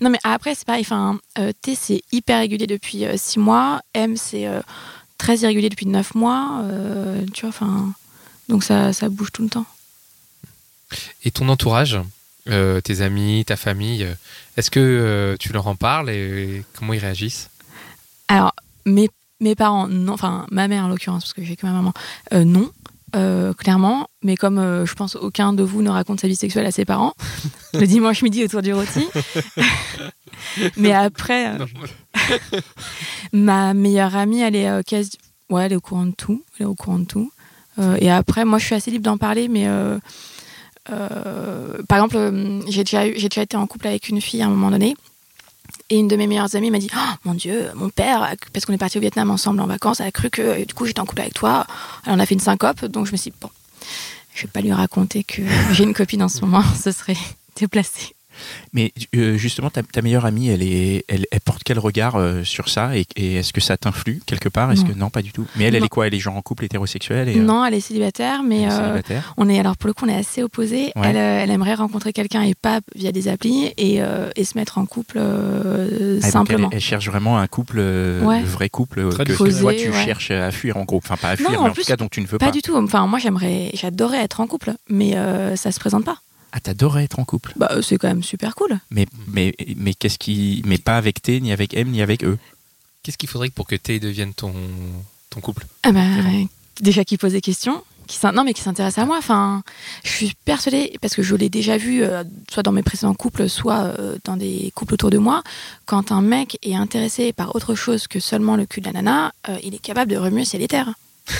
Non, 0.00 0.10
mais 0.10 0.18
après, 0.24 0.54
c'est 0.54 0.66
pareil. 0.66 0.82
Enfin, 0.82 1.18
euh, 1.38 1.52
T, 1.62 1.74
c'est 1.74 2.02
hyper 2.12 2.38
régulier 2.38 2.66
depuis 2.66 3.04
6 3.14 3.38
mois. 3.38 3.80
M, 3.94 4.16
c'est 4.16 4.46
euh, 4.46 4.60
très 5.18 5.38
irrégulier 5.38 5.68
depuis 5.68 5.86
9 5.86 6.14
mois. 6.14 6.62
Euh, 6.64 7.24
tu 7.32 7.42
vois, 7.42 7.50
enfin. 7.50 7.92
Donc, 8.48 8.64
ça, 8.64 8.92
ça 8.92 9.08
bouge 9.08 9.30
tout 9.32 9.42
le 9.42 9.48
temps. 9.48 9.66
Et 11.24 11.30
ton 11.30 11.48
entourage, 11.48 11.98
euh, 12.48 12.80
tes 12.80 13.00
amis, 13.00 13.44
ta 13.46 13.56
famille, 13.56 14.04
euh, 14.04 14.14
est-ce 14.56 14.70
que 14.70 14.80
euh, 14.80 15.36
tu 15.38 15.52
leur 15.52 15.66
en 15.66 15.76
parles 15.76 16.10
et 16.10 16.64
comment 16.74 16.92
ils 16.92 16.98
réagissent? 16.98 17.50
Alors, 18.28 18.54
mes, 18.86 19.08
mes 19.40 19.54
parents, 19.54 19.86
non, 19.86 20.14
enfin, 20.14 20.46
ma 20.50 20.66
mère 20.68 20.84
en 20.84 20.88
l'occurrence, 20.88 21.24
parce 21.24 21.34
que 21.34 21.44
j'ai 21.44 21.56
que 21.56 21.66
ma 21.66 21.72
maman, 21.72 21.92
euh, 22.32 22.44
non, 22.44 22.70
euh, 23.16 23.52
clairement. 23.54 24.06
Mais 24.22 24.36
comme 24.36 24.58
euh, 24.58 24.86
je 24.86 24.94
pense 24.94 25.16
aucun 25.16 25.52
de 25.52 25.62
vous 25.62 25.82
ne 25.82 25.90
raconte 25.90 26.20
sa 26.20 26.28
vie 26.28 26.36
sexuelle 26.36 26.66
à 26.66 26.72
ses 26.72 26.84
parents, 26.84 27.14
le 27.74 27.86
dimanche 27.86 28.22
midi 28.22 28.44
autour 28.44 28.62
du 28.62 28.72
rôti. 28.74 29.06
mais 30.76 30.92
après, 30.92 31.48
euh, 31.60 31.66
ma 33.32 33.74
meilleure 33.74 34.16
amie, 34.16 34.40
elle 34.40 34.56
est 34.56 34.84
quasi. 34.84 35.12
Ouais, 35.50 35.64
elle 35.66 35.72
est 35.72 35.76
au 35.76 35.80
courant 35.80 36.06
de 36.06 36.12
tout. 36.14 36.42
Elle 36.58 36.64
est 36.64 36.68
au 36.68 36.74
courant 36.74 36.98
de 36.98 37.04
tout. 37.06 37.30
Et 37.98 38.10
après, 38.10 38.44
moi, 38.44 38.58
je 38.58 38.66
suis 38.66 38.74
assez 38.74 38.90
libre 38.90 39.04
d'en 39.04 39.16
parler, 39.18 39.48
mais. 39.48 39.66
par 40.84 41.98
exemple, 41.98 42.62
j'ai 42.68 42.84
déjà, 42.84 43.06
eu- 43.06 43.14
j'ai 43.16 43.28
déjà 43.28 43.42
été 43.42 43.56
en 43.56 43.66
couple 43.66 43.86
avec 43.88 44.08
une 44.08 44.20
fille 44.20 44.42
à 44.42 44.46
un 44.46 44.50
moment 44.50 44.70
donné. 44.70 44.94
Et 45.90 45.98
une 45.98 46.06
de 46.06 46.14
mes 46.14 46.28
meilleures 46.28 46.54
amies 46.54 46.70
m'a 46.70 46.78
dit 46.78 46.88
Oh, 46.94 47.14
Mon 47.24 47.34
Dieu, 47.34 47.68
mon 47.74 47.90
père, 47.90 48.34
parce 48.52 48.64
qu'on 48.64 48.72
est 48.72 48.78
parti 48.78 48.98
au 48.98 49.00
Vietnam 49.00 49.30
ensemble 49.30 49.60
en 49.60 49.66
vacances, 49.66 50.00
a 50.00 50.10
cru 50.12 50.30
que 50.30 50.56
et 50.58 50.64
du 50.64 50.72
coup 50.72 50.86
j'étais 50.86 51.00
en 51.00 51.04
couple 51.04 51.22
avec 51.22 51.34
toi. 51.34 51.66
Alors 52.04 52.16
on 52.16 52.20
a 52.20 52.26
fait 52.26 52.34
une 52.34 52.40
syncope, 52.40 52.84
donc 52.84 53.06
je 53.06 53.12
me 53.12 53.16
suis 53.16 53.32
dit 53.32 53.36
Bon, 53.40 53.50
je 54.34 54.42
vais 54.42 54.48
pas 54.48 54.60
lui 54.60 54.72
raconter 54.72 55.24
que 55.24 55.42
j'ai 55.72 55.82
une 55.84 55.94
copine 55.94 56.22
en 56.22 56.28
ce 56.28 56.40
moment, 56.42 56.62
ce 56.82 56.92
serait 56.92 57.16
déplacé. 57.56 58.14
Mais 58.72 58.92
euh, 59.16 59.36
justement, 59.36 59.70
ta, 59.70 59.82
ta 59.82 60.02
meilleure 60.02 60.24
amie, 60.26 60.48
elle, 60.48 60.62
est, 60.62 61.04
elle, 61.08 61.26
elle 61.30 61.40
porte 61.40 61.62
quel 61.64 61.78
regard 61.78 62.16
euh, 62.16 62.44
sur 62.44 62.68
ça 62.68 62.96
Et, 62.96 63.06
et 63.16 63.36
est-ce 63.36 63.52
que 63.52 63.60
ça 63.60 63.76
t'influe 63.76 64.20
quelque 64.26 64.48
part? 64.48 64.70
Est-ce 64.72 64.82
Non. 64.82 64.88
que 64.88 64.98
non, 64.98 65.10
pas 65.10 65.22
du 65.22 65.32
tout? 65.32 65.46
Mais 65.56 65.64
elle, 65.64 65.74
elle 65.74 65.80
Non. 65.80 65.86
est 65.86 65.90
quoi? 65.90 66.06
Elle 66.06 66.14
est 66.14 66.18
genre 66.18 66.36
en 66.36 66.42
couple 66.42 66.64
hétérosexuel 66.64 67.28
et, 67.28 67.38
euh, 67.38 67.42
Non, 67.42 67.64
elle 67.64 67.74
est 67.74 67.80
célibataire, 67.80 68.42
mais 68.42 68.62
elle 68.62 68.68
est 68.68 68.72
euh, 68.72 68.76
célibataire 68.78 69.34
on 69.36 69.48
est 69.48 69.58
alors 69.58 69.76
pour 69.76 69.86
le 69.88 69.94
coup 69.94 70.04
on 70.06 70.08
est 70.08 70.16
assez 70.16 70.42
opposés. 70.42 70.92
Ouais. 70.96 71.02
Elle, 71.10 71.16
euh, 71.16 71.40
elle 71.42 71.50
aimerait 71.50 71.74
rencontrer 71.74 72.12
quelqu'un 72.12 72.42
et 72.42 72.54
pas 72.54 72.80
via 72.94 73.12
des 73.12 73.28
applis 73.28 73.72
et, 73.76 74.02
euh, 74.02 74.30
et 74.36 74.44
se 74.44 74.56
mettre 74.58 74.78
en 74.78 74.86
couple 74.86 75.18
euh, 75.20 76.18
Ah, 76.22 76.30
simplement. 76.30 76.68
elle, 76.70 76.76
elle 76.76 76.82
cherche 76.82 77.06
vraiment 77.08 77.38
un 77.38 77.46
couple, 77.46 77.76
euh, 77.78 78.20
Ouais. 78.22 78.40
le 78.40 78.46
vrai 78.46 78.68
couple 78.68 79.00
euh, 79.00 79.04
que, 79.04 79.08
que 79.10 79.14
Traditionnel. 79.32 79.52
toi 79.60 79.72
Posé, 79.72 79.84
tu 79.84 79.90
ouais. 79.90 80.04
cherches 80.04 80.30
à 80.30 80.50
fuir 80.50 80.76
en 80.76 80.84
gros. 80.84 80.98
Enfin, 80.98 81.16
pas 81.16 81.30
à 81.30 81.36
fuir, 81.36 81.48
Non, 81.50 81.52
mais 81.56 81.58
en 81.62 81.70
en 81.70 81.72
plus, 81.72 81.82
tout 81.82 81.88
cas 81.88 81.96
dont 81.96 82.08
tu 82.08 82.20
ne 82.20 82.26
veux 82.26 82.38
Pas 82.38 82.46
pas. 82.46 82.52
du 82.52 82.62
tout. 82.62 82.76
Enfin, 82.76 83.06
moi 83.06 83.18
j'aimerais, 83.18 83.70
j'adorais 83.74 84.18
être 84.18 84.40
en 84.40 84.46
couple, 84.46 84.72
mais 84.88 85.16
euh, 85.16 85.56
ça 85.56 85.72
se 85.72 85.80
présente 85.80 86.04
pas. 86.04 86.18
Ah, 86.52 86.60
t'adorais 86.60 87.04
être 87.04 87.18
en 87.18 87.24
couple. 87.24 87.52
Bah, 87.56 87.68
euh, 87.72 87.82
c'est 87.82 87.96
quand 87.96 88.08
même 88.08 88.22
super 88.22 88.54
cool. 88.54 88.78
Mais, 88.90 89.06
mais, 89.28 89.54
mais 89.76 89.94
qu'est-ce 89.94 90.18
qui. 90.18 90.62
Mais 90.66 90.78
pas 90.78 90.96
avec 90.96 91.22
T, 91.22 91.40
ni 91.40 91.52
avec 91.52 91.74
M, 91.74 91.88
ni 91.88 92.02
avec 92.02 92.24
E. 92.24 92.38
Qu'est-ce 93.02 93.18
qu'il 93.18 93.28
faudrait 93.28 93.50
pour 93.50 93.66
que 93.66 93.76
T 93.76 94.00
devienne 94.00 94.34
ton, 94.34 94.52
ton 95.30 95.40
couple 95.40 95.66
Ah 95.84 95.92
bah, 95.92 96.04
déjà 96.80 97.04
qui 97.04 97.16
pose 97.16 97.32
des 97.32 97.40
questions, 97.40 97.82
qui 98.06 98.18
non 98.34 98.44
mais 98.44 98.52
qui 98.52 98.62
s'intéresse 98.62 98.98
à 98.98 99.06
moi. 99.06 99.16
Enfin, 99.18 99.62
je 100.04 100.10
suis 100.10 100.34
persuadée 100.44 100.98
parce 101.00 101.14
que 101.14 101.22
je 101.22 101.34
l'ai 101.36 101.48
déjà 101.48 101.76
vu, 101.76 102.02
euh, 102.02 102.24
soit 102.50 102.62
dans 102.62 102.72
mes 102.72 102.82
précédents 102.82 103.14
couples, 103.14 103.48
soit 103.48 103.94
euh, 103.98 104.16
dans 104.24 104.36
des 104.36 104.72
couples 104.74 104.94
autour 104.94 105.10
de 105.10 105.18
moi. 105.18 105.42
Quand 105.86 106.12
un 106.12 106.20
mec 106.20 106.58
est 106.62 106.74
intéressé 106.74 107.32
par 107.32 107.54
autre 107.54 107.74
chose 107.74 108.06
que 108.08 108.20
seulement 108.20 108.56
le 108.56 108.66
cul 108.66 108.80
de 108.80 108.86
la 108.86 108.92
nana, 108.92 109.32
euh, 109.48 109.56
il 109.62 109.74
est 109.74 109.78
capable 109.78 110.10
de 110.10 110.16
remuer 110.16 110.44
ciel 110.44 110.62
et 110.62 110.68
terre. 110.68 110.92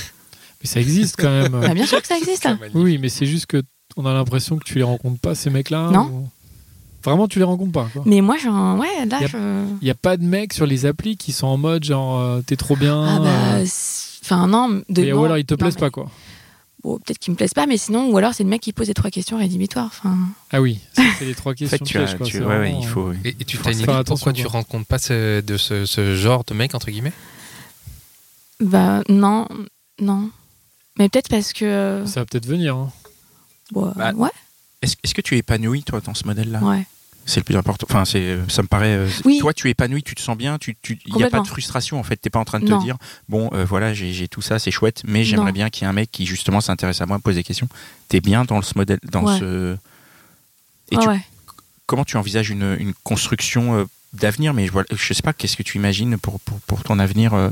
Mais 0.62 0.68
ça 0.68 0.80
existe 0.80 1.16
quand 1.18 1.30
même. 1.30 1.52
Bah, 1.52 1.74
bien 1.74 1.86
sûr 1.86 2.00
que 2.00 2.08
ça 2.08 2.18
existe. 2.18 2.46
oui, 2.74 2.98
mais 2.98 3.08
c'est 3.08 3.24
juste 3.24 3.46
que 3.46 3.62
on 3.96 4.06
a 4.06 4.12
l'impression 4.12 4.58
que 4.58 4.64
tu 4.64 4.74
les 4.76 4.82
rencontres 4.82 5.20
pas 5.20 5.34
ces 5.34 5.50
mecs-là. 5.50 5.90
Non. 5.90 6.06
ou- 6.06 6.28
Vraiment, 7.02 7.28
tu 7.28 7.38
les 7.38 7.44
rencontres 7.46 7.72
pas. 7.72 7.88
quoi. 7.92 8.02
Mais 8.04 8.20
moi, 8.20 8.36
j'en, 8.36 8.78
ouais, 8.78 9.06
là. 9.06 9.20
Il 9.80 9.88
y 9.88 9.90
a 9.90 9.94
pas 9.94 10.18
de 10.18 10.24
mecs 10.24 10.52
sur 10.52 10.66
les 10.66 10.84
applis 10.84 11.16
qui 11.16 11.32
sont 11.32 11.46
en 11.46 11.56
mode 11.56 11.82
genre 11.84 12.18
euh, 12.20 12.42
t'es 12.44 12.56
trop 12.56 12.76
bien. 12.76 13.02
ah 13.02 13.16
euh, 13.16 13.24
bah, 13.60 13.66
c'est- 13.66 14.20
enfin 14.22 14.46
non, 14.46 14.82
de, 14.90 15.02
et 15.02 15.10
non, 15.12 15.20
ou 15.20 15.24
alors 15.24 15.38
ils 15.38 15.46
te 15.46 15.54
non, 15.54 15.58
plaisent 15.58 15.76
mais- 15.76 15.80
pas 15.80 15.90
quoi. 15.90 16.10
Bon, 16.82 16.98
peut-être 16.98 17.18
qu'ils 17.18 17.32
me 17.32 17.36
plaisent 17.36 17.52
pas, 17.54 17.66
mais 17.66 17.76
sinon, 17.76 18.10
ou 18.10 18.16
alors 18.16 18.32
c'est 18.34 18.42
le 18.42 18.48
mec 18.48 18.60
qui 18.62 18.72
pose 18.72 18.88
les 18.88 18.94
trois 18.94 19.10
questions 19.10 19.36
rédhibitoires. 19.38 19.86
Enfin, 19.86 20.16
Ah 20.50 20.60
oui, 20.62 20.78
c'est 21.18 21.24
les 21.26 21.34
trois 21.34 21.52
En 21.52 21.54
questions 21.54 21.78
fait, 21.78 21.84
tu 21.84 21.98
pièges, 21.98 22.10
as. 22.14 22.16
quoi. 22.16 22.26
tu- 22.26 22.42
ouais, 22.42 22.72
il 22.78 22.84
euh, 22.86 22.88
faut. 22.88 23.12
Et, 23.24 23.36
et 23.40 23.44
tu 23.46 23.56
Faut 23.58 23.68
as 23.68 23.72
une 23.72 23.80
idée 23.80 23.92
pourquoi 24.06 24.32
tu 24.34 24.46
rencontres 24.46 24.86
pas 24.86 24.98
ce, 24.98 25.40
de 25.40 25.56
ce, 25.58 25.84
ce 25.86 26.14
genre 26.16 26.44
de 26.44 26.52
mec, 26.54 26.74
entre 26.74 26.90
guillemets? 26.90 27.12
Bah 28.60 29.02
non, 29.08 29.46
non. 30.00 30.30
Mais 30.98 31.08
peut-être 31.08 31.28
parce 31.28 31.52
que. 31.52 31.64
euh, 31.64 32.06
Ça 32.06 32.20
va 32.20 32.26
peut-être 32.26 32.46
venir. 32.46 32.76
hein. 32.76 32.90
Bah, 33.72 34.12
ouais, 34.14 34.30
Est-ce 34.82 35.14
que 35.14 35.20
tu 35.20 35.34
es 35.34 35.38
épanoui, 35.38 35.82
toi, 35.82 36.00
dans 36.00 36.14
ce 36.14 36.24
modèle-là 36.26 36.60
ouais. 36.60 36.86
C'est 37.26 37.40
le 37.40 37.44
plus 37.44 37.56
important. 37.56 37.86
Enfin, 37.88 38.04
c'est, 38.06 38.38
ça 38.48 38.62
me 38.62 38.66
paraît. 38.66 38.96
euh, 38.96 39.08
Oui. 39.24 39.38
Toi, 39.38 39.52
tu 39.52 39.68
es 39.68 39.70
épanoui, 39.72 40.02
tu 40.02 40.14
te 40.14 40.20
sens 40.22 40.36
bien, 40.36 40.58
tu, 40.58 40.76
il 40.88 41.14
n'y 41.14 41.22
a 41.22 41.28
pas 41.30 41.40
de 41.40 41.46
frustration 41.46 42.00
en 42.00 42.02
fait. 42.02 42.16
T'es 42.16 42.30
pas 42.30 42.38
en 42.40 42.44
train 42.46 42.58
de 42.60 42.66
Non. 42.66 42.78
te 42.78 42.82
dire, 42.82 42.96
bon, 43.28 43.50
euh, 43.52 43.64
voilà, 43.64 43.92
j'ai, 43.94 44.26
tout 44.26 44.40
ça, 44.40 44.58
c'est 44.58 44.70
chouette, 44.70 45.02
mais 45.06 45.22
j'aimerais 45.22 45.52
bien 45.52 45.68
qu'il 45.70 45.82
y 45.82 45.84
ait 45.84 45.88
un 45.90 45.92
mec 45.92 46.10
qui 46.10 46.24
justement 46.26 46.60
s'intéresse 46.60 47.00
à 47.02 47.06
moi, 47.06 47.18
me 47.18 47.22
pose 47.22 47.34
des 47.36 47.44
questions. 47.44 47.68
T'es 48.08 48.20
bien 48.20 48.44
dans 48.46 48.62
ce 48.62 48.72
modèle, 48.76 48.98
dans 49.04 49.22
Ouais. 49.24 49.38
ce. 49.38 49.76
Et 50.90 50.96
Ouais, 50.96 51.02
tu- 51.02 51.08
ouais. 51.08 51.20
comment 51.86 52.04
tu 52.04 52.16
envisages 52.16 52.50
une, 52.50 52.76
une 52.80 52.94
construction 53.04 53.76
euh, 53.78 53.84
d'avenir? 54.14 54.54
Mais 54.54 54.66
je, 54.66 54.72
je 54.96 55.12
sais 55.14 55.22
pas, 55.22 55.32
qu'est-ce 55.34 55.56
que 55.58 55.62
tu 55.62 55.76
imagines 55.76 56.16
pour, 56.18 56.40
pour, 56.40 56.58
pour 56.60 56.82
ton 56.82 56.98
avenir 56.98 57.34
euh, 57.34 57.50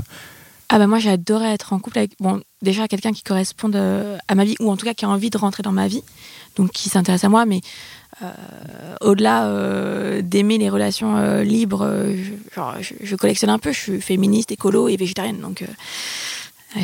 Ah 0.70 0.78
bah 0.78 0.86
moi 0.86 0.98
j'adorais 0.98 1.52
être 1.52 1.72
en 1.72 1.78
couple 1.78 1.98
avec 1.98 2.12
bon 2.20 2.42
déjà 2.60 2.88
quelqu'un 2.88 3.12
qui 3.12 3.22
corresponde 3.22 3.74
euh, 3.76 4.18
à 4.28 4.34
ma 4.34 4.44
vie 4.44 4.54
ou 4.60 4.70
en 4.70 4.76
tout 4.76 4.84
cas 4.84 4.92
qui 4.92 5.06
a 5.06 5.08
envie 5.08 5.30
de 5.30 5.38
rentrer 5.38 5.62
dans 5.62 5.72
ma 5.72 5.88
vie 5.88 6.02
donc 6.56 6.72
qui 6.72 6.90
s'intéresse 6.90 7.24
à 7.24 7.30
moi 7.30 7.46
mais 7.46 7.62
euh, 8.22 8.30
au-delà 9.00 9.46
euh, 9.46 10.20
d'aimer 10.20 10.58
les 10.58 10.68
relations 10.68 11.16
euh, 11.16 11.42
libres 11.42 11.82
euh, 11.86 12.14
je, 12.16 12.54
genre, 12.54 12.74
je, 12.82 12.94
je 13.00 13.16
collectionne 13.16 13.48
un 13.48 13.58
peu 13.58 13.72
je 13.72 13.78
suis 13.78 14.00
féministe 14.00 14.52
écolo 14.52 14.88
et 14.88 14.96
végétarienne 14.96 15.40
donc 15.40 15.62
euh, 15.62 15.66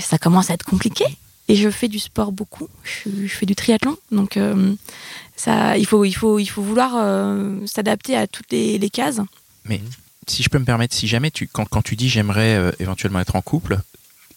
ça 0.00 0.16
commence 0.16 0.48
à 0.50 0.54
être 0.54 0.64
compliqué. 0.64 1.04
Et 1.48 1.56
je 1.56 1.68
fais 1.68 1.88
du 1.88 1.98
sport 1.98 2.32
beaucoup 2.32 2.68
je, 2.84 3.26
fais 3.26 3.44
du 3.44 3.54
triathlon 3.54 3.98
donc 4.10 4.38
euh, 4.38 4.74
ça 5.36 5.76
il 5.76 5.84
faut 5.86 6.06
il 6.06 6.12
faut 6.14 6.38
il 6.38 6.46
faut 6.46 6.62
vouloir 6.62 6.92
euh, 6.96 7.58
s'adapter 7.66 8.16
à 8.16 8.26
toutes 8.26 8.50
les, 8.50 8.78
les 8.78 8.88
cases 8.88 9.20
Si 10.26 10.42
je 10.42 10.48
peux 10.48 10.58
me 10.58 10.64
permettre, 10.64 10.94
si 10.94 11.06
jamais 11.08 11.30
tu, 11.30 11.46
quand, 11.48 11.66
quand 11.68 11.82
tu 11.82 11.96
dis 11.96 12.08
j'aimerais 12.08 12.56
euh, 12.56 12.72
éventuellement 12.78 13.20
être 13.20 13.36
en 13.36 13.42
couple, 13.42 13.78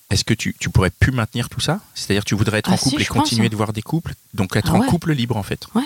est-ce 0.10 0.24
que 0.24 0.34
tu, 0.34 0.56
tu 0.60 0.70
pourrais 0.70 0.90
plus 0.90 1.12
maintenir 1.12 1.50
tout 1.50 1.60
ça? 1.60 1.80
C'est-à-dire 1.96 2.24
tu 2.26 2.36
voudrais 2.36 2.60
être 2.60 2.70
Ah 2.70 2.74
en 2.74 2.78
si, 2.78 2.90
couple 2.90 3.02
et 3.02 3.06
pense, 3.06 3.18
continuer 3.18 3.48
hein. 3.48 3.50
de 3.50 3.56
voir 3.56 3.74
des 3.74 3.82
couples, 3.82 4.14
donc 4.34 4.56
être 4.56 4.72
Ah 4.74 4.78
en 4.78 4.82
couple 4.82 5.14
libre 5.14 5.38
en 5.38 5.44
fait 5.44 5.66
Ouais. 5.76 5.84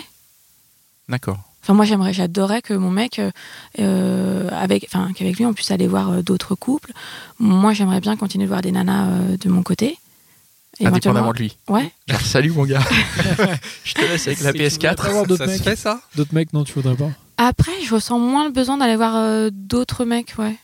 D'accord. 1.08 1.38
Enfin, 1.62 1.74
moi, 1.74 1.84
j'aimerais, 1.84 2.12
j'adorais 2.12 2.60
que 2.60 2.74
mon 2.74 2.90
mec, 2.90 3.20
euh, 3.20 3.30
euh, 3.78 4.48
avec, 4.50 4.84
enfin, 4.88 5.12
qu'avec 5.14 5.36
lui, 5.36 5.46
on 5.46 5.52
puisse 5.54 5.70
aller 5.70 5.86
voir 5.86 6.10
euh, 6.10 6.22
d'autres 6.22 6.56
couples. 6.56 6.92
Moi, 7.38 7.72
j'aimerais 7.72 8.00
bien 8.00 8.16
continuer 8.16 8.46
de 8.46 8.48
voir 8.48 8.62
des 8.62 8.72
nanas 8.72 9.10
euh, 9.10 9.36
de 9.36 9.48
mon 9.48 9.62
côté. 9.62 9.96
Indépendamment 10.84 11.32
de 11.32 11.38
lui. 11.38 11.56
Ouais. 11.68 11.92
Genre, 12.08 12.20
salut 12.22 12.50
mon 12.50 12.64
gars. 12.64 12.82
je 13.84 13.94
te 13.94 14.00
laisse 14.00 14.26
avec 14.26 14.40
la 14.40 14.52
Si 14.52 14.58
tu 14.58 14.86
voudrais 14.88 14.94
pas 14.96 15.04
PS4. 15.04 15.10
voir 15.12 15.26
d'autres 15.26 15.44
Ça 15.44 15.46
se 15.46 15.52
mecs, 15.52 15.62
fait 15.62 15.76
ça? 15.76 16.00
D'autres 16.16 16.34
mecs, 16.34 16.52
non, 16.52 16.64
tu 16.64 16.72
voudrais 16.72 16.96
pas. 16.96 17.10
Après, 17.36 17.72
je 17.84 17.94
ressens 17.94 18.18
moins 18.18 18.44
le 18.46 18.52
besoin 18.52 18.76
d'aller 18.78 18.96
voir 18.96 19.16
euh, 19.16 19.50
d'autres 19.52 20.04
mecs, 20.04 20.34
ouais. 20.38 20.56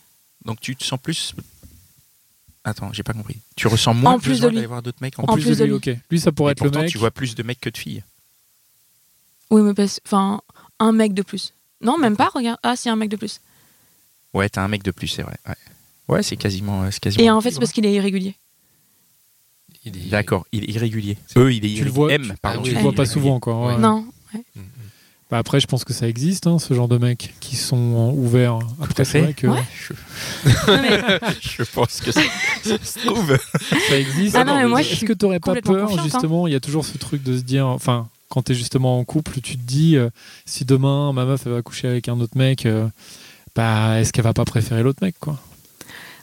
Donc 0.44 0.60
tu 0.60 0.76
te 0.76 0.84
sens 0.84 0.98
plus 1.00 1.34
Attends, 2.64 2.92
j'ai 2.92 3.02
pas 3.02 3.12
compris. 3.14 3.36
Tu 3.56 3.66
ressens 3.66 3.94
moins 3.94 4.12
En 4.12 4.16
de 4.18 4.22
plus 4.22 4.30
besoin 4.32 4.46
de 4.48 4.50
lui. 4.50 4.56
d'aller 4.56 4.66
voir 4.66 4.82
d'autres 4.82 4.98
mecs 5.00 5.18
en, 5.18 5.24
plus, 5.34 5.42
plus 5.42 5.58
de 5.58 5.62
de 5.62 5.64
lui, 5.64 5.72
ok. 5.74 5.90
Lui, 6.10 6.20
ça 6.20 6.32
pourrait 6.32 6.50
Et 6.50 6.52
être 6.52 6.64
le 6.64 6.70
mec. 6.70 6.90
tu 6.90 6.98
vois 6.98 7.10
plus 7.10 7.34
de 7.34 7.42
mecs 7.42 7.60
que 7.60 7.70
de 7.70 7.76
filles. 7.78 8.04
Oui, 9.50 9.62
mais 9.62 9.72
parce- 9.74 10.00
enfin, 10.04 10.40
un 10.78 10.92
mec 10.92 11.14
de 11.14 11.22
plus. 11.22 11.54
Non, 11.80 11.96
même 11.96 12.16
pas, 12.16 12.28
regarde. 12.34 12.58
Ah, 12.62 12.76
si, 12.76 12.88
un 12.90 12.96
mec 12.96 13.08
de 13.08 13.16
plus. 13.16 13.40
Ouais, 14.34 14.48
t'as 14.50 14.62
un 14.62 14.68
mec 14.68 14.82
de 14.82 14.90
plus, 14.90 15.08
c'est 15.08 15.22
vrai. 15.22 15.36
Ouais, 15.48 15.54
ouais 16.08 16.22
c'est 16.22 16.36
quasiment, 16.36 16.82
euh, 16.82 16.90
c'est 16.90 17.00
quasiment. 17.00 17.24
Et 17.24 17.30
en 17.30 17.40
fait, 17.40 17.52
c'est 17.52 17.58
parce 17.60 17.72
qu'il 17.72 17.86
est 17.86 17.94
irrégulier. 17.94 18.34
D'accord, 20.10 20.44
il 20.52 20.64
est 20.64 20.72
irrégulier. 20.74 21.16
Eux, 21.36 21.52
il 21.54 21.64
est 21.64 21.68
Tu 21.68 21.84
le 21.84 21.90
irrégulier. 21.90 21.90
vois- 21.90 22.12
M, 22.12 22.22
tu- 22.32 22.36
pardon. 22.42 22.62
tu 22.62 22.68
Tu 22.68 22.70
le 22.72 22.76
le 22.76 22.82
vois 22.82 22.90
Ouais. 22.90 22.96
pas 22.96 23.06
souvent, 23.06 23.40
quoi. 23.40 23.66
ouais. 23.68 23.74
Ouais. 23.76 23.80
Non. 23.80 24.00
Mm, 24.34 24.38
mm. 24.56 24.62
Bah 25.30 25.36
après, 25.36 25.60
je 25.60 25.66
pense 25.66 25.84
que 25.84 25.92
ça 25.92 26.08
existe, 26.08 26.46
hein, 26.46 26.58
ce 26.58 26.72
genre 26.72 26.88
de 26.88 26.96
mecs 26.96 27.34
qui 27.40 27.56
sont 27.56 28.14
ouverts. 28.16 28.60
Après, 28.80 29.04
c'est 29.04 29.20
vrai 29.20 29.34
que 29.34 29.46
Ouais. 29.46 29.62
Je, 31.42 31.62
pense 31.64 32.00
que 32.00 32.12
ça, 32.12 32.22
ça 32.62 32.78
se 32.82 33.06
trouve. 33.06 33.36
ça 33.88 33.98
existe. 33.98 34.36
Ah 34.36 34.44
non, 34.44 34.74
mais 34.74 34.80
Est-ce 34.80 35.04
que 35.04 35.12
tu 35.12 35.26
n'aurais 35.26 35.40
pas 35.40 35.60
peur, 35.60 35.92
hein. 35.92 36.02
justement 36.02 36.46
Il 36.46 36.54
y 36.54 36.56
a 36.56 36.60
toujours 36.60 36.86
ce 36.86 36.96
truc 36.96 37.22
de 37.22 37.36
se 37.36 37.42
dire, 37.42 37.66
enfin, 37.66 38.08
quand 38.30 38.42
tu 38.42 38.52
es 38.52 38.54
justement 38.54 38.98
en 38.98 39.04
couple, 39.04 39.40
tu 39.42 39.58
te 39.58 39.62
dis, 39.62 39.96
euh, 39.96 40.08
si 40.46 40.64
demain 40.64 41.12
ma 41.12 41.26
meuf 41.26 41.42
elle 41.44 41.52
va 41.52 41.62
coucher 41.62 41.88
avec 41.88 42.08
un 42.08 42.18
autre 42.20 42.36
mec, 42.36 42.64
euh, 42.64 42.88
bah, 43.54 44.00
est-ce 44.00 44.12
qu'elle 44.14 44.24
va 44.24 44.32
pas 44.32 44.46
préférer 44.46 44.82
l'autre 44.82 45.02
mec, 45.02 45.16
quoi? 45.20 45.38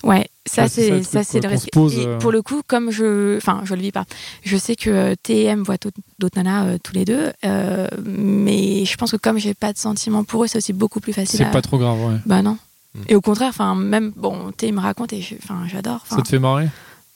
Ouais, 0.05 0.27
ça 0.45 0.63
Ouais, 0.63 0.67
c'est 0.69 1.03
ça, 1.03 1.19
le 1.19 1.25
c'est 1.25 1.41
le 1.41 1.49
respect. 1.49 1.71
pose, 1.73 1.97
Et 1.97 2.05
euh. 2.05 2.17
pour 2.19 2.31
le 2.31 2.41
coup, 2.43 2.61
comme 2.67 2.91
je, 2.91 3.35
enfin, 3.37 3.61
je 3.65 3.73
le 3.73 3.81
vis 3.81 3.91
pas. 3.91 4.05
Je 4.43 4.55
sais 4.55 4.75
que 4.75 4.89
euh, 4.91 5.15
T 5.21 5.41
et 5.41 5.43
M 5.45 5.63
voient 5.63 5.79
tout- 5.79 5.89
d'autres 6.19 6.37
nanas 6.37 6.65
euh, 6.67 6.77
tous 6.81 6.93
les 6.93 7.05
deux, 7.05 7.33
euh, 7.43 7.87
mais 8.05 8.85
je 8.85 8.95
pense 8.97 9.11
que 9.11 9.17
comme 9.17 9.39
j'ai 9.39 9.55
pas 9.55 9.73
de 9.73 9.77
sentiments 9.79 10.23
pour 10.23 10.43
eux, 10.43 10.47
c'est 10.47 10.59
aussi 10.59 10.73
beaucoup 10.73 10.99
plus 10.99 11.11
facile. 11.11 11.37
C'est 11.39 11.45
à... 11.45 11.49
pas 11.49 11.63
trop 11.63 11.79
grave, 11.79 11.99
ouais. 11.99 12.17
Bah 12.27 12.43
non. 12.43 12.57
Mm. 12.93 12.99
Et 13.09 13.15
au 13.15 13.21
contraire, 13.21 13.49
enfin 13.49 13.73
même 13.73 14.13
bon, 14.15 14.51
T 14.51 14.67
il 14.67 14.73
me 14.75 14.79
raconte 14.79 15.11
et 15.11 15.25
enfin 15.43 15.63
j'adore. 15.67 16.05
Ça 16.07 16.21
te 16.21 16.27
fait 16.27 16.39
marrer? 16.39 16.67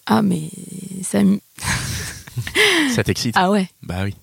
Ah 0.08 0.24
mais 0.24 0.50
ça 1.04 1.24
me- 1.24 1.40
Ça 2.96 3.04
t'excite 3.04 3.36
ah 3.38 3.50
ouais. 3.52 3.70
Bah 3.84 4.04
oui. 4.04 4.16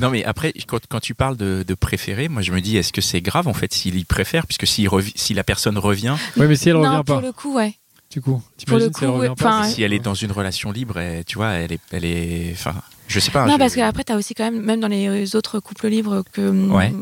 non, 0.00 0.10
mais 0.10 0.24
après, 0.24 0.52
quand, 0.66 0.80
quand 0.88 1.00
tu 1.00 1.14
parles 1.14 1.36
de, 1.36 1.64
de 1.66 1.74
préférer, 1.74 2.28
moi 2.28 2.42
je 2.42 2.52
me 2.52 2.60
dis, 2.60 2.76
est-ce 2.76 2.92
que 2.92 3.00
c'est 3.00 3.20
grave 3.20 3.48
en 3.48 3.54
fait 3.54 3.72
s'il 3.72 3.96
y 3.96 4.04
préfère 4.04 4.46
Puisque 4.46 4.64
revi- 4.64 5.12
si 5.16 5.34
la 5.34 5.44
personne 5.44 5.78
revient, 5.78 6.14
Ouais, 6.36 6.46
mais 6.46 6.56
si 6.56 6.68
elle 6.68 6.76
non 6.76 6.82
revient 6.82 7.02
pour 7.06 7.16
pas, 7.16 7.20
le 7.20 7.32
coup 7.32 7.54
ouais. 7.54 7.74
du 8.10 8.20
coup, 8.20 8.40
Pour 8.66 8.76
le 8.78 8.88
t'imagines 8.88 8.92
si 8.94 9.04
elle 9.04 9.10
coup, 9.10 9.14
revient 9.16 9.28
ouais, 9.30 9.34
pas 9.36 9.58
enfin, 9.60 9.68
si 9.68 9.82
elle 9.82 9.92
est 9.92 9.98
dans 9.98 10.14
une 10.14 10.32
relation 10.32 10.70
libre, 10.72 10.98
elle- 10.98 11.24
tu 11.24 11.36
vois, 11.36 11.50
elle 11.52 11.72
est. 11.72 11.80
Elle 11.90 12.04
est 12.04 12.50
enfin, 12.52 12.74
je 13.08 13.18
sais 13.20 13.30
pas. 13.30 13.44
Non, 13.46 13.54
je- 13.54 13.58
parce 13.58 13.74
qu'après, 13.74 14.04
tu 14.04 14.12
as 14.12 14.16
aussi 14.16 14.34
quand 14.34 14.44
même, 14.44 14.60
même 14.62 14.80
dans 14.80 14.88
les 14.88 15.34
autres 15.36 15.58
couples 15.60 15.88
libres 15.88 16.22
que, 16.32 16.68
Ouais. 16.70 16.92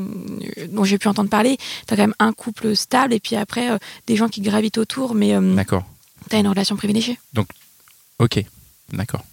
euh, 0.59 0.67
dont 0.69 0.85
j'ai 0.85 0.99
pu 0.99 1.09
entendre 1.09 1.29
parler, 1.31 1.57
tu 1.87 1.93
as 1.95 1.97
quand 1.97 2.03
même 2.05 2.15
un 2.19 2.33
couple 2.33 2.75
stable 2.75 3.13
et 3.15 3.21
puis 3.21 3.37
après 3.37 3.71
euh, 3.71 3.79
des 4.07 4.17
gens 4.17 4.29
qui 4.29 4.41
gravitent 4.41 4.79
autour, 4.79 5.15
mais 5.15 5.35
D'accord. 5.55 5.85
tu 6.31 6.37
as 6.37 6.39
une 6.39 6.49
relation 6.49 6.77
privilégiée. 6.77 7.19
Ok. 8.19 8.43
D'accord. 8.93 9.25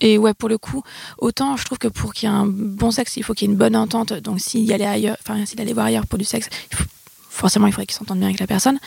Et 0.00 0.18
ouais, 0.18 0.34
pour 0.34 0.48
le 0.48 0.58
coup, 0.58 0.82
autant 1.18 1.56
je 1.56 1.64
trouve 1.64 1.78
que 1.78 1.88
pour 1.88 2.12
qu'il 2.14 2.28
y 2.28 2.32
ait 2.32 2.34
un 2.34 2.46
bon 2.46 2.90
sexe, 2.90 3.16
il 3.16 3.22
faut 3.22 3.34
qu'il 3.34 3.46
y 3.48 3.50
ait 3.50 3.52
une 3.52 3.58
bonne 3.58 3.76
entente. 3.76 4.12
Donc 4.12 4.40
s'il 4.40 4.70
allait 4.72 4.86
ailleurs, 4.86 5.16
enfin 5.20 5.44
s'il 5.46 5.60
allait 5.60 5.72
voir 5.72 5.86
ailleurs 5.86 6.06
pour 6.06 6.18
du 6.18 6.24
sexe, 6.24 6.48
il 6.70 6.76
faut- 6.76 6.84
forcément 7.30 7.66
il 7.66 7.72
faudrait 7.72 7.86
qu'il 7.86 7.96
s'entende 7.96 8.18
bien 8.18 8.28
avec 8.28 8.40
la 8.40 8.46
personne. 8.46 8.78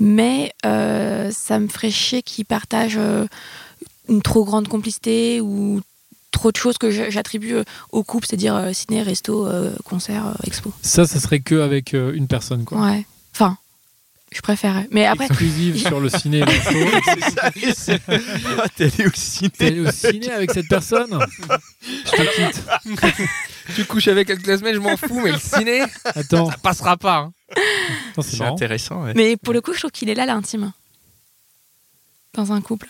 Mais 0.00 0.52
euh, 0.66 1.30
ça 1.32 1.58
me 1.58 1.68
ferait 1.68 1.90
chier 1.90 2.22
qu'il 2.22 2.44
partage 2.44 2.94
euh, 2.96 3.26
une 4.08 4.22
trop 4.22 4.44
grande 4.44 4.68
complicité 4.68 5.40
ou 5.40 5.80
trop 6.30 6.50
de 6.50 6.56
choses 6.56 6.78
que 6.78 6.90
j'attribue 6.90 7.54
euh, 7.54 7.64
au 7.92 8.02
couple, 8.04 8.26
c'est-à-dire 8.26 8.56
euh, 8.56 8.72
ciné, 8.72 9.02
resto, 9.02 9.46
concert, 9.84 10.34
expo. 10.46 10.72
Ça, 10.82 11.06
ça 11.06 11.20
serait 11.20 11.40
que 11.40 11.60
avec 11.60 11.92
une 11.92 12.26
personne, 12.26 12.64
quoi. 12.64 12.80
Ouais. 12.80 13.04
Enfin, 13.34 13.56
je 14.34 14.40
préfère. 14.40 14.84
Mais 14.90 15.06
après, 15.06 15.26
Exclusive 15.26 15.76
sur 15.78 16.00
le 16.00 16.08
ciné. 16.08 16.38
et 16.38 16.44
l'info. 16.44 16.78
Ah, 18.58 18.66
t'es 18.76 18.84
allé 18.84 19.06
au 19.06 19.10
ciné. 19.14 19.50
T'es 19.50 19.66
allé 19.66 19.80
au 19.80 19.90
ciné 19.90 20.30
avec 20.32 20.50
cette 20.52 20.68
personne 20.68 21.18
Je 21.80 22.10
te 22.10 22.36
quitte. 22.36 22.62
Tu 23.76 23.84
couches 23.84 24.08
avec 24.08 24.28
un 24.28 24.36
classmate, 24.36 24.74
je 24.74 24.78
m'en 24.80 24.96
fous, 24.96 25.20
mais 25.22 25.30
le 25.32 25.38
ciné, 25.38 25.82
Attends, 26.04 26.50
ça 26.50 26.56
passera 26.58 26.96
pas. 26.96 27.16
hein. 27.18 27.32
Attends, 28.10 28.22
c'est 28.22 28.30
C'est 28.32 28.38
marrant. 28.40 28.54
intéressant. 28.54 29.04
ouais. 29.04 29.12
mais 29.14 29.36
pour 29.36 29.52
le 29.54 29.60
coup, 29.60 29.72
je 29.72 29.78
trouve 29.78 29.92
qu'il 29.92 30.08
est 30.08 30.14
là 30.16 30.26
l'intime 30.26 30.72
dans 32.34 32.52
un 32.52 32.60
couple. 32.60 32.88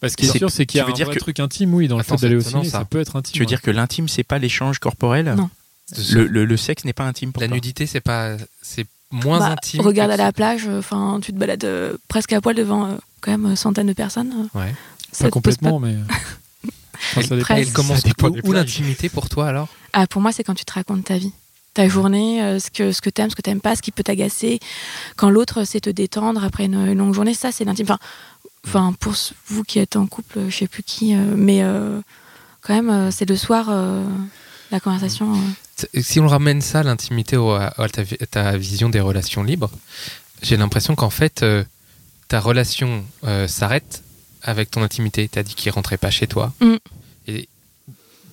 Bah, 0.00 0.08
ce 0.08 0.16
qui 0.16 0.26
est 0.26 0.28
C'est- 0.30 0.38
sûr, 0.38 0.50
c'est 0.50 0.66
qu'il 0.66 0.78
y 0.78 0.80
a 0.80 0.84
tu 0.84 0.88
veux 0.88 0.92
un 0.92 0.96
dire 0.96 1.06
vrai 1.06 1.14
que- 1.16 1.20
truc 1.20 1.40
intime, 1.40 1.74
oui, 1.74 1.88
dans 1.88 1.96
le 1.96 2.02
Attends, 2.02 2.16
fait 2.16 2.26
d'aller 2.26 2.36
au 2.36 2.40
c'est 2.40 2.50
étonnant, 2.50 2.62
ciné, 2.62 2.70
ça. 2.72 2.78
ça. 2.80 2.84
peut 2.84 3.00
être 3.00 3.16
intime. 3.16 3.32
Tu 3.32 3.38
veux 3.40 3.44
ouais. 3.44 3.48
dire 3.48 3.60
que 3.62 3.70
l'intime, 3.72 4.06
c'est 4.08 4.22
pas 4.22 4.38
l'échange 4.38 4.78
corporel 4.78 5.34
Non. 5.36 5.50
Le, 6.12 6.26
le- 6.26 6.44
le 6.44 6.56
sexe 6.56 6.84
n'est 6.84 6.92
pas 6.92 7.04
intime 7.04 7.32
pour 7.32 7.40
La 7.42 7.48
toi 7.48 7.56
nudité, 7.56 7.86
c'est 7.86 8.00
pas, 8.00 8.36
c'est 8.62 8.86
moins 9.14 9.38
Bah, 9.38 9.50
intime. 9.52 9.80
Regarde 9.82 10.10
à 10.10 10.16
la 10.16 10.32
plage, 10.32 10.68
enfin, 10.68 11.18
tu 11.22 11.32
te 11.32 11.38
balades 11.38 11.64
euh, 11.64 11.96
presque 12.08 12.32
à 12.32 12.40
poil 12.40 12.54
devant 12.56 12.86
euh, 12.86 12.94
quand 13.20 13.30
même 13.30 13.46
euh, 13.52 13.56
centaines 13.56 13.86
de 13.86 13.92
personnes. 13.92 14.48
euh, 14.54 14.58
Ouais. 14.58 14.74
ça 15.12 15.24
Pas 15.24 15.30
complètement, 15.30 15.78
mais. 15.80 15.96
Enfin, 17.16 17.22
ça. 17.22 17.34
Elle 17.56 17.72
commence 17.72 18.00
Ça 18.00 18.08
dépend 18.08 18.28
où, 18.28 18.38
où 18.44 18.52
l'intimité 18.52 19.08
pour 19.08 19.28
toi 19.28 19.48
alors? 19.48 19.68
Ah, 19.92 20.06
pour 20.06 20.22
moi, 20.22 20.32
c'est 20.32 20.42
quand 20.44 20.54
tu 20.54 20.64
te 20.64 20.72
racontes 20.72 21.04
ta 21.04 21.18
vie. 21.18 21.32
Ta 21.74 21.88
journée, 21.88 22.40
euh, 22.42 22.58
ce 22.60 22.70
que, 22.70 22.92
ce 22.92 23.00
que 23.02 23.10
t'aimes, 23.10 23.30
ce 23.30 23.34
que 23.36 23.42
t'aimes 23.42 23.60
pas, 23.60 23.74
ce 23.76 23.82
qui 23.82 23.90
peut 23.90 24.04
t'agacer. 24.04 24.60
Quand 25.16 25.28
l'autre 25.28 25.64
sait 25.64 25.80
te 25.80 25.90
détendre 25.90 26.44
après 26.44 26.66
une, 26.66 26.74
une 26.86 26.98
longue 26.98 27.12
journée, 27.12 27.34
ça, 27.34 27.50
c'est 27.52 27.64
l'intime. 27.64 27.84
Enfin, 27.86 27.98
enfin, 28.66 28.92
pour 29.00 29.16
ce- 29.16 29.34
vous 29.48 29.64
qui 29.64 29.80
êtes 29.80 29.96
en 29.96 30.06
couple, 30.06 30.38
je 30.48 30.56
sais 30.56 30.68
plus 30.68 30.84
qui, 30.84 31.14
euh, 31.14 31.34
mais 31.36 31.62
euh, 31.62 32.00
quand 32.62 32.74
même, 32.74 32.90
euh, 32.90 33.10
c'est 33.10 33.28
le 33.28 33.36
soir, 33.36 33.66
euh, 33.70 34.04
la 34.70 34.78
conversation. 34.80 35.32
Si 36.00 36.20
on 36.20 36.28
ramène 36.28 36.60
ça, 36.60 36.82
l'intimité, 36.82 37.36
à, 37.36 37.74
à 37.76 37.88
ta, 37.88 38.02
vi- 38.02 38.22
à 38.22 38.26
ta 38.26 38.56
vision 38.56 38.88
des 38.88 39.00
relations 39.00 39.42
libres, 39.42 39.70
j'ai 40.42 40.56
l'impression 40.56 40.94
qu'en 40.94 41.10
fait, 41.10 41.42
euh, 41.42 41.64
ta 42.28 42.38
relation 42.40 43.04
euh, 43.24 43.48
s'arrête 43.48 44.02
avec 44.42 44.70
ton 44.70 44.82
intimité. 44.82 45.28
Tu 45.28 45.38
as 45.38 45.42
dit 45.42 45.54
qu'il 45.54 45.72
rentrait 45.72 45.96
pas 45.98 46.10
chez 46.10 46.26
toi. 46.26 46.52
Mm. 46.60 46.74
Et 47.28 47.48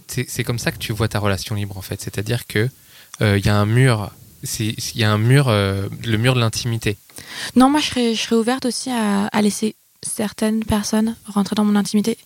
c'est 0.08 0.30
c'est 0.30 0.44
comme 0.44 0.60
ça 0.60 0.72
que 0.72 0.78
tu 0.78 0.92
vois 0.94 1.08
ta 1.08 1.20
relation 1.20 1.56
libre, 1.56 1.78
en 1.78 1.82
fait. 1.82 2.00
C'est-à-dire 2.02 2.46
que 2.48 2.70
euh, 3.22 3.38
il 3.38 3.46
y 3.46 3.50
a 3.50 3.56
un 3.56 3.66
mur. 3.66 4.12
Il 4.60 4.76
y 4.96 5.04
a 5.04 5.12
un 5.12 5.20
mur, 5.20 5.50
euh, 5.50 5.88
le 6.04 6.18
mur 6.18 6.34
de 6.34 6.40
l'intimité. 6.40 6.98
Non, 7.56 7.70
moi, 7.70 7.80
je 7.80 7.86
serais, 7.88 8.16
je 8.16 8.22
serais 8.22 8.36
ouverte 8.36 8.66
aussi 8.66 8.90
à, 8.90 9.28
à 9.28 9.42
laisser 9.44 9.76
certaines 10.02 10.64
personnes 10.66 11.16
rentrer 11.28 11.56
dans 11.56 11.64
mon 11.64 11.76
intimité. 11.76 12.18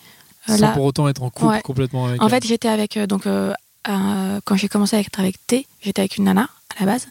Euh, 0.49 0.53
Sans 0.55 0.61
là, 0.61 0.71
pour 0.71 0.85
autant 0.85 1.09
être 1.09 1.23
en 1.23 1.29
couple 1.29 1.45
Ouais. 1.51 1.61
complètement 1.61 2.05
avec 2.07 2.21
En 2.21 2.27
elle. 2.27 2.31
fait, 2.35 2.47
j'étais 2.47 2.69
avec 2.69 2.95
euh, 2.95 3.05
donc 3.05 3.27
euh, 3.27 3.53
euh, 3.87 4.39
quand 4.45 4.55
j'ai 4.55 4.67
commencé 4.67 4.95
à 4.95 4.99
être 4.99 5.19
avec 5.19 5.35
T, 5.47 5.67
j'étais 5.81 6.01
avec 6.01 6.17
une 6.17 6.25
nana 6.25 6.49
à 6.77 6.81
la 6.81 6.85
base. 6.93 7.07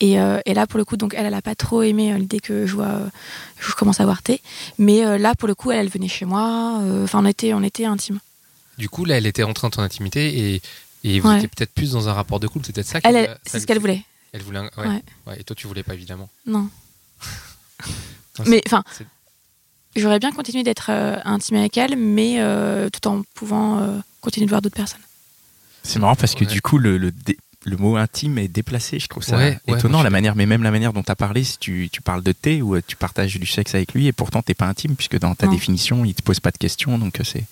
Et, 0.00 0.18
euh, 0.20 0.40
et 0.44 0.54
là, 0.54 0.66
pour 0.66 0.78
le 0.78 0.84
coup, 0.84 0.96
donc 0.96 1.14
elle, 1.16 1.24
elle 1.26 1.34
a 1.34 1.40
pas 1.42 1.54
trop 1.54 1.82
aimé 1.82 2.12
euh, 2.12 2.18
l'idée 2.18 2.40
que 2.40 2.66
je 2.66 2.74
vois, 2.74 2.86
euh, 2.86 3.06
je 3.60 3.72
commence 3.74 4.00
à 4.00 4.04
voir 4.04 4.22
T. 4.22 4.40
Mais 4.78 5.18
là, 5.18 5.34
pour 5.34 5.46
le 5.48 5.54
coup, 5.54 5.70
elle, 5.70 5.78
elle 5.80 5.88
venait 5.88 6.08
chez 6.08 6.24
moi. 6.24 6.80
Enfin, 7.04 7.20
on 7.22 7.26
était, 7.26 7.54
on 7.54 7.62
était 7.62 7.84
intimes. 7.84 8.18
Du 8.76 8.88
coup, 8.88 9.04
là, 9.04 9.16
elle 9.18 9.26
était 9.26 9.44
rentrée 9.44 9.66
dans 9.66 9.70
ton 9.70 9.82
intimité 9.82 10.54
et, 10.56 10.62
et 11.04 11.20
vous 11.20 11.28
Ouais. 11.28 11.36
étiez 11.36 11.48
peut-être 11.48 11.72
plus 11.72 11.92
dans 11.92 12.08
un 12.08 12.12
rapport 12.12 12.40
de 12.40 12.48
couple. 12.48 12.66
C'est 12.66 12.72
peut-être 12.72 12.88
ça 12.88 12.98
Elle, 13.04 13.14
elle 13.16 13.38
c'est 13.46 13.60
ce 13.60 13.66
qu'elle 13.66 13.78
voulait. 13.78 14.02
Elle 14.32 14.42
voulait. 14.42 14.58
un- 14.58 14.70
ouais. 14.78 15.38
Et 15.38 15.44
toi, 15.44 15.54
tu 15.54 15.68
voulais 15.68 15.84
pas 15.84 15.94
évidemment. 15.94 16.28
Non. 16.46 16.68
Non, 18.40 18.44
Mais 18.48 18.60
enfin, 18.66 18.82
j'aurais 19.94 20.18
bien 20.18 20.32
continué 20.32 20.64
d'être 20.64 20.90
intime 20.90 21.56
avec 21.58 21.76
elle, 21.78 21.96
mais 21.96 22.40
tout 22.92 23.06
en 23.06 23.22
pouvant 23.34 24.02
continuer 24.20 24.46
de 24.46 24.50
voir 24.50 24.60
d'autres 24.60 24.74
personnes. 24.74 24.98
C'est 25.84 25.98
marrant 25.98 26.16
parce 26.16 26.34
que 26.34 26.44
Ouais. 26.44 26.50
du 26.50 26.60
coup, 26.62 26.78
le, 26.78 26.98
le, 26.98 27.10
dé- 27.12 27.38
le 27.64 27.76
mot 27.76 27.96
intime 27.96 28.38
est 28.38 28.48
déplacé. 28.48 28.98
Je 28.98 29.06
trouve 29.06 29.22
ça 29.22 29.36
Ouais, 29.36 29.58
ouais, 29.68 29.78
étonnant, 29.78 30.02
la 30.02 30.10
manière, 30.10 30.34
mais 30.34 30.46
même 30.46 30.62
la 30.62 30.70
manière 30.70 30.92
dont 30.92 31.02
tu 31.02 31.12
as 31.12 31.16
parlé, 31.16 31.44
si 31.44 31.58
tu, 31.58 31.88
tu 31.92 32.00
parles 32.02 32.22
de 32.22 32.32
thé 32.32 32.60
ou 32.62 32.74
euh, 32.74 32.82
tu 32.86 32.96
partages 32.96 33.38
du 33.38 33.46
sexe 33.46 33.74
avec 33.74 33.92
lui 33.94 34.06
et 34.06 34.12
pourtant 34.12 34.42
t'es 34.42 34.54
pas 34.54 34.66
intime 34.66 34.96
puisque 34.96 35.18
dans 35.18 35.34
ta 35.34 35.46
Non. 35.46 35.52
définition, 35.52 36.04
il 36.04 36.14
te 36.14 36.22
pose 36.22 36.40
pas 36.40 36.50
de 36.50 36.58
questions, 36.58 36.98
donc 36.98 37.20
euh, 37.20 37.24
c'est. 37.24 37.44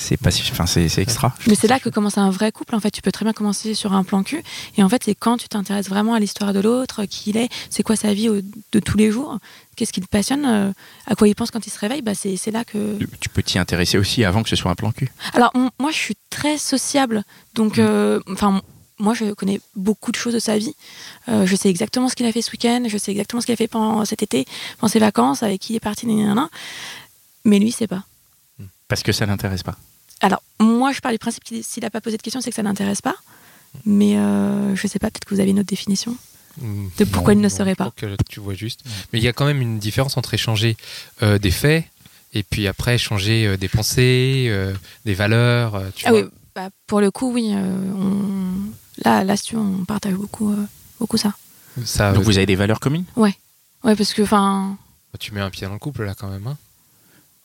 C'est 0.00 0.16
pas, 0.16 0.30
si- 0.30 0.48
enfin 0.52 0.64
c'est 0.64 0.86
extra. 0.98 1.34
Mais 1.48 1.56
c'est 1.56 1.66
là 1.66 1.80
que 1.80 1.88
commence 1.88 2.18
un 2.18 2.30
vrai 2.30 2.52
couple. 2.52 2.76
En 2.76 2.80
fait, 2.80 2.90
tu 2.92 3.02
peux 3.02 3.10
très 3.10 3.24
bien 3.24 3.32
commencer 3.32 3.74
sur 3.74 3.92
un 3.92 4.04
plan 4.04 4.22
cul. 4.22 4.42
Et 4.76 4.82
en 4.84 4.88
fait, 4.88 5.02
c'est 5.04 5.14
quand 5.16 5.36
tu 5.38 5.48
t'intéresses 5.48 5.88
vraiment 5.88 6.14
à 6.14 6.20
l'histoire 6.20 6.52
de 6.52 6.60
l'autre, 6.60 7.04
qui 7.04 7.30
il 7.30 7.36
est, 7.36 7.48
c'est 7.68 7.82
quoi 7.82 7.96
sa 7.96 8.14
vie 8.14 8.28
de 8.28 8.80
tous 8.80 8.96
les 8.96 9.10
jours, 9.10 9.38
qu'est-ce 9.76 9.92
qui 9.92 10.00
le 10.00 10.06
passionne, 10.06 10.44
euh, 10.46 10.72
à 11.06 11.16
quoi 11.16 11.26
il 11.26 11.34
pense 11.34 11.50
quand 11.50 11.66
il 11.66 11.70
se 11.70 11.78
réveille. 11.80 12.02
Bah, 12.02 12.12
c'est 12.14 12.38
là 12.52 12.64
que. 12.64 12.96
Tu 13.20 13.28
peux 13.28 13.42
t'y 13.42 13.58
intéresser 13.58 13.98
aussi 13.98 14.24
avant 14.24 14.44
que 14.44 14.48
ce 14.48 14.56
soit 14.56 14.70
un 14.70 14.76
plan 14.76 14.92
cul. 14.92 15.10
Alors, 15.34 15.52
moi, 15.80 15.90
je 15.90 15.96
suis 15.96 16.16
très 16.30 16.58
sociable. 16.58 17.24
Donc, 17.54 17.76
Mm. 17.78 17.80
euh, 17.80 18.20
enfin. 18.32 18.62
moi, 19.00 19.14
je 19.14 19.32
connais 19.32 19.60
beaucoup 19.76 20.10
de 20.12 20.16
choses 20.16 20.34
de 20.34 20.38
sa 20.40 20.58
vie. 20.58 20.74
Euh, 21.28 21.44
je 21.46 21.54
sais 21.56 21.68
exactement 21.70 22.08
ce 22.08 22.14
qu'il 22.16 22.26
a 22.26 22.32
fait 22.32 22.42
ce 22.42 22.50
week-end. 22.52 22.84
Je 22.88 22.98
sais 22.98 23.10
exactement 23.12 23.40
ce 23.40 23.46
qu'il 23.46 23.52
a 23.52 23.56
fait 23.56 23.68
pendant 23.68 24.04
cet 24.04 24.22
été, 24.22 24.44
pendant 24.78 24.90
ses 24.92 24.98
vacances, 25.00 25.42
avec 25.44 25.60
qui 25.60 25.72
il 25.72 25.76
est 25.76 25.80
parti. 25.80 26.06
Mais 27.44 27.58
lui, 27.58 27.72
c'est 27.72 27.86
pas. 27.86 28.04
Parce 28.88 29.02
que 29.02 29.12
ça 29.12 29.26
l'intéresse 29.26 29.62
pas. 29.62 29.76
Alors, 30.20 30.42
moi, 30.60 30.92
je 30.92 31.00
pars 31.00 31.12
du 31.12 31.18
principe 31.18 31.44
qu'il 31.44 31.62
s'il 31.62 31.82
n'a 31.82 31.90
pas 31.90 32.00
posé 32.00 32.16
de 32.16 32.22
questions, 32.22 32.40
c'est 32.40 32.50
que 32.50 32.56
ça 32.56 32.62
l'intéresse 32.62 33.00
pas. 33.02 33.14
Mais 33.84 34.16
euh, 34.16 34.74
je 34.74 34.86
sais 34.86 34.98
pas, 34.98 35.10
peut-être 35.10 35.26
que 35.26 35.34
vous 35.34 35.40
avez 35.40 35.50
une 35.50 35.60
autre 35.60 35.68
définition. 35.68 36.16
Mm, 36.60 36.88
De 36.98 37.04
pourquoi 37.04 37.34
il 37.34 37.36
ne 37.38 37.42
non, 37.42 37.48
serait 37.48 37.72
je 37.72 37.76
pas. 37.76 37.90
crois 37.90 38.16
que 38.16 38.16
tu 38.28 38.40
vois 38.40 38.54
juste. 38.54 38.80
Mais 39.12 39.18
il 39.20 39.22
y 39.24 39.28
a 39.28 39.32
quand 39.32 39.44
même 39.44 39.60
une 39.60 39.78
différence 39.78 40.16
entre 40.16 40.34
échanger 40.34 40.76
euh, 41.22 41.38
des 41.38 41.50
faits 41.50 41.84
et 42.34 42.42
puis 42.42 42.66
après 42.66 42.94
échanger 42.96 43.46
euh, 43.46 43.56
des 43.56 43.68
pensées, 43.68 44.46
euh, 44.48 44.74
des 45.04 45.14
valeurs. 45.14 45.80
tu 45.94 46.06
Ah 46.06 46.10
vois. 46.10 46.22
oui, 46.22 46.28
bah, 46.54 46.70
pour 46.86 47.00
le 47.00 47.10
coup, 47.10 47.30
oui. 47.32 47.52
euh, 47.54 47.92
on... 47.94 48.54
Là, 49.04 49.22
là, 49.22 49.36
si 49.36 49.54
on 49.54 49.84
partage 49.84 50.14
beaucoup, 50.14 50.50
euh, 50.50 50.56
beaucoup 50.98 51.16
ça. 51.18 51.34
Ça, 51.84 52.12
Donc 52.12 52.24
vous 52.24 52.36
avez 52.38 52.46
des 52.46 52.56
valeurs 52.56 52.80
communes? 52.80 53.04
Ouais, 53.14 53.36
parce 53.84 54.12
que, 54.12 54.22
enfin, 54.22 54.76
tu 55.20 55.32
mets 55.32 55.40
un 55.40 55.50
pied 55.50 55.66
dans 55.68 55.72
le 55.74 55.78
couple 55.78 56.04
là 56.04 56.14
quand 56.18 56.28
même. 56.28 56.46
hein. 56.48 56.56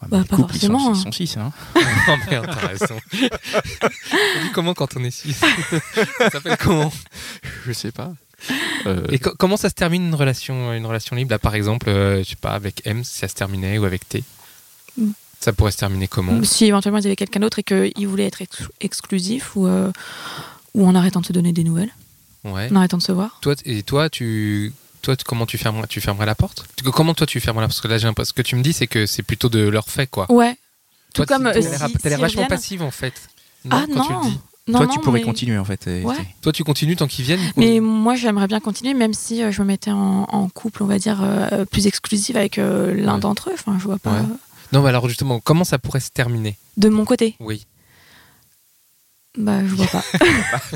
Ouais, 0.03 0.19
Bah, 0.19 0.23
pas 0.29 0.35
sont- 0.37 0.47
forcément, 0.47 0.89
Ils 0.93 0.97
hein. 0.97 1.01
sont 1.03 1.11
six, 1.11 1.37
hein. 1.37 1.51
Oh 1.75 2.15
merde, 2.29 2.47
t'as 2.47 2.67
raison. 2.67 2.99
On 3.13 4.43
dit 4.43 4.51
comment 4.53 4.73
quand 4.73 4.95
on 4.97 5.03
est 5.03 5.11
six 5.11 5.33
Ça 6.17 6.29
s'appelle 6.29 6.57
comment 6.59 6.91
Je 7.65 7.71
sais 7.73 7.91
pas. 7.91 8.13
Euh, 8.85 9.05
Et 9.09 9.19
co- 9.19 9.33
comment 9.37 9.55
ça 9.57 9.69
se 9.69 9.73
termine 9.75 10.05
une 10.07 10.15
relation, 10.15 10.73
une 10.73 10.85
relation 10.85 11.15
libre? 11.15 11.31
Là, 11.31 11.39
Par 11.39 11.55
exemple, 11.55 11.87
euh, 11.89 12.23
je 12.23 12.29
sais 12.31 12.35
pas, 12.35 12.51
avec 12.51 12.81
M, 12.85 13.03
si 13.03 13.17
ça 13.19 13.27
se 13.27 13.35
terminait, 13.35 13.77
ou 13.77 13.85
avec 13.85 14.07
T? 14.07 14.23
Mm. 14.97 15.11
Ça 15.39 15.53
pourrait 15.53 15.71
se 15.71 15.77
terminer 15.77 16.07
comment? 16.07 16.41
Si 16.43 16.65
éventuellement 16.65 16.99
ils 16.99 17.05
avaient 17.07 17.15
quelqu'un 17.15 17.39
d'autre 17.41 17.59
et 17.59 17.63
qu'ils 17.63 18.07
voulaient 18.07 18.25
être 18.27 18.41
ex- 18.41 18.63
exclusifs 18.81 19.55
ou, 19.55 19.67
euh, 19.67 19.91
ou 20.73 20.85
en 20.87 20.95
arrêtant 20.95 21.21
de 21.21 21.25
se 21.25 21.33
donner 21.33 21.51
des 21.53 21.63
nouvelles, 21.63 21.91
Ouais. 22.43 22.69
en 22.71 22.75
arrêtant 22.77 22.97
de 22.97 23.01
se 23.03 23.11
voir. 23.13 23.37
Toi, 23.41 23.55
et 23.65 23.83
toi, 23.83 24.09
tu, 24.09 24.73
toi, 25.03 25.15
comment 25.25 25.45
tu 25.45 25.57
fermerais, 25.59 25.85
tu 25.87 26.01
fermerais 26.01 26.25
la 26.25 26.33
porte? 26.33 26.65
Comment 26.93 27.13
toi 27.13 27.27
tu 27.27 27.39
fermerais 27.39 27.61
la 27.63 27.67
porte? 27.67 27.75
Parce 27.77 27.81
que 27.81 27.87
là, 27.89 27.97
j'ai 27.99 28.07
l'impression- 28.07 28.29
ce 28.29 28.33
que 28.33 28.41
tu 28.41 28.55
me 28.55 28.63
dis, 28.63 28.73
c'est 28.73 28.87
que 28.87 29.05
c'est 29.05 29.21
plutôt 29.21 29.49
de 29.49 29.59
leur 29.59 29.87
fait, 29.89 30.07
quoi. 30.07 30.25
Ouais. 30.31 30.57
Toi, 31.13 31.25
Tout 31.27 31.33
comme, 31.33 31.43
t'as 31.43 31.49
euh, 31.51 31.61
l'air- 31.61 31.89
si- 31.89 32.09
vachement 32.19 32.47
passive 32.47 32.81
en 32.81 32.89
fait. 32.89 33.13
ah 33.69 33.85
quand 33.87 33.95
non. 33.95 34.03
tu 34.07 34.13
le 34.13 34.21
dis. 34.31 34.39
non, 34.69 34.77
toi, 34.79 34.87
non, 34.87 34.93
tu 34.93 34.99
pourrais 35.01 35.19
mais- 35.19 35.25
continuer 35.25 35.57
en 35.59 35.65
fait. 35.65 35.85
Ouais. 35.85 36.15
Toi, 36.41 36.51
tu 36.51 36.63
continues 36.63 36.95
tant 36.95 37.05
qu'ils 37.07 37.25
viennent. 37.25 37.51
Mais 37.57 37.79
moi, 37.79 38.15
j'aimerais 38.15 38.47
bien 38.47 38.59
continuer, 38.59 38.93
même 38.95 39.13
si 39.13 39.43
euh, 39.43 39.51
je 39.51 39.61
me 39.61 39.67
mettais 39.67 39.91
en, 39.91 40.23
en 40.23 40.49
couple, 40.49 40.81
on 40.81 40.87
va 40.87 40.97
dire, 40.97 41.19
euh, 41.21 41.65
plus 41.65 41.85
exclusif 41.85 42.35
avec 42.35 42.57
euh, 42.57 42.93
l'un 42.95 43.15
Ouais. 43.15 43.19
d'entre 43.19 43.49
eux. 43.49 43.53
Enfin, 43.53 43.77
je 43.79 43.83
vois 43.83 43.99
pas. 43.99 44.11
Ouais. 44.13 44.25
Non, 44.71 44.81
mais 44.81 44.89
alors 44.89 45.07
justement, 45.07 45.39
comment 45.39 45.65
ça 45.65 45.77
pourrait 45.77 45.99
se 45.99 46.09
terminer? 46.09 46.57
De 46.77 46.89
mon 46.89 47.05
côté, 47.05 47.35
Oui. 47.39 47.67
Bah, 49.37 49.59
je 49.65 49.73
vois 49.73 49.87
pas. 49.87 50.03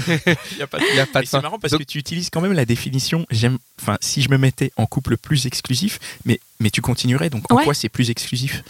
Il 0.07 0.57
n'y 0.57 0.61
a 0.63 0.67
pas, 0.67 0.77
il 0.79 0.95
y 0.95 0.99
a 0.99 1.05
pas 1.05 1.21
de 1.21 1.25
c'est 1.27 1.41
marrant 1.41 1.59
parce 1.59 1.71
Donc- 1.71 1.81
que 1.81 1.85
tu 1.85 1.97
utilises 1.99 2.29
quand 2.29 2.41
même 2.41 2.53
la 2.53 2.65
définition. 2.65 3.25
J'aime. 3.29 3.57
Enfin, 3.81 3.97
si 4.01 4.21
je 4.21 4.29
me 4.29 4.37
mettais 4.37 4.71
en 4.77 4.85
couple 4.85 5.17
plus 5.17 5.45
exclusif, 5.45 5.99
mais 6.25 6.39
mais 6.59 6.69
tu 6.69 6.81
continuerais. 6.81 7.29
Donc 7.29 7.43
en 7.51 7.55
Ouais. 7.57 7.63
quoi 7.63 7.73
c'est 7.73 7.89
plus 7.89 8.09
exclusif? 8.09 8.63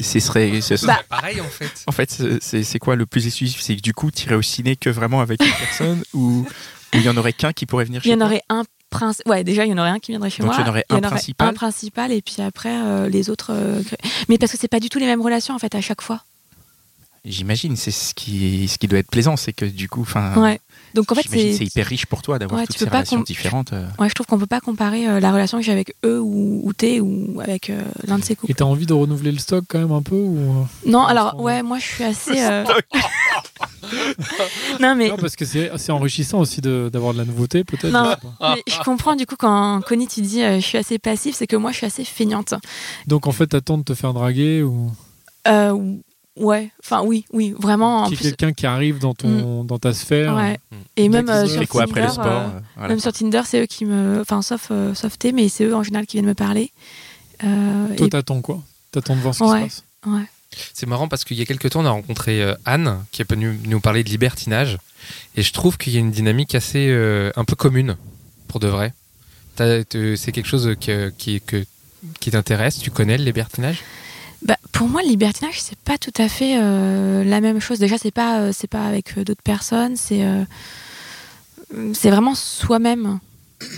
Ce 0.00 0.20
serait. 0.20 0.60
ce 0.60 0.76
serait- 0.76 0.86
Bah, 0.92 1.02
pareil 1.08 1.40
en 1.40 1.48
fait. 1.48 1.82
En 1.86 1.92
fait, 1.92 2.10
c'est- 2.40 2.78
quoi 2.78 2.96
le 2.96 3.06
plus 3.06 3.26
exclusif? 3.26 3.60
C'est 3.60 3.76
que 3.76 3.80
du 3.82 3.92
coup, 3.94 4.10
tu 4.10 4.26
irais 4.26 4.36
au 4.36 4.42
ciné 4.42 4.76
que 4.76 4.90
vraiment 4.90 5.20
avec 5.20 5.42
une 5.42 5.50
personne 5.52 6.02
ou 6.14 6.46
il 6.92 7.02
y 7.02 7.08
en 7.08 7.16
aurait 7.16 7.32
qu'un 7.32 7.52
qui 7.52 7.66
pourrait 7.66 7.84
venir 7.84 8.00
Il 8.04 8.08
chez 8.08 8.10
y 8.10 8.14
en 8.14 8.20
aurait 8.24 8.42
un 8.48 8.64
principal. 8.90 9.30
Ouais, 9.32 9.44
déjà, 9.44 9.64
il 9.64 9.70
y 9.70 9.72
en 9.72 9.78
aurait 9.78 9.90
un 9.90 9.98
qui 10.00 10.10
viendrait 10.12 10.30
chez 10.30 10.42
Donc, 10.42 10.52
moi. 10.52 10.56
il 10.58 10.62
y 10.62 10.64
en 10.66 10.70
aurait 10.70 10.84
un 10.90 11.00
principal? 11.00 11.48
un 11.48 11.52
principal, 11.54 12.12
et 12.12 12.22
puis 12.22 12.42
après, 12.42 12.70
euh, 12.72 13.08
les 13.08 13.30
autres. 13.30 13.50
euh, 13.52 13.80
Mais 14.28 14.38
parce 14.38 14.50
que 14.52 14.58
c'est 14.58 14.66
pas 14.68 14.80
du 14.80 14.88
tout 14.88 14.98
les 14.98 15.06
mêmes 15.06 15.22
relations, 15.22 15.54
en 15.54 15.58
fait, 15.60 15.74
à 15.76 15.80
chaque 15.80 16.02
fois. 16.02 16.24
J'imagine, 17.24 17.76
c'est 17.76 17.90
ce 17.90 18.14
qui, 18.14 18.66
ce 18.66 18.78
qui 18.78 18.88
doit 18.88 18.98
être 18.98 19.10
plaisant, 19.10 19.36
c'est 19.36 19.52
que 19.52 19.66
du 19.66 19.88
coup, 19.90 20.00
enfin, 20.00 20.34
Ouais. 20.40 20.58
Donc, 20.94 21.12
en 21.12 21.14
fait, 21.14 21.22
c'est. 21.28 21.64
hyper 21.64 21.86
riche 21.86 22.06
pour 22.06 22.22
toi 22.22 22.38
d'avoir 22.38 22.60
Ouais, 22.60 22.66
toutes 22.66 22.78
ces 22.78 22.86
relations 22.86 23.20
différentes. 23.20 23.72
euh. 23.74 23.86
Ouais, 23.98 24.08
je 24.08 24.14
trouve 24.14 24.26
qu'on 24.26 24.38
peut 24.38 24.46
pas 24.46 24.60
comparer 24.60 25.06
euh, 25.06 25.20
la 25.20 25.30
relation 25.30 25.58
que 25.58 25.64
j'ai 25.64 25.70
avec 25.72 25.94
eux 26.04 26.18
ou, 26.20 26.62
ou 26.64 26.72
T 26.72 27.00
ou 27.00 27.38
avec 27.40 27.68
euh, 27.70 27.80
l'un 28.06 28.18
de 28.18 28.24
ses 28.24 28.34
couples. 28.34 28.50
Et 28.50 28.54
t'as 28.54 28.64
envie 28.64 28.86
de 28.86 28.92
renouveler 28.94 29.30
le 29.32 29.38
stock 29.38 29.64
quand 29.68 29.78
même 29.78 29.92
un 29.92 30.02
peu 30.02 30.16
ou... 30.16 30.66
Non, 30.86 31.04
alors, 31.04 31.38
ouais, 31.40 31.62
moi, 31.62 31.78
je 31.78 31.84
suis 31.86 32.04
assez. 32.04 32.40
euh, 32.42 32.64
non, 34.80 34.94
mais. 34.94 35.08
Non, 35.10 35.16
parce 35.16 35.36
que 35.36 35.44
c'est 35.44 35.70
c'est 35.76 35.92
enrichissant 35.92 36.38
aussi 36.40 36.60
de- 36.60 36.90
d'avoir 36.92 37.12
de, 37.12 37.18
la 37.18 37.24
nouveauté, 37.24 37.64
peut-être. 37.64 37.92
Non. 37.92 38.14
Mais 38.40 38.62
je 38.66 38.78
comprends 38.82 39.14
du 39.16 39.26
coup 39.26 39.36
quand 39.38 39.80
Connie 39.86 40.06
tu 40.08 40.20
dis 40.22 40.42
euh, 40.42 40.56
je 40.60 40.66
suis 40.66 40.78
assez 40.78 40.98
passive, 40.98 41.34
c'est 41.34 41.46
que 41.46 41.56
moi 41.56 41.72
je 41.72 41.78
suis 41.78 41.86
assez 41.86 42.04
feignante. 42.04 42.54
Donc 43.06 43.26
en 43.26 43.32
fait, 43.32 43.46
t'attends 43.48 43.78
de 43.78 43.84
te 43.84 43.94
faire 43.94 44.12
draguer 44.12 44.62
ou? 44.62 44.90
Euh, 45.48 45.96
ouais, 46.36 46.70
enfin 46.84 47.02
oui, 47.04 47.24
oui, 47.32 47.54
vraiment. 47.58 48.08
Mm. 48.10 48.16
quelqu'un 48.16 48.52
qui 48.52 48.66
arrive 48.66 48.98
dans, 48.98 49.14
ton, 49.14 49.64
dans 49.64 49.78
ta 49.78 49.92
sphère. 49.92 50.34
ouais. 50.36 50.58
Mm. 50.70 50.76
Et 50.96 51.08
même 51.08 51.28
euh, 51.28 51.46
sur 51.46 51.66
quoi 51.68 51.82
après 51.84 52.00
le 52.02 52.06
Tinder, 52.08 52.14
sport 52.20 52.26
euh, 52.42 52.46
euh, 52.56 52.60
voilà. 52.76 52.88
même 52.88 53.00
sur 53.00 53.12
Tinder, 53.12 53.42
c'est 53.44 53.62
eux 53.62 53.66
qui 53.66 53.84
me, 53.84 54.20
enfin 54.20 54.42
sauf 54.42 54.68
euh, 54.70 54.94
sauf 54.94 55.18
T, 55.18 55.32
mais 55.32 55.48
c'est 55.48 55.64
eux 55.64 55.74
en 55.74 55.82
général 55.82 56.06
qui 56.06 56.16
viennent 56.16 56.26
me 56.26 56.34
parler. 56.34 56.72
Euh, 57.44 57.96
Toi, 57.96 58.06
et- 58.06 58.10
t'attends 58.10 58.40
quoi? 58.42 58.60
T'attends 58.92 59.16
de 59.16 59.20
voir 59.20 59.34
ce 59.34 59.44
Ouais. 59.44 59.64
qui 59.64 59.70
se 59.70 59.80
passe. 59.80 60.12
ouais. 60.14 60.24
C'est 60.74 60.86
marrant 60.86 61.06
parce 61.06 61.22
qu'il 61.24 61.36
y 61.38 61.42
a 61.42 61.44
quelques 61.46 61.70
temps, 61.70 61.80
on 61.80 61.86
a 61.86 61.90
rencontré 61.90 62.42
Anne 62.64 63.04
qui 63.12 63.22
est 63.22 63.30
venue 63.30 63.56
nous 63.66 63.78
parler 63.80 64.02
de 64.02 64.08
libertinage. 64.08 64.78
Et 65.36 65.42
je 65.42 65.52
trouve 65.52 65.78
qu'il 65.78 65.92
y 65.92 65.96
a 65.96 66.00
une 66.00 66.10
dynamique 66.10 66.56
assez 66.56 66.88
euh, 66.90 67.30
un 67.36 67.44
peu 67.44 67.54
commune, 67.54 67.96
pour 68.48 68.58
de 68.58 68.66
vrai. 68.66 68.92
C'est 69.56 70.32
quelque 70.32 70.48
chose 70.48 70.74
que- 70.80 71.10
qui, 71.16 71.40
que- 71.40 71.64
qui 72.18 72.30
t'intéresse? 72.30 72.78
Tu 72.78 72.90
connais 72.90 73.16
le 73.18 73.24
libertinage? 73.24 73.82
Bah, 74.42 74.56
pour 74.72 74.88
moi, 74.88 75.02
le 75.02 75.08
libertinage, 75.08 75.60
c'est 75.60 75.78
pas 75.78 75.98
tout 75.98 76.12
à 76.16 76.28
fait 76.28 76.56
euh, 76.58 77.22
la 77.24 77.40
même 77.40 77.60
chose. 77.60 77.78
Déjà, 77.78 77.98
c'est 77.98 78.10
pas, 78.10 78.40
euh, 78.40 78.52
c'est 78.54 78.66
pas 78.70 78.86
avec 78.86 79.18
euh, 79.18 79.24
d'autres 79.24 79.42
personnes, 79.42 79.96
c'est, 79.96 80.24
c'est 81.92 82.10
vraiment 82.10 82.34
soi-même. 82.34 83.18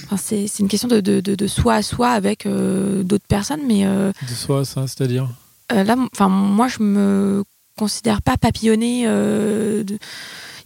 Enfin, 0.05 0.17
c'est, 0.17 0.47
c'est 0.47 0.61
une 0.63 0.69
question 0.69 0.89
de, 0.89 1.01
de, 1.01 1.21
de, 1.21 1.35
de 1.35 1.47
soi 1.49 1.75
à 1.75 1.83
soi 1.83 2.11
avec 2.11 2.47
d'autres 2.47 3.27
personnes, 3.27 3.63
mais 3.67 3.85
De 3.85 4.35
soi, 4.35 4.65
ça, 4.65 4.87
c'est-à-dire? 4.87 5.29
là, 5.71 5.97
enfin, 6.13 6.29
moi, 6.29 6.69
je 6.69 6.83
me 6.83 7.43
considère 7.77 8.23
pas 8.23 8.37
papillonnée. 8.37 9.01
Il 9.03 9.97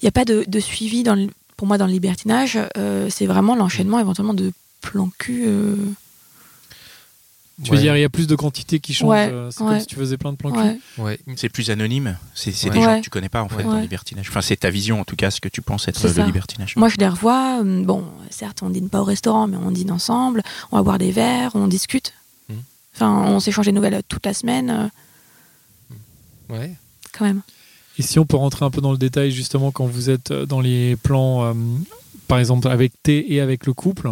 n'y 0.03 0.09
a 0.09 0.13
pas 0.13 0.27
de, 0.27 0.45
de 0.47 0.61
suivi 0.61 1.03
dans 1.03 1.15
le- 1.15 1.29
pour 1.57 1.67
moi 1.67 1.79
dans 1.79 1.87
le 1.87 1.93
libertinage. 1.93 2.59
C'est 3.09 3.25
vraiment 3.27 3.55
l'enchaînement 3.57 3.99
éventuellement 3.99 4.35
de 4.35 4.53
plan 4.83 5.09
cul. 5.19 5.47
Euh, 7.59 7.63
Tu 7.65 7.71
Ouais. 7.71 7.77
veux 7.77 7.83
dire, 7.83 7.97
il 7.97 8.01
y 8.01 8.05
a 8.05 8.09
plus 8.09 8.27
de 8.27 8.37
quantité 8.37 8.81
qui 8.81 8.93
change. 8.95 9.09
Ouais, 9.11 9.29
euh, 9.33 9.51
c'est 9.51 9.63
ouais. 9.63 9.71
comme 9.71 9.81
si 9.81 9.87
tu 9.87 9.97
faisais 9.97 10.17
plein 10.19 10.33
de 10.33 10.37
plans 10.37 10.51
cul. 10.53 10.59
ouais. 10.59 10.79
Ouais. 10.99 11.19
C'est 11.37 11.49
plus 11.49 11.71
anonyme. 11.71 12.19
C'est 12.35 12.51
des 12.51 12.81
gens 12.83 12.87
Ouais. 12.87 12.99
que 13.01 13.05
tu 13.05 13.11
connais 13.11 13.29
pas 13.31 13.43
en 13.43 13.49
fait 13.49 13.57
Ouais. 13.57 13.65
dans 13.65 13.75
le 13.77 13.81
libertinage. 13.81 14.29
Enfin, 14.29 14.43
c'est 14.43 14.57
ta 14.57 14.71
vision 14.71 15.01
en 15.01 15.05
tout 15.05 15.17
cas, 15.17 15.31
ce 15.31 15.41
que 15.41 15.49
tu 15.49 15.63
penses 15.63 15.89
être 15.89 16.03
le 16.03 16.13
ça. 16.13 16.27
libertinage. 16.27 16.77
Moi, 16.77 16.89
je 16.89 16.97
les 16.99 17.09
revois. 17.09 17.61
euh, 17.65 17.83
Bon, 17.85 18.05
certes, 18.31 18.63
on 18.63 18.71
dîne 18.71 18.89
pas 18.91 19.01
au 19.01 19.05
restaurant, 19.05 19.47
mais 19.47 19.57
on 19.57 19.71
dîne 19.71 19.91
ensemble. 19.91 20.43
On 20.73 20.77
va 20.77 20.83
boire 20.83 20.99
des 20.99 21.13
verres, 21.13 21.53
on 21.55 21.67
discute. 21.67 22.13
Mhm. 22.51 22.57
Enfin, 22.95 23.25
on 23.27 23.41
s'échange 23.41 23.67
des 23.67 23.73
nouvelles 23.73 24.03
toute 24.09 24.27
la 24.27 24.35
semaine, 24.35 24.91
euh, 26.51 26.55
Ouais. 26.55 26.75
quand 27.13 27.25
même. 27.25 27.43
Et 27.99 28.03
si 28.03 28.19
on 28.19 28.27
peut 28.27 28.37
rentrer 28.37 28.65
un 28.65 28.71
peu 28.71 28.81
dans 28.83 28.93
le 28.93 28.99
détail, 28.99 29.31
justement, 29.31 29.71
quand 29.71 29.87
vous 29.87 30.11
êtes 30.11 30.31
euh, 30.31 30.45
dans 30.47 30.61
les 30.61 30.97
plans, 30.97 31.45
euh, 31.45 31.55
par 32.29 32.39
exemple, 32.39 32.69
avec 32.69 32.93
T 33.03 33.33
et 33.33 33.41
avec 33.41 33.65
le 33.67 33.73
couple, 33.73 34.11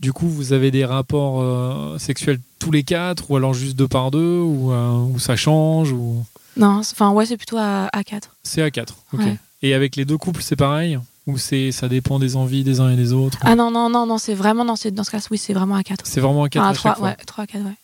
du 0.00 0.12
coup, 0.12 0.28
vous 0.28 0.52
avez 0.52 0.70
des 0.70 0.84
rapports 0.84 1.40
euh, 1.40 1.98
sexuels 1.98 2.38
tous 2.58 2.70
les 2.70 2.82
quatre, 2.84 3.30
ou 3.30 3.36
alors 3.36 3.54
juste 3.54 3.76
deux 3.76 3.88
par 3.88 4.10
deux, 4.10 4.38
ou, 4.40 4.72
euh, 4.72 4.92
ou 4.98 5.18
ça 5.18 5.36
change, 5.36 5.92
ou 5.92 6.24
Non, 6.56 6.82
c'est- 6.82 6.94
enfin, 6.94 7.10
ouais, 7.10 7.26
c'est 7.26 7.36
plutôt 7.36 7.56
à, 7.58 7.88
à 7.92 8.04
4. 8.04 8.34
c'est 8.42 8.62
à 8.62 8.70
quatre. 8.70 8.96
ok. 9.12 9.20
Ouais. 9.20 9.36
Et 9.62 9.74
avec 9.74 9.96
les 9.96 10.04
deux 10.04 10.18
couples, 10.18 10.42
c'est 10.42 10.54
pareil 10.56 10.98
Ou 11.26 11.36
c'est 11.36 11.72
ça 11.72 11.88
dépend 11.88 12.18
des 12.18 12.36
envies 12.36 12.62
des 12.64 12.80
uns 12.80 12.90
et 12.90 12.96
des 12.96 13.12
autres 13.12 13.38
Ah 13.42 13.54
non, 13.56 13.70
non, 13.70 13.90
non, 13.90 14.06
non, 14.06 14.16
c'est 14.18 14.34
vraiment 14.34 14.64
dans, 14.64 14.76
ce- 14.76 14.88
dans 14.88 15.04
ce 15.04 15.10
cas 15.10 15.18
oui, 15.30 15.36
c'est 15.38 15.52
vraiment 15.52 15.74
à 15.74 15.82
4. 15.82 16.06
C'est 16.06 16.20
vraiment 16.20 16.44
à 16.44 16.48
quatre 16.48 16.62
Enfin, 16.62 16.68
à 16.68 16.72
à 16.72 16.74
3, 16.74 16.90
chaque 16.92 16.98
fois 16.98 17.08
ouais, 17.08 17.16
3 17.26 17.44
à 17.44 17.46
4, 17.46 17.64
ouais. 17.64 17.76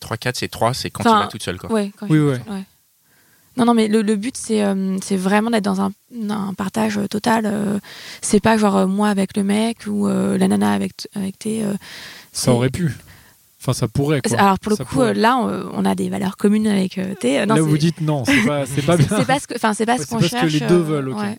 3, 0.00 0.16
4, 0.16 0.36
c'est 0.36 0.48
3, 0.48 0.74
c'est 0.74 0.90
quand 0.90 1.02
Enfin, 1.06 1.18
tu 1.18 1.22
vas 1.24 1.28
toute 1.28 1.42
seule. 1.42 1.58
Quoi. 1.58 1.70
Ouais, 1.72 1.92
quand 1.96 2.06
Oui, 2.08 2.16
je- 2.16 2.22
ouais. 2.24 2.64
Non, 3.58 3.64
non, 3.66 3.74
mais 3.74 3.88
le, 3.88 4.00
le 4.02 4.16
but, 4.16 4.36
c'est 4.36 4.62
euh, 4.64 4.96
c'est 5.02 5.16
vraiment 5.16 5.50
d'être 5.50 5.64
dans 5.64 5.80
un, 5.82 5.90
un 6.30 6.54
partage 6.54 6.98
total. 7.10 7.44
euh, 7.44 7.78
c'est 8.22 8.40
pas 8.40 8.56
genre 8.56 8.76
euh, 8.76 8.86
moi 8.86 9.08
avec 9.08 9.36
le 9.36 9.42
mec 9.44 9.78
ou 9.86 10.06
euh, 10.08 10.38
la 10.38 10.48
nana 10.48 10.72
avec, 10.72 10.96
t- 10.96 11.08
avec 11.14 11.38
T. 11.38 11.62
euh, 11.64 11.72
Ça 12.32 12.44
c'est- 12.44 12.50
aurait 12.50 12.70
pu. 12.70 12.92
Enfin, 13.60 13.72
ça 13.72 13.88
pourrait. 13.88 14.20
Quoi. 14.22 14.38
Alors, 14.38 14.58
pour 14.60 14.70
le 14.70 14.76
Ça 14.76 14.84
coup, 14.84 14.94
pourrait. 14.94 15.08
euh, 15.10 15.14
là, 15.14 15.36
on, 15.36 15.70
on 15.74 15.84
a 15.84 15.94
des 15.96 16.08
valeurs 16.08 16.36
communes 16.36 16.68
avec 16.68 16.96
euh, 16.98 17.14
T. 17.16 17.40
Euh, 17.40 17.46
non, 17.46 17.56
Là, 17.56 17.60
c'est- 17.60 17.66
vous 17.66 17.78
dites 17.78 18.00
non, 18.00 18.24
c'est 18.24 18.46
pas, 18.46 18.64
c'est 18.66 18.82
pas 18.86 18.96
bien. 18.96 19.06
c'est 19.18 19.26
pas 19.26 19.40
ce 19.40 19.46
que, 19.48 19.54
enfin, 19.56 19.74
c'est 19.74 19.84
pas 19.86 19.94
Ouais, 19.94 19.98
ce 19.98 20.04
c'est 20.04 20.08
qu'on 20.10 20.20
parce 20.20 20.30
que 20.30 20.38
cherche. 20.38 20.52
les 20.52 20.60
deux 20.60 20.74
euh, 20.76 20.82
veulent, 20.82 21.08
ok. 21.08 21.18
ouais. 21.18 21.38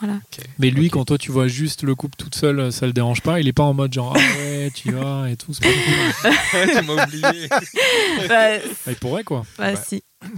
Voilà. 0.00 0.18
Mais 0.60 0.70
lui, 0.70 0.90
quand 0.90 1.04
toi 1.06 1.18
tu 1.18 1.32
vois 1.32 1.48
juste 1.48 1.82
le 1.82 1.96
couple 1.96 2.14
toute 2.16 2.36
seule, 2.36 2.70
ça 2.70 2.86
le 2.86 2.92
dérange 2.92 3.20
pas. 3.20 3.40
Il 3.40 3.48
est 3.48 3.52
pas 3.52 3.64
en 3.64 3.74
mode 3.74 3.92
genre 3.92 4.14
ah 4.16 4.20
ouais, 4.38 4.70
tu 4.72 4.92
vas 4.92 5.28
et 5.28 5.34
tout. 5.36 5.52
C'est 5.52 5.64
pas 5.64 5.70
cool. 5.72 6.70
tu 6.78 6.84
m'as 6.86 7.04
oublié. 7.04 7.48
Bah, 8.28 8.34
Ah, 8.86 8.90
il 8.90 8.94
pourrait 8.96 9.24
quoi. 9.24 9.44
bah, 9.58 9.74
si. 9.74 10.04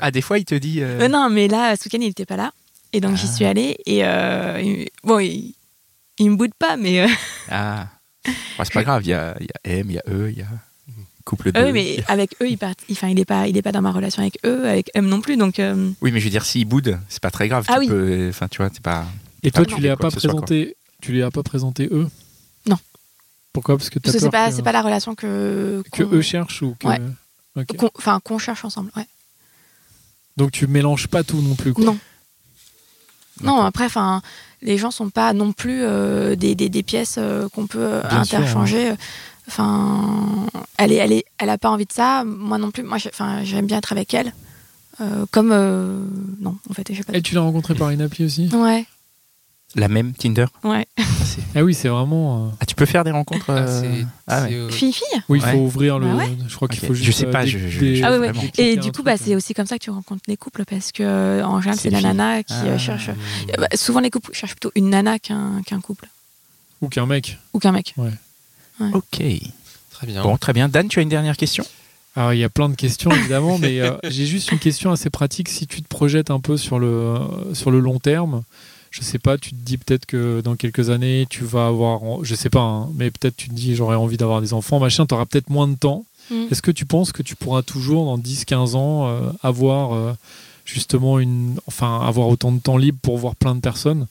Ah, 0.00 0.10
des 0.10 0.20
fois, 0.22 0.38
il 0.38 0.44
te 0.44 0.54
dit. 0.54 0.80
euh, 0.82 1.02
Euh, 1.02 1.08
non, 1.08 1.28
mais 1.30 1.48
là, 1.48 1.76
ce 1.76 1.84
week-end, 1.84 1.98
il 2.00 2.08
était 2.08 2.26
pas 2.26 2.36
là. 2.36 2.52
Et 2.92 3.00
donc, 3.00 3.16
j'y 3.16 3.26
Ah. 3.28 3.32
suis 3.32 3.44
allée. 3.44 3.76
Et 3.86 4.04
euh, 4.04 4.60
il- 4.62 4.88
bon, 5.04 5.18
il, 5.18 5.54
il 6.18 6.30
me 6.30 6.36
boude 6.36 6.54
pas, 6.58 6.76
mais. 6.76 7.00
euh, 7.04 7.08
Ah, 7.50 7.88
c'est 8.64 8.72
pas 8.72 8.82
grave. 8.84 9.02
Il 9.04 9.08
y 9.10 9.12
a, 9.14 9.36
il 9.40 9.46
y 9.46 9.50
a 9.72 9.76
M, 9.78 9.86
il 9.90 9.94
y 9.94 9.98
a 9.98 10.02
E, 10.08 10.30
il 10.30 10.38
y 10.38 10.42
a 10.42 10.46
couple 11.24 11.50
de. 11.52 11.58
euh, 11.58 11.64
oui, 11.66 11.72
mais 11.72 12.04
avec 12.08 12.34
eux, 12.40 12.48
il, 12.48 12.56
part, 12.58 12.72
enfin, 12.90 13.08
il 13.08 13.18
est 13.18 13.24
pas, 13.24 13.48
il 13.48 13.56
est 13.56 13.62
pas 13.62 13.72
dans 13.72 13.82
ma 13.82 13.90
relation 13.92 14.22
avec 14.22 14.38
eux, 14.46 14.68
avec 14.68 14.90
M 14.94 15.06
non 15.06 15.20
plus. 15.20 15.36
Donc, 15.36 15.58
euh, 15.58 15.90
Oui, 16.00 16.12
mais 16.12 16.20
je 16.20 16.24
veux 16.24 16.30
dire, 16.30 16.44
s'il 16.44 16.66
boude, 16.66 16.98
c'est 17.08 17.20
pas 17.22 17.30
très 17.32 17.48
grave. 17.48 17.64
Ah 17.68 17.74
tu 17.74 17.80
oui. 17.80 17.88
peux. 17.88 18.28
Enfin, 18.28 18.48
tu 18.48 18.58
vois, 18.58 18.70
c'est 18.72 18.82
pas. 18.82 19.04
Et 19.42 19.50
toi, 19.50 19.64
Ah, 19.68 19.74
tu 19.74 19.80
les 19.80 19.88
as 19.90 19.96
pas 19.96 20.10
présenté. 20.10 20.76
Tu 21.02 21.12
les 21.12 21.22
as 21.22 21.30
pas 21.30 21.42
présenté 21.42 21.88
eux? 21.92 22.08
Non. 22.68 22.78
Pourquoi? 23.52 23.76
Parce 23.76 23.90
que 23.90 23.98
que 23.98 24.10
c'est 24.10 24.30
pas, 24.30 24.48
que, 24.50 24.54
c'est 24.56 24.62
pas 24.62 24.72
la 24.72 24.82
relation 24.82 25.14
que. 25.14 25.82
que 25.92 26.02
eux 26.02 26.22
cherchent 26.22 26.62
ou 26.62 26.74
que. 26.80 26.86
Ouais. 26.86 27.00
Ok. 27.56 27.76
qu'on- 27.76 27.90
Enfin, 27.96 28.20
qu'on 28.22 28.38
cherche 28.38 28.64
ensemble, 28.64 28.90
ouais. 28.96 29.06
Donc 30.36 30.52
tu 30.52 30.66
mélanges 30.66 31.06
pas 31.08 31.24
tout 31.24 31.40
non 31.40 31.54
plus. 31.54 31.72
Quoi. 31.72 31.84
Non. 31.84 31.98
Non, 33.42 33.60
après, 33.60 33.84
enfin, 33.84 34.22
les 34.62 34.78
gens 34.78 34.90
sont 34.90 35.10
pas 35.10 35.32
non 35.32 35.52
plus 35.52 35.82
euh, 35.82 36.36
des, 36.36 36.54
des, 36.54 36.68
des 36.68 36.82
pièces 36.82 37.16
euh, 37.18 37.48
qu'on 37.50 37.66
peut 37.66 37.78
euh, 37.80 38.02
interchanger. 38.10 38.94
Enfin, 39.46 40.46
elle 40.78 40.92
est, 40.92 40.96
elle 40.96 41.12
est, 41.12 41.24
elle 41.38 41.50
a 41.50 41.58
pas 41.58 41.68
envie 41.70 41.84
de 41.86 41.92
ça. 41.92 42.24
Moi 42.24 42.58
non 42.58 42.70
plus. 42.70 42.82
Moi, 42.82 42.98
enfin, 43.08 43.44
j'aime 43.44 43.66
bien 43.66 43.78
être 43.78 43.92
avec 43.92 44.14
elle. 44.14 44.32
Comme 45.30 45.50
non, 46.40 46.56
en 46.70 46.72
fait, 46.72 46.90
j'ai 46.90 47.02
pas. 47.02 47.12
Et 47.14 47.20
tu 47.20 47.34
l'as 47.34 47.42
rencontré 47.42 47.74
par 47.74 47.90
une 47.90 48.00
appli 48.00 48.24
aussi? 48.24 48.48
Ouais. 48.54 48.86
La 49.76 49.88
même 49.88 50.12
Tinder 50.14 50.46
Ouais. 50.64 50.86
Ah 51.54 51.62
oui, 51.62 51.74
c'est 51.74 51.88
vraiment. 51.88 52.46
euh, 52.46 52.48
Ah, 52.60 52.66
tu 52.66 52.74
peux 52.74 52.86
faire 52.86 53.04
des 53.04 53.10
rencontres 53.10 53.44
Ah, 53.48 53.52
euh, 53.58 53.82
c'est- 53.82 54.06
ah 54.26 54.42
ouais. 54.42 54.48
c'est, 54.48 54.54
euh, 54.54 54.68
Fille-fille 54.70 55.04
Oui, 55.28 55.38
il 55.38 55.42
faut 55.42 55.48
Ouais. 55.48 55.62
ouvrir 55.62 55.98
le. 55.98 56.06
Bah 56.06 56.14
ouais. 56.16 56.30
Je 56.48 56.56
crois 56.56 56.66
qu'il 56.66 56.80
Ok. 56.80 56.86
faut 56.86 56.94
Je 56.94 57.02
juste. 57.04 57.18
sais 57.18 57.26
pas, 57.26 57.42
euh, 57.42 57.46
je- 57.46 57.58
dé- 57.58 57.70
je- 57.70 57.94
je- 57.96 58.02
Ah 58.04 58.10
ouais, 58.12 58.18
ouais. 58.18 58.32
vraiment. 58.32 58.50
Et 58.56 58.76
du 58.76 58.90
coup, 58.90 59.02
bah, 59.02 59.12
euh. 59.12 59.16
c'est 59.22 59.36
aussi 59.36 59.52
comme 59.52 59.66
ça 59.66 59.78
que 59.78 59.84
tu 59.84 59.90
rencontres 59.90 60.22
les 60.28 60.36
couples 60.38 60.64
parce 60.64 60.92
que 60.92 61.02
euh, 61.02 61.44
en 61.44 61.60
général, 61.60 61.76
C'est 61.78 61.84
c'est 61.84 61.90
la 61.90 61.98
filles. 61.98 62.06
nana 62.08 62.42
qui 62.42 62.54
euh, 62.54 62.72
Ah. 62.74 62.78
cherche. 62.78 63.10
Euh, 63.10 63.12
bah, 63.58 63.68
souvent, 63.74 64.00
les 64.00 64.10
couples 64.10 64.32
cherchent 64.32 64.54
plutôt 64.54 64.72
une 64.76 64.88
nana 64.90 65.18
qu'un 65.18 65.60
qu'un 65.66 65.80
couple 65.80 66.08
Ou 66.80 66.88
qu'un 66.88 67.04
mec. 67.06 67.38
ou 67.52 67.58
qu'un 67.58 67.72
mec. 67.72 67.94
Ok. 68.92 69.22
Très 69.90 70.06
bien. 70.06 70.22
Bon, 70.22 70.36
très 70.38 70.52
bien. 70.54 70.68
Dan, 70.68 70.88
tu 70.88 70.98
as 70.98 71.02
une 71.02 71.08
dernière 71.08 71.36
question? 71.36 71.64
Alors, 72.14 72.32
il 72.32 72.38
y 72.38 72.44
a 72.44 72.48
plein 72.48 72.68
de 72.70 72.74
questions, 72.76 73.10
évidemment, 73.12 73.58
mais 73.58 73.80
euh, 73.80 73.92
j'ai 74.04 74.24
juste 74.26 74.52
une 74.52 74.58
question 74.58 74.90
assez 74.90 75.10
pratique. 75.10 75.48
Si 75.50 75.66
tu 75.66 75.82
te 75.82 75.88
projettes 75.88 76.30
un 76.30 76.40
peu 76.40 76.56
sur 76.56 76.78
le, 76.78 76.86
euh, 76.86 77.54
sur 77.54 77.70
le 77.70 77.80
long 77.80 77.98
terme, 77.98 78.42
je 78.96 79.02
sais 79.02 79.18
pas, 79.18 79.36
tu 79.36 79.50
te 79.50 79.56
dis 79.56 79.76
peut-être 79.76 80.06
que 80.06 80.40
dans 80.40 80.56
quelques 80.56 80.88
années, 80.88 81.26
tu 81.28 81.44
vas 81.44 81.66
avoir. 81.66 82.24
Je 82.24 82.34
sais 82.34 82.48
pas, 82.48 82.62
hein, 82.62 82.88
mais 82.94 83.10
peut-être 83.10 83.36
tu 83.36 83.48
te 83.50 83.54
dis 83.54 83.74
j'aurais 83.74 83.96
envie 83.96 84.16
d'avoir 84.16 84.40
des 84.40 84.54
enfants, 84.54 84.80
machin, 84.80 85.04
tu 85.04 85.12
auras 85.12 85.26
peut-être 85.26 85.50
moins 85.50 85.68
de 85.68 85.74
temps. 85.74 86.06
Mm. 86.30 86.46
Est-ce 86.50 86.62
que 86.62 86.70
tu 86.70 86.86
penses 86.86 87.12
que 87.12 87.22
tu 87.22 87.36
pourras 87.36 87.60
toujours, 87.60 88.06
dans 88.06 88.16
10-15 88.16 88.74
ans, 88.74 89.08
euh, 89.08 89.30
avoir 89.42 89.92
euh, 89.94 90.14
justement 90.64 91.18
une. 91.18 91.56
Enfin, 91.66 92.00
avoir 92.00 92.28
autant 92.28 92.52
de 92.52 92.58
temps 92.58 92.78
libre 92.78 92.98
pour 93.02 93.18
voir 93.18 93.36
plein 93.36 93.54
de 93.54 93.60
personnes? 93.60 94.06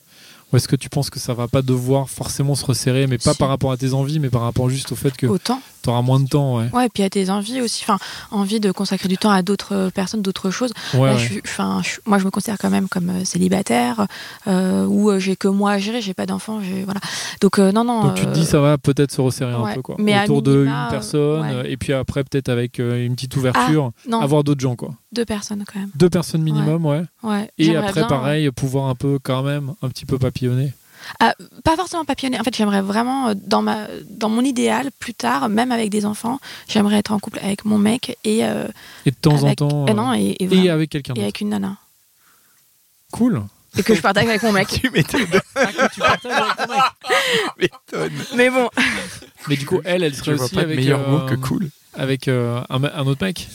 Ou 0.52 0.56
est-ce 0.56 0.68
que 0.68 0.76
tu 0.76 0.88
penses 0.88 1.10
que 1.10 1.18
ça 1.18 1.34
va 1.34 1.48
pas 1.48 1.60
devoir 1.60 2.08
forcément 2.08 2.54
se 2.54 2.64
resserrer, 2.64 3.08
mais 3.08 3.18
pas 3.18 3.32
Si. 3.32 3.38
par 3.38 3.48
rapport 3.48 3.72
à 3.72 3.76
tes 3.76 3.92
envies, 3.94 4.20
mais 4.20 4.28
par 4.30 4.42
rapport 4.42 4.68
juste 4.70 4.92
au 4.92 4.94
fait 4.94 5.16
que 5.16 5.26
Autant. 5.26 5.60
tu 5.82 5.90
auras 5.90 6.02
moins 6.02 6.20
de 6.20 6.28
temps 6.28 6.58
ouais. 6.58 6.68
Ouais, 6.72 6.86
et 6.86 6.88
puis 6.88 7.02
à 7.02 7.10
tes 7.10 7.30
envies 7.30 7.60
aussi. 7.60 7.82
Enfin, 7.82 7.98
envie 8.30 8.60
de 8.60 8.70
consacrer 8.70 9.08
du 9.08 9.18
temps 9.18 9.30
à 9.30 9.42
d'autres 9.42 9.90
personnes, 9.92 10.22
d'autres 10.22 10.50
choses. 10.52 10.72
Ouais, 10.94 11.10
Là, 11.12 11.16
je 11.16 11.34
je- 11.34 11.98
moi, 12.06 12.18
je 12.18 12.24
me 12.24 12.30
considère 12.30 12.58
quand 12.58 12.70
même 12.70 12.88
comme 12.88 13.10
euh, 13.10 13.24
célibataire, 13.24 14.06
euh, 14.46 14.84
où 14.86 15.10
euh, 15.10 15.18
j'ai 15.18 15.34
que 15.34 15.48
moi 15.48 15.72
à 15.72 15.78
gérer, 15.78 16.00
j'ai 16.00 16.14
pas 16.14 16.26
d'enfants, 16.26 16.60
j'ai- 16.62 16.84
voilà. 16.84 17.00
Donc 17.40 17.58
euh, 17.58 17.72
non, 17.72 17.82
non. 17.82 18.02
Donc 18.04 18.14
tu 18.14 18.22
te 18.22 18.28
euh, 18.28 18.32
dis 18.32 18.44
ça 18.46 18.60
va 18.60 18.78
peut-être 18.78 19.10
se 19.10 19.20
resserrer 19.20 19.52
un 19.52 19.74
peu 19.74 19.82
quoi. 19.82 19.96
Mais 19.98 20.16
Autour 20.22 20.42
de 20.42 20.58
minima, 20.58 20.84
une 20.84 20.90
personne 20.90 21.44
euh, 21.44 21.62
et 21.64 21.76
puis 21.76 21.92
après 21.92 22.22
peut-être 22.22 22.48
avec 22.50 22.78
euh, 22.78 23.04
une 23.04 23.14
petite 23.16 23.34
ouverture, 23.36 23.90
avoir 24.12 24.44
d'autres 24.44 24.60
gens 24.60 24.76
quoi. 24.76 24.90
Deux 25.16 25.24
personnes 25.24 25.64
quand 25.66 25.78
même. 25.80 25.90
Deux 25.96 26.10
personnes 26.10 26.42
minimum 26.42 26.84
ouais. 26.86 27.02
Ouais. 27.22 27.50
Et 27.58 27.74
après 27.76 28.00
bien, 28.00 28.08
pareil 28.08 28.50
pouvoir 28.52 28.88
un 28.88 28.94
peu 28.94 29.18
quand 29.22 29.42
même 29.42 29.74
un 29.82 29.88
petit 29.88 30.06
peu 30.06 30.18
papillonner. 30.18 30.72
Ah, 31.20 31.34
pas 31.62 31.76
forcément 31.76 32.04
papillonner. 32.04 32.40
En 32.40 32.42
fait, 32.42 32.56
j'aimerais 32.56 32.82
vraiment, 32.82 33.28
euh, 33.28 33.34
dans, 33.36 33.62
ma, 33.62 33.86
dans 34.10 34.28
mon 34.28 34.42
idéal, 34.42 34.90
plus 34.98 35.14
tard, 35.14 35.48
même 35.48 35.70
avec 35.70 35.88
des 35.90 36.04
enfants, 36.04 36.40
j'aimerais 36.68 36.96
être 36.98 37.12
en 37.12 37.20
couple 37.20 37.38
avec 37.42 37.64
mon 37.64 37.78
mec 37.78 38.16
et. 38.24 38.44
euh, 38.44 38.66
Et 39.04 39.10
de 39.12 39.16
temps 39.16 39.44
avec, 39.44 39.62
en 39.62 39.68
temps 39.68 39.86
euh, 39.88 39.92
non, 39.94 40.14
et, 40.14 40.36
et 40.40 40.70
avec 40.70 40.90
quelqu'un 40.90 41.14
et 41.14 41.22
avec 41.22 41.40
une 41.40 41.50
nana. 41.50 41.76
Cool. 43.12 43.42
Et 43.78 43.82
que 43.82 43.94
je 43.94 44.00
partage 44.00 44.26
avec 44.26 44.42
mon 44.42 44.52
mec. 44.52 44.68
Tu 44.82 44.90
m'étonnes. 44.90 45.26
m'étonnes. 47.58 48.12
Mais 48.36 48.50
bon. 48.50 48.68
Mais 49.48 49.56
du 49.56 49.66
coup 49.66 49.80
elle 49.84 50.02
elle 50.02 50.12
Je 50.14 50.18
serait 50.18 50.34
vois 50.34 50.46
aussi 50.46 50.54
pas 50.54 50.62
de 50.62 50.66
avec 50.66 50.78
meilleur 50.78 51.08
mot 51.08 51.20
que 51.26 51.34
cool. 51.36 51.68
avec 51.94 52.28
euh, 52.28 52.60
un, 52.68 52.82
un 52.84 53.06
autre 53.06 53.24
mec. 53.24 53.48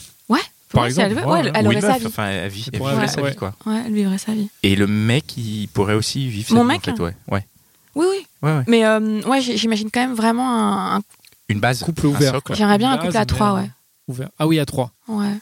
Ouais. 0.74 0.80
Par 0.80 0.82
Ouais, 0.84 0.90
si 0.90 1.00
exemple. 1.00 1.06
elle, 1.10 1.14
veut, 1.14 1.30
Ouais, 1.30 1.32
ouais, 1.42 1.50
elle, 1.54 1.60
ouais. 1.62 1.66
aurait 1.66 1.74
une 1.76 1.80
sa 1.82 1.98
vie. 1.98 2.06
Enfin, 2.06 2.26
elle, 2.28 2.48
vit- 2.50 2.64
elle 2.72 2.78
pourrait 2.78 2.92
vivrait 2.92 3.04
avoir- 3.08 3.14
sa 3.14 3.22
ouais. 3.22 3.30
vie, 3.30 3.36
quoi. 3.36 3.54
Ouais, 3.66 3.82
elle 3.86 3.92
vivrait 3.94 4.18
sa 4.18 4.32
vie. 4.32 4.48
Et 4.62 4.74
le 4.76 4.86
mec, 4.86 5.36
il 5.36 5.68
pourrait 5.68 5.94
aussi 5.94 6.28
vivre 6.28 6.48
sa 6.48 6.54
Mon 6.54 6.62
vie, 6.62 6.68
mec 6.68 6.88
en 6.88 6.96
fait, 6.96 7.02
ouais. 7.02 7.16
ouais. 7.30 7.46
Oui, 7.94 8.06
oui. 8.10 8.26
Ouais, 8.42 8.56
ouais. 8.56 8.64
Mais 8.68 8.84
euh, 8.86 9.20
ouais, 9.22 9.40
j'imagine 9.42 9.90
quand 9.92 10.00
même 10.00 10.14
vraiment 10.14 10.48
un. 10.50 10.96
un- 10.98 11.02
Une 11.48 11.60
base. 11.60 11.80
Couple 11.82 12.06
ouvert. 12.06 12.40
J'aimerais 12.52 12.78
bien 12.78 12.92
un 12.92 12.98
couple 12.98 13.16
à 13.16 13.26
trois, 13.26 13.54
ouais. 13.54 13.70
Ouvert. 14.08 14.30
Ah 14.38 14.46
oui 14.46 14.58
à 14.58 14.64
trois. 14.66 14.90
Ouais. 15.08 15.34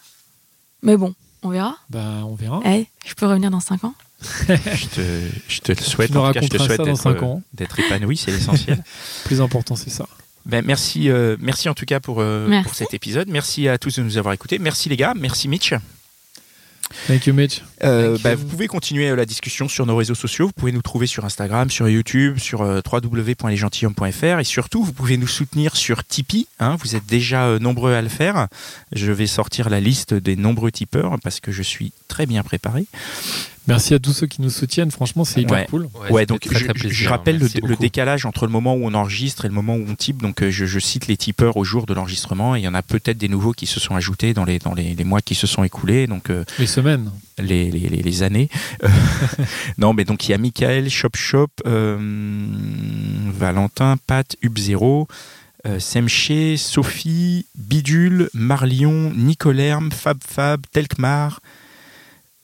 Mais 0.83 0.97
bon, 0.97 1.15
on 1.43 1.49
verra. 1.51 1.77
Bah 1.91 2.23
on 2.25 2.35
verra. 2.35 2.61
Eh, 2.67 2.87
je 3.07 3.15
peux 3.15 3.27
revenir 3.27 3.51
dans 3.51 3.61
5 3.61 3.85
ans. 3.85 3.95
Je 4.49 4.87
te, 4.87 5.01
je 5.49 5.61
te 5.61 5.73
le 5.73 5.79
souhaite. 5.81 6.11
Tu 6.11 6.17
nous 6.19 6.21
en 6.23 6.27
tout 6.29 6.35
cas, 6.35 6.41
je 6.43 6.49
te 6.49 6.59
souhaite 6.63 6.97
cinq 6.97 7.23
euh, 7.23 7.25
ans. 7.25 7.43
d'être 7.55 7.79
épanoui, 7.79 8.19
c'est 8.19 8.31
l'essentiel. 8.31 8.83
Plus 9.25 9.41
important 9.41 9.77
c'est 9.77 9.89
ça. 9.89 10.07
Ben, 10.47 10.65
merci, 10.65 11.11
euh, 11.11 11.37
merci 11.41 11.69
en 11.69 11.75
tout 11.75 11.85
cas 11.85 12.01
pour, 12.01 12.21
euh, 12.21 12.47
Merci. 12.49 12.65
pour 12.65 12.75
cet 12.75 12.95
épisode. 12.95 13.29
Merci 13.29 13.69
à 13.69 13.79
tous 13.79 13.97
de 13.97 14.03
nous 14.03 14.19
avoir 14.19 14.35
écoutés. 14.35 14.59
Merci 14.59 14.89
les 14.89 14.97
gars. 14.97 15.13
Merci 15.17 15.49
Mitch. 15.49 15.75
Thank 17.07 17.27
you 17.27 17.35
Mitch. 17.35 17.63
Euh, 17.85 18.15
Thank 18.15 18.23
bah, 18.23 18.33
you. 18.33 18.39
vous 18.39 18.47
pouvez 18.47 18.67
continuer 18.67 19.15
la 19.15 19.25
discussion 19.25 19.69
sur 19.69 19.87
nos 19.87 19.95
réseaux 19.95 20.17
sociaux. 20.17 20.47
Vous 20.47 20.53
pouvez 20.53 20.73
nous 20.73 20.83
trouver 20.83 21.07
sur 21.07 21.25
Instagram, 21.25 21.71
sur 21.71 21.89
YouTube, 21.89 22.39
sur 22.39 22.63
euh, 22.63 22.81
www.lesgentilhommes.fr 22.91 24.41
et 24.41 24.45
surtout 24.45 24.83
vous 24.83 24.93
pouvez 24.93 25.17
nous 25.17 25.29
soutenir 25.29 25.77
sur 25.77 26.03
Tipeee. 26.05 26.49
hein. 26.59 26.77
vous 26.81 26.97
êtes 26.97 27.07
déjà 27.07 27.45
euh, 27.47 27.59
nombreux 27.61 27.95
à 27.95 28.03
le 28.03 28.09
faire. 28.09 28.49
Je 28.93 29.13
vais 29.13 29.29
sortir 29.29 29.71
la 29.71 29.79
liste 29.79 30.15
des 30.15 30.35
nombreux 30.35 30.73
tipeurs 30.73 31.17
parce 31.23 31.39
que 31.39 31.53
je 31.53 31.63
suis 31.63 31.93
très 32.09 32.27
bien 32.27 32.43
préparé. 32.43 32.87
Merci 33.71 33.95
à 33.95 33.99
tous 33.99 34.13
ceux 34.13 34.27
qui 34.27 34.43
nous 34.43 34.51
soutiennent. 34.51 34.91
Franchement 34.91 35.25
c'est 35.25 35.41
hyper 35.43 35.57
Ouais. 35.59 35.67
cool. 35.71 35.89
Ouais, 36.11 36.27
donc 36.27 36.41
très, 36.41 36.59
je, 36.59 36.65
très 36.65 36.75
je- 36.75 36.81
plaisir. 36.81 36.91
je 37.05 37.09
rappelle 37.09 37.39
le, 37.39 37.77
décalage 37.77 38.27
entre 38.27 38.45
le 38.47 38.53
moment 38.53 38.75
où 38.75 38.81
on 38.85 38.93
enregistre 38.95 39.45
et 39.45 39.49
le 39.49 39.55
moment 39.55 39.75
où 39.77 39.85
on 39.89 39.95
type. 39.95 40.21
Donc 40.21 40.43
euh, 40.43 40.51
je, 40.51 40.67
je 40.67 40.79
cite 40.79 41.07
les 41.07 41.17
tipeurs 41.17 41.57
au 41.57 41.65
jour 41.65 41.87
de 41.87 41.95
l'enregistrement 41.95 42.55
et 42.57 42.61
il 42.61 42.63
y 42.65 42.69
en 42.69 42.75
a 42.75 42.83
peut-être 42.83 43.17
des 43.19 43.29
nouveaux 43.29 43.53
qui 43.53 43.67
se 43.67 43.81
sont 43.81 43.95
ajoutés 43.95 44.35
dans 44.35 44.45
les, 44.45 44.59
dans 44.59 44.75
les, 44.75 44.95
les 44.95 45.05
mois 45.05 45.21
qui 45.23 45.35
se 45.35 45.47
sont 45.47 45.65
écoulés. 45.65 46.07
Donc 46.07 46.31
euh, 46.31 46.45
Les 46.59 46.67
semaines. 46.67 47.11
les, 47.39 47.71
les, 47.71 47.89
les- 47.89 48.03
les 48.03 48.23
années. 48.23 48.49
Euh, 48.83 48.89
non, 49.79 49.93
mais 49.95 50.05
donc 50.05 50.27
il 50.29 50.33
y 50.33 50.35
a 50.35 50.39
Michael, 50.39 50.89
Shop 50.91 51.11
Shop, 51.15 51.49
euh, 51.67 51.99
Valentin, 53.33 53.97
Pat, 54.07 54.37
Hub0, 54.43 55.07
euh, 55.67 55.79
Semché, 55.79 56.57
Sophie, 56.57 57.47
Bidule, 57.57 58.31
Marlion, 58.35 59.13
Nicolerme, 59.15 59.91
Fab 59.93 60.19
Fab, 60.27 60.63
Telkmar, 60.73 61.41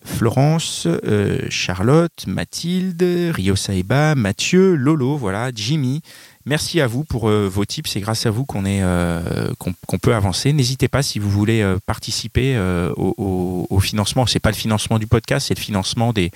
Florence, 0.07 0.87
euh, 0.87 1.41
Charlotte, 1.51 2.27
Mathilde, 2.27 3.05
Rio 3.35 3.57
Saeba, 3.57 4.15
Mathieu, 4.15 4.75
Lolo, 4.75 5.17
voilà, 5.17 5.51
Jimmy. 5.55 6.01
Merci 6.47 6.81
à 6.81 6.87
vous 6.87 7.05
pour 7.05 7.29
euh, 7.29 7.49
vos 7.53 7.65
tips. 7.65 7.91
C'est 7.91 8.01
grâce 8.01 8.25
à 8.25 8.31
vous 8.31 8.45
qu'on 8.45 8.65
est 8.65 8.81
euh, 8.83 9.51
qu'on 9.59 9.99
peut 9.99 10.15
avancer. 10.15 10.53
N'hésitez 10.53 10.89
pas 10.89 11.03
si 11.03 11.19
vous 11.19 11.29
voulez 11.31 11.75
participer 11.87 12.57
au, 12.97 13.15
au- 13.19 13.67
au 13.69 13.81
financement. 13.81 14.27
C'est 14.27 14.39
pas 14.39 14.51
le 14.51 14.57
financement 14.57 14.99
du 14.99 15.07
podcast, 15.07 15.49
c'est 15.49 15.57
le 15.59 15.63
financement 15.63 16.13
des 16.13 16.31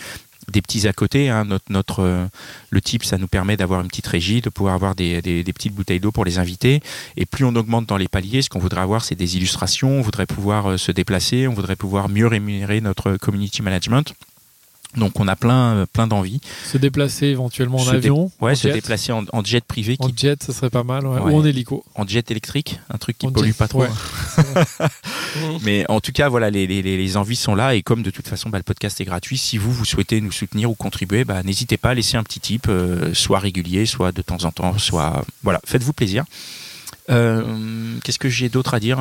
des 0.51 0.63
petits 0.63 0.87
à 0.89 0.93
côté. 0.93 1.29
hein. 1.31 1.47
Notre, 1.69 2.01
euh, 2.03 2.27
le 2.71 2.81
type, 2.81 3.05
ça 3.05 3.19
nous 3.19 3.29
permet 3.29 3.57
d'avoir 3.57 3.81
une 3.81 3.89
petite 3.89 4.07
régie, 4.07 4.41
de 4.41 4.51
pouvoir 4.51 4.75
avoir 4.75 4.95
des, 4.95 5.23
des- 5.23 5.43
des 5.45 5.53
petites 5.53 5.75
bouteilles 5.75 6.01
d'eau 6.01 6.13
pour 6.13 6.25
les 6.25 6.39
invités. 6.39 6.83
Et 7.17 7.27
plus 7.27 7.45
on 7.45 7.55
augmente 7.57 7.87
dans 7.87 7.97
les 7.97 8.09
paliers, 8.09 8.43
ce 8.43 8.49
qu'on 8.49 8.59
voudrait 8.59 8.81
avoir, 8.83 9.05
c'est 9.05 9.15
des 9.15 9.37
illustrations. 9.37 9.91
On 9.99 10.03
voudrait 10.03 10.27
pouvoir 10.27 10.71
euh, 10.71 10.77
se 10.77 10.93
déplacer, 10.93 11.47
on 11.49 11.55
voudrait 11.55 11.77
pouvoir 11.77 12.09
mieux 12.09 12.27
rémunérer 12.27 12.81
notre 12.81 13.17
community 13.17 13.63
management. 13.63 14.15
Donc 14.97 15.21
on 15.21 15.29
a 15.29 15.37
plein, 15.37 15.75
euh, 15.77 15.87
plein 15.87 16.09
d'envies. 16.09 16.41
Se 16.65 16.77
déplacer 16.77 17.27
éventuellement 17.27 17.79
en 17.79 17.85
Se 17.85 17.91
avion. 17.95 18.33
Ouais, 18.41 18.53
en 18.53 18.55
se 18.57 18.67
jet. 18.69 18.75
déplacer 18.75 19.13
en, 19.13 19.25
en 19.33 19.45
jet 19.45 19.65
privé, 19.65 19.97
En 20.01 20.09
qui, 20.09 20.15
jet, 20.17 20.43
ça 20.43 20.53
serait 20.53 20.69
pas 20.71 20.83
mal. 20.83 21.07
ouais. 21.07 21.21
Ouais. 21.21 21.33
Ou 21.33 21.37
en 21.39 21.45
hélico. 21.45 21.85
en 21.95 22.05
jet 22.07 22.29
électrique, 22.31 22.81
un 22.93 22.99
truc 22.99 23.17
qui 23.19 23.27
En 23.29 23.31
pollue 23.33 23.47
jet, 23.49 23.53
pas 23.53 23.69
trop. 23.69 23.83
ouais. 23.83 23.89
Mais 25.63 25.85
en 25.89 26.01
tout 26.01 26.11
cas, 26.13 26.29
voilà, 26.29 26.51
les, 26.51 26.67
les, 26.67 26.83
les- 26.83 26.97
les 26.97 27.17
envies 27.17 27.37
sont 27.37 27.55
là 27.55 27.75
et 27.77 27.83
comme 27.83 28.03
de 28.03 28.11
toute 28.11 28.27
façon, 28.27 28.51
bah, 28.51 28.59
le 28.59 28.65
podcast 28.65 29.01
est 29.01 29.05
gratuit. 29.05 29.39
Si 29.39 29.59
vous 29.59 29.73
vous 29.73 29.85
souhaitez 29.85 30.21
nous 30.21 30.33
soutenir 30.33 30.71
ou 30.71 30.75
contribuer, 30.75 31.25
bah, 31.25 31.43
n'hésitez 31.45 31.77
pas 31.77 31.91
à 31.91 31.95
laisser 31.95 32.17
un 32.17 32.25
petit 32.25 32.41
tip, 32.41 32.67
euh, 32.69 33.15
soit 33.15 33.39
régulier, 33.39 33.87
soit 33.87 34.11
de 34.13 34.23
temps 34.23 34.45
en 34.45 34.51
temps, 34.51 34.77
soit 34.79 35.25
voilà, 35.45 35.61
faites-vous 35.65 35.93
plaisir. 35.93 36.25
Euh, 37.11 37.45
Qu'est-ce 38.03 38.19
que 38.19 38.29
j'ai 38.29 38.49
d'autre 38.49 38.75
à 38.75 38.81
dire? 38.81 38.99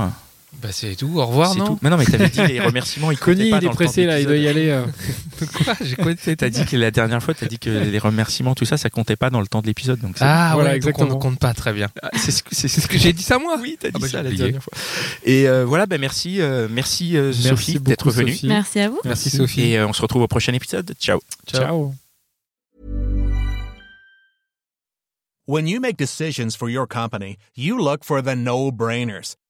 Bah, 0.61 0.69
c'est 0.71 0.95
tout. 0.95 1.19
Au 1.19 1.25
revoir, 1.25 1.53
C'est 1.53 1.59
non 1.59 1.67
tout. 1.67 1.79
Mais 1.81 1.89
non, 1.89 1.95
mais 1.97 2.05
t'avais 2.05 2.27
dit 2.27 2.41
les 2.45 2.59
remerciements. 2.65 3.11
Ils 3.11 3.17
Connie, 3.19 3.49
pas 3.49 3.59
il 3.61 3.65
est 3.67 3.69
pressé 3.69 4.05
là, 4.05 4.19
il 4.19 4.25
doit 4.25 4.35
y 4.35 4.47
aller. 4.47 4.69
euh. 4.69 4.83
Quoi 5.63 5.73
J'ai 5.81 5.95
quoi 5.95 6.13
T'as 6.15 6.49
dit 6.49 6.65
que 6.65 6.75
la 6.75 6.91
dernière 6.91 7.23
fois, 7.23 7.33
t'as 7.33 7.45
dit 7.45 7.59
que 7.59 7.69
les 7.69 7.99
remerciements, 7.99 8.55
tout 8.55 8.65
ça, 8.65 8.75
ça 8.75 8.89
comptait 8.89 9.15
pas 9.15 9.29
dans 9.29 9.39
le 9.41 9.47
temps 9.47 9.61
de 9.61 9.67
l'épisode. 9.67 9.99
Donc 10.01 10.15
Ah, 10.19 10.51
Voilà, 10.55 10.71
ouais, 10.71 10.75
exactement. 10.77 11.07
Donc 11.07 11.13
on 11.13 11.17
ne 11.17 11.31
compte 11.35 11.39
pas 11.39 11.53
très 11.53 11.71
bien. 11.71 11.87
Ah, 12.01 12.09
c'est 12.15 12.31
ce 12.31 12.43
que 12.43 12.53
c'est 12.55 12.67
C'est 12.67 12.81
ce 12.81 12.87
que 12.87 12.97
j'ai 12.97 13.13
dit 13.13 13.23
ça 13.23 13.39
moi 13.39 13.57
Oui, 13.61 13.77
t'as 13.79 13.89
dit 13.89 13.93
Ah 13.95 13.99
bah, 14.01 14.07
ça 14.09 14.23
la 14.23 14.31
dernière 14.31 14.61
fois. 14.63 14.73
Et 15.23 15.47
euh, 15.47 15.63
voilà, 15.65 15.85
ben 15.85 16.01
merci, 16.01 16.41
euh, 16.41 16.67
merci, 16.69 17.15
euh, 17.15 17.27
Merci 17.27 17.43
Sophie 17.47 17.73
beaucoup, 17.75 17.83
d'être 17.85 18.11
venue. 18.11 18.31
Sophie. 18.33 18.47
Merci 18.47 18.79
à 18.79 18.89
vous. 18.89 18.99
Merci 19.05 19.29
Sophie. 19.29 19.61
Et 19.61 19.77
euh, 19.77 19.87
on 19.87 19.93
se 19.93 20.01
retrouve 20.01 20.23
au 20.23 20.27
prochain 20.27 20.53
épisode. 20.53 20.93
Ciao. 20.99 21.21
Ciao. 21.47 21.93
When 25.47 25.67
you 25.67 25.79
make 25.79 25.97
decisions 25.97 26.55
for 26.55 26.69
your 26.69 26.85
company, 26.87 27.37
you 27.55 27.77
look 27.79 28.03
for 28.03 28.21
the 28.21 28.35
no-brainers. 28.35 29.35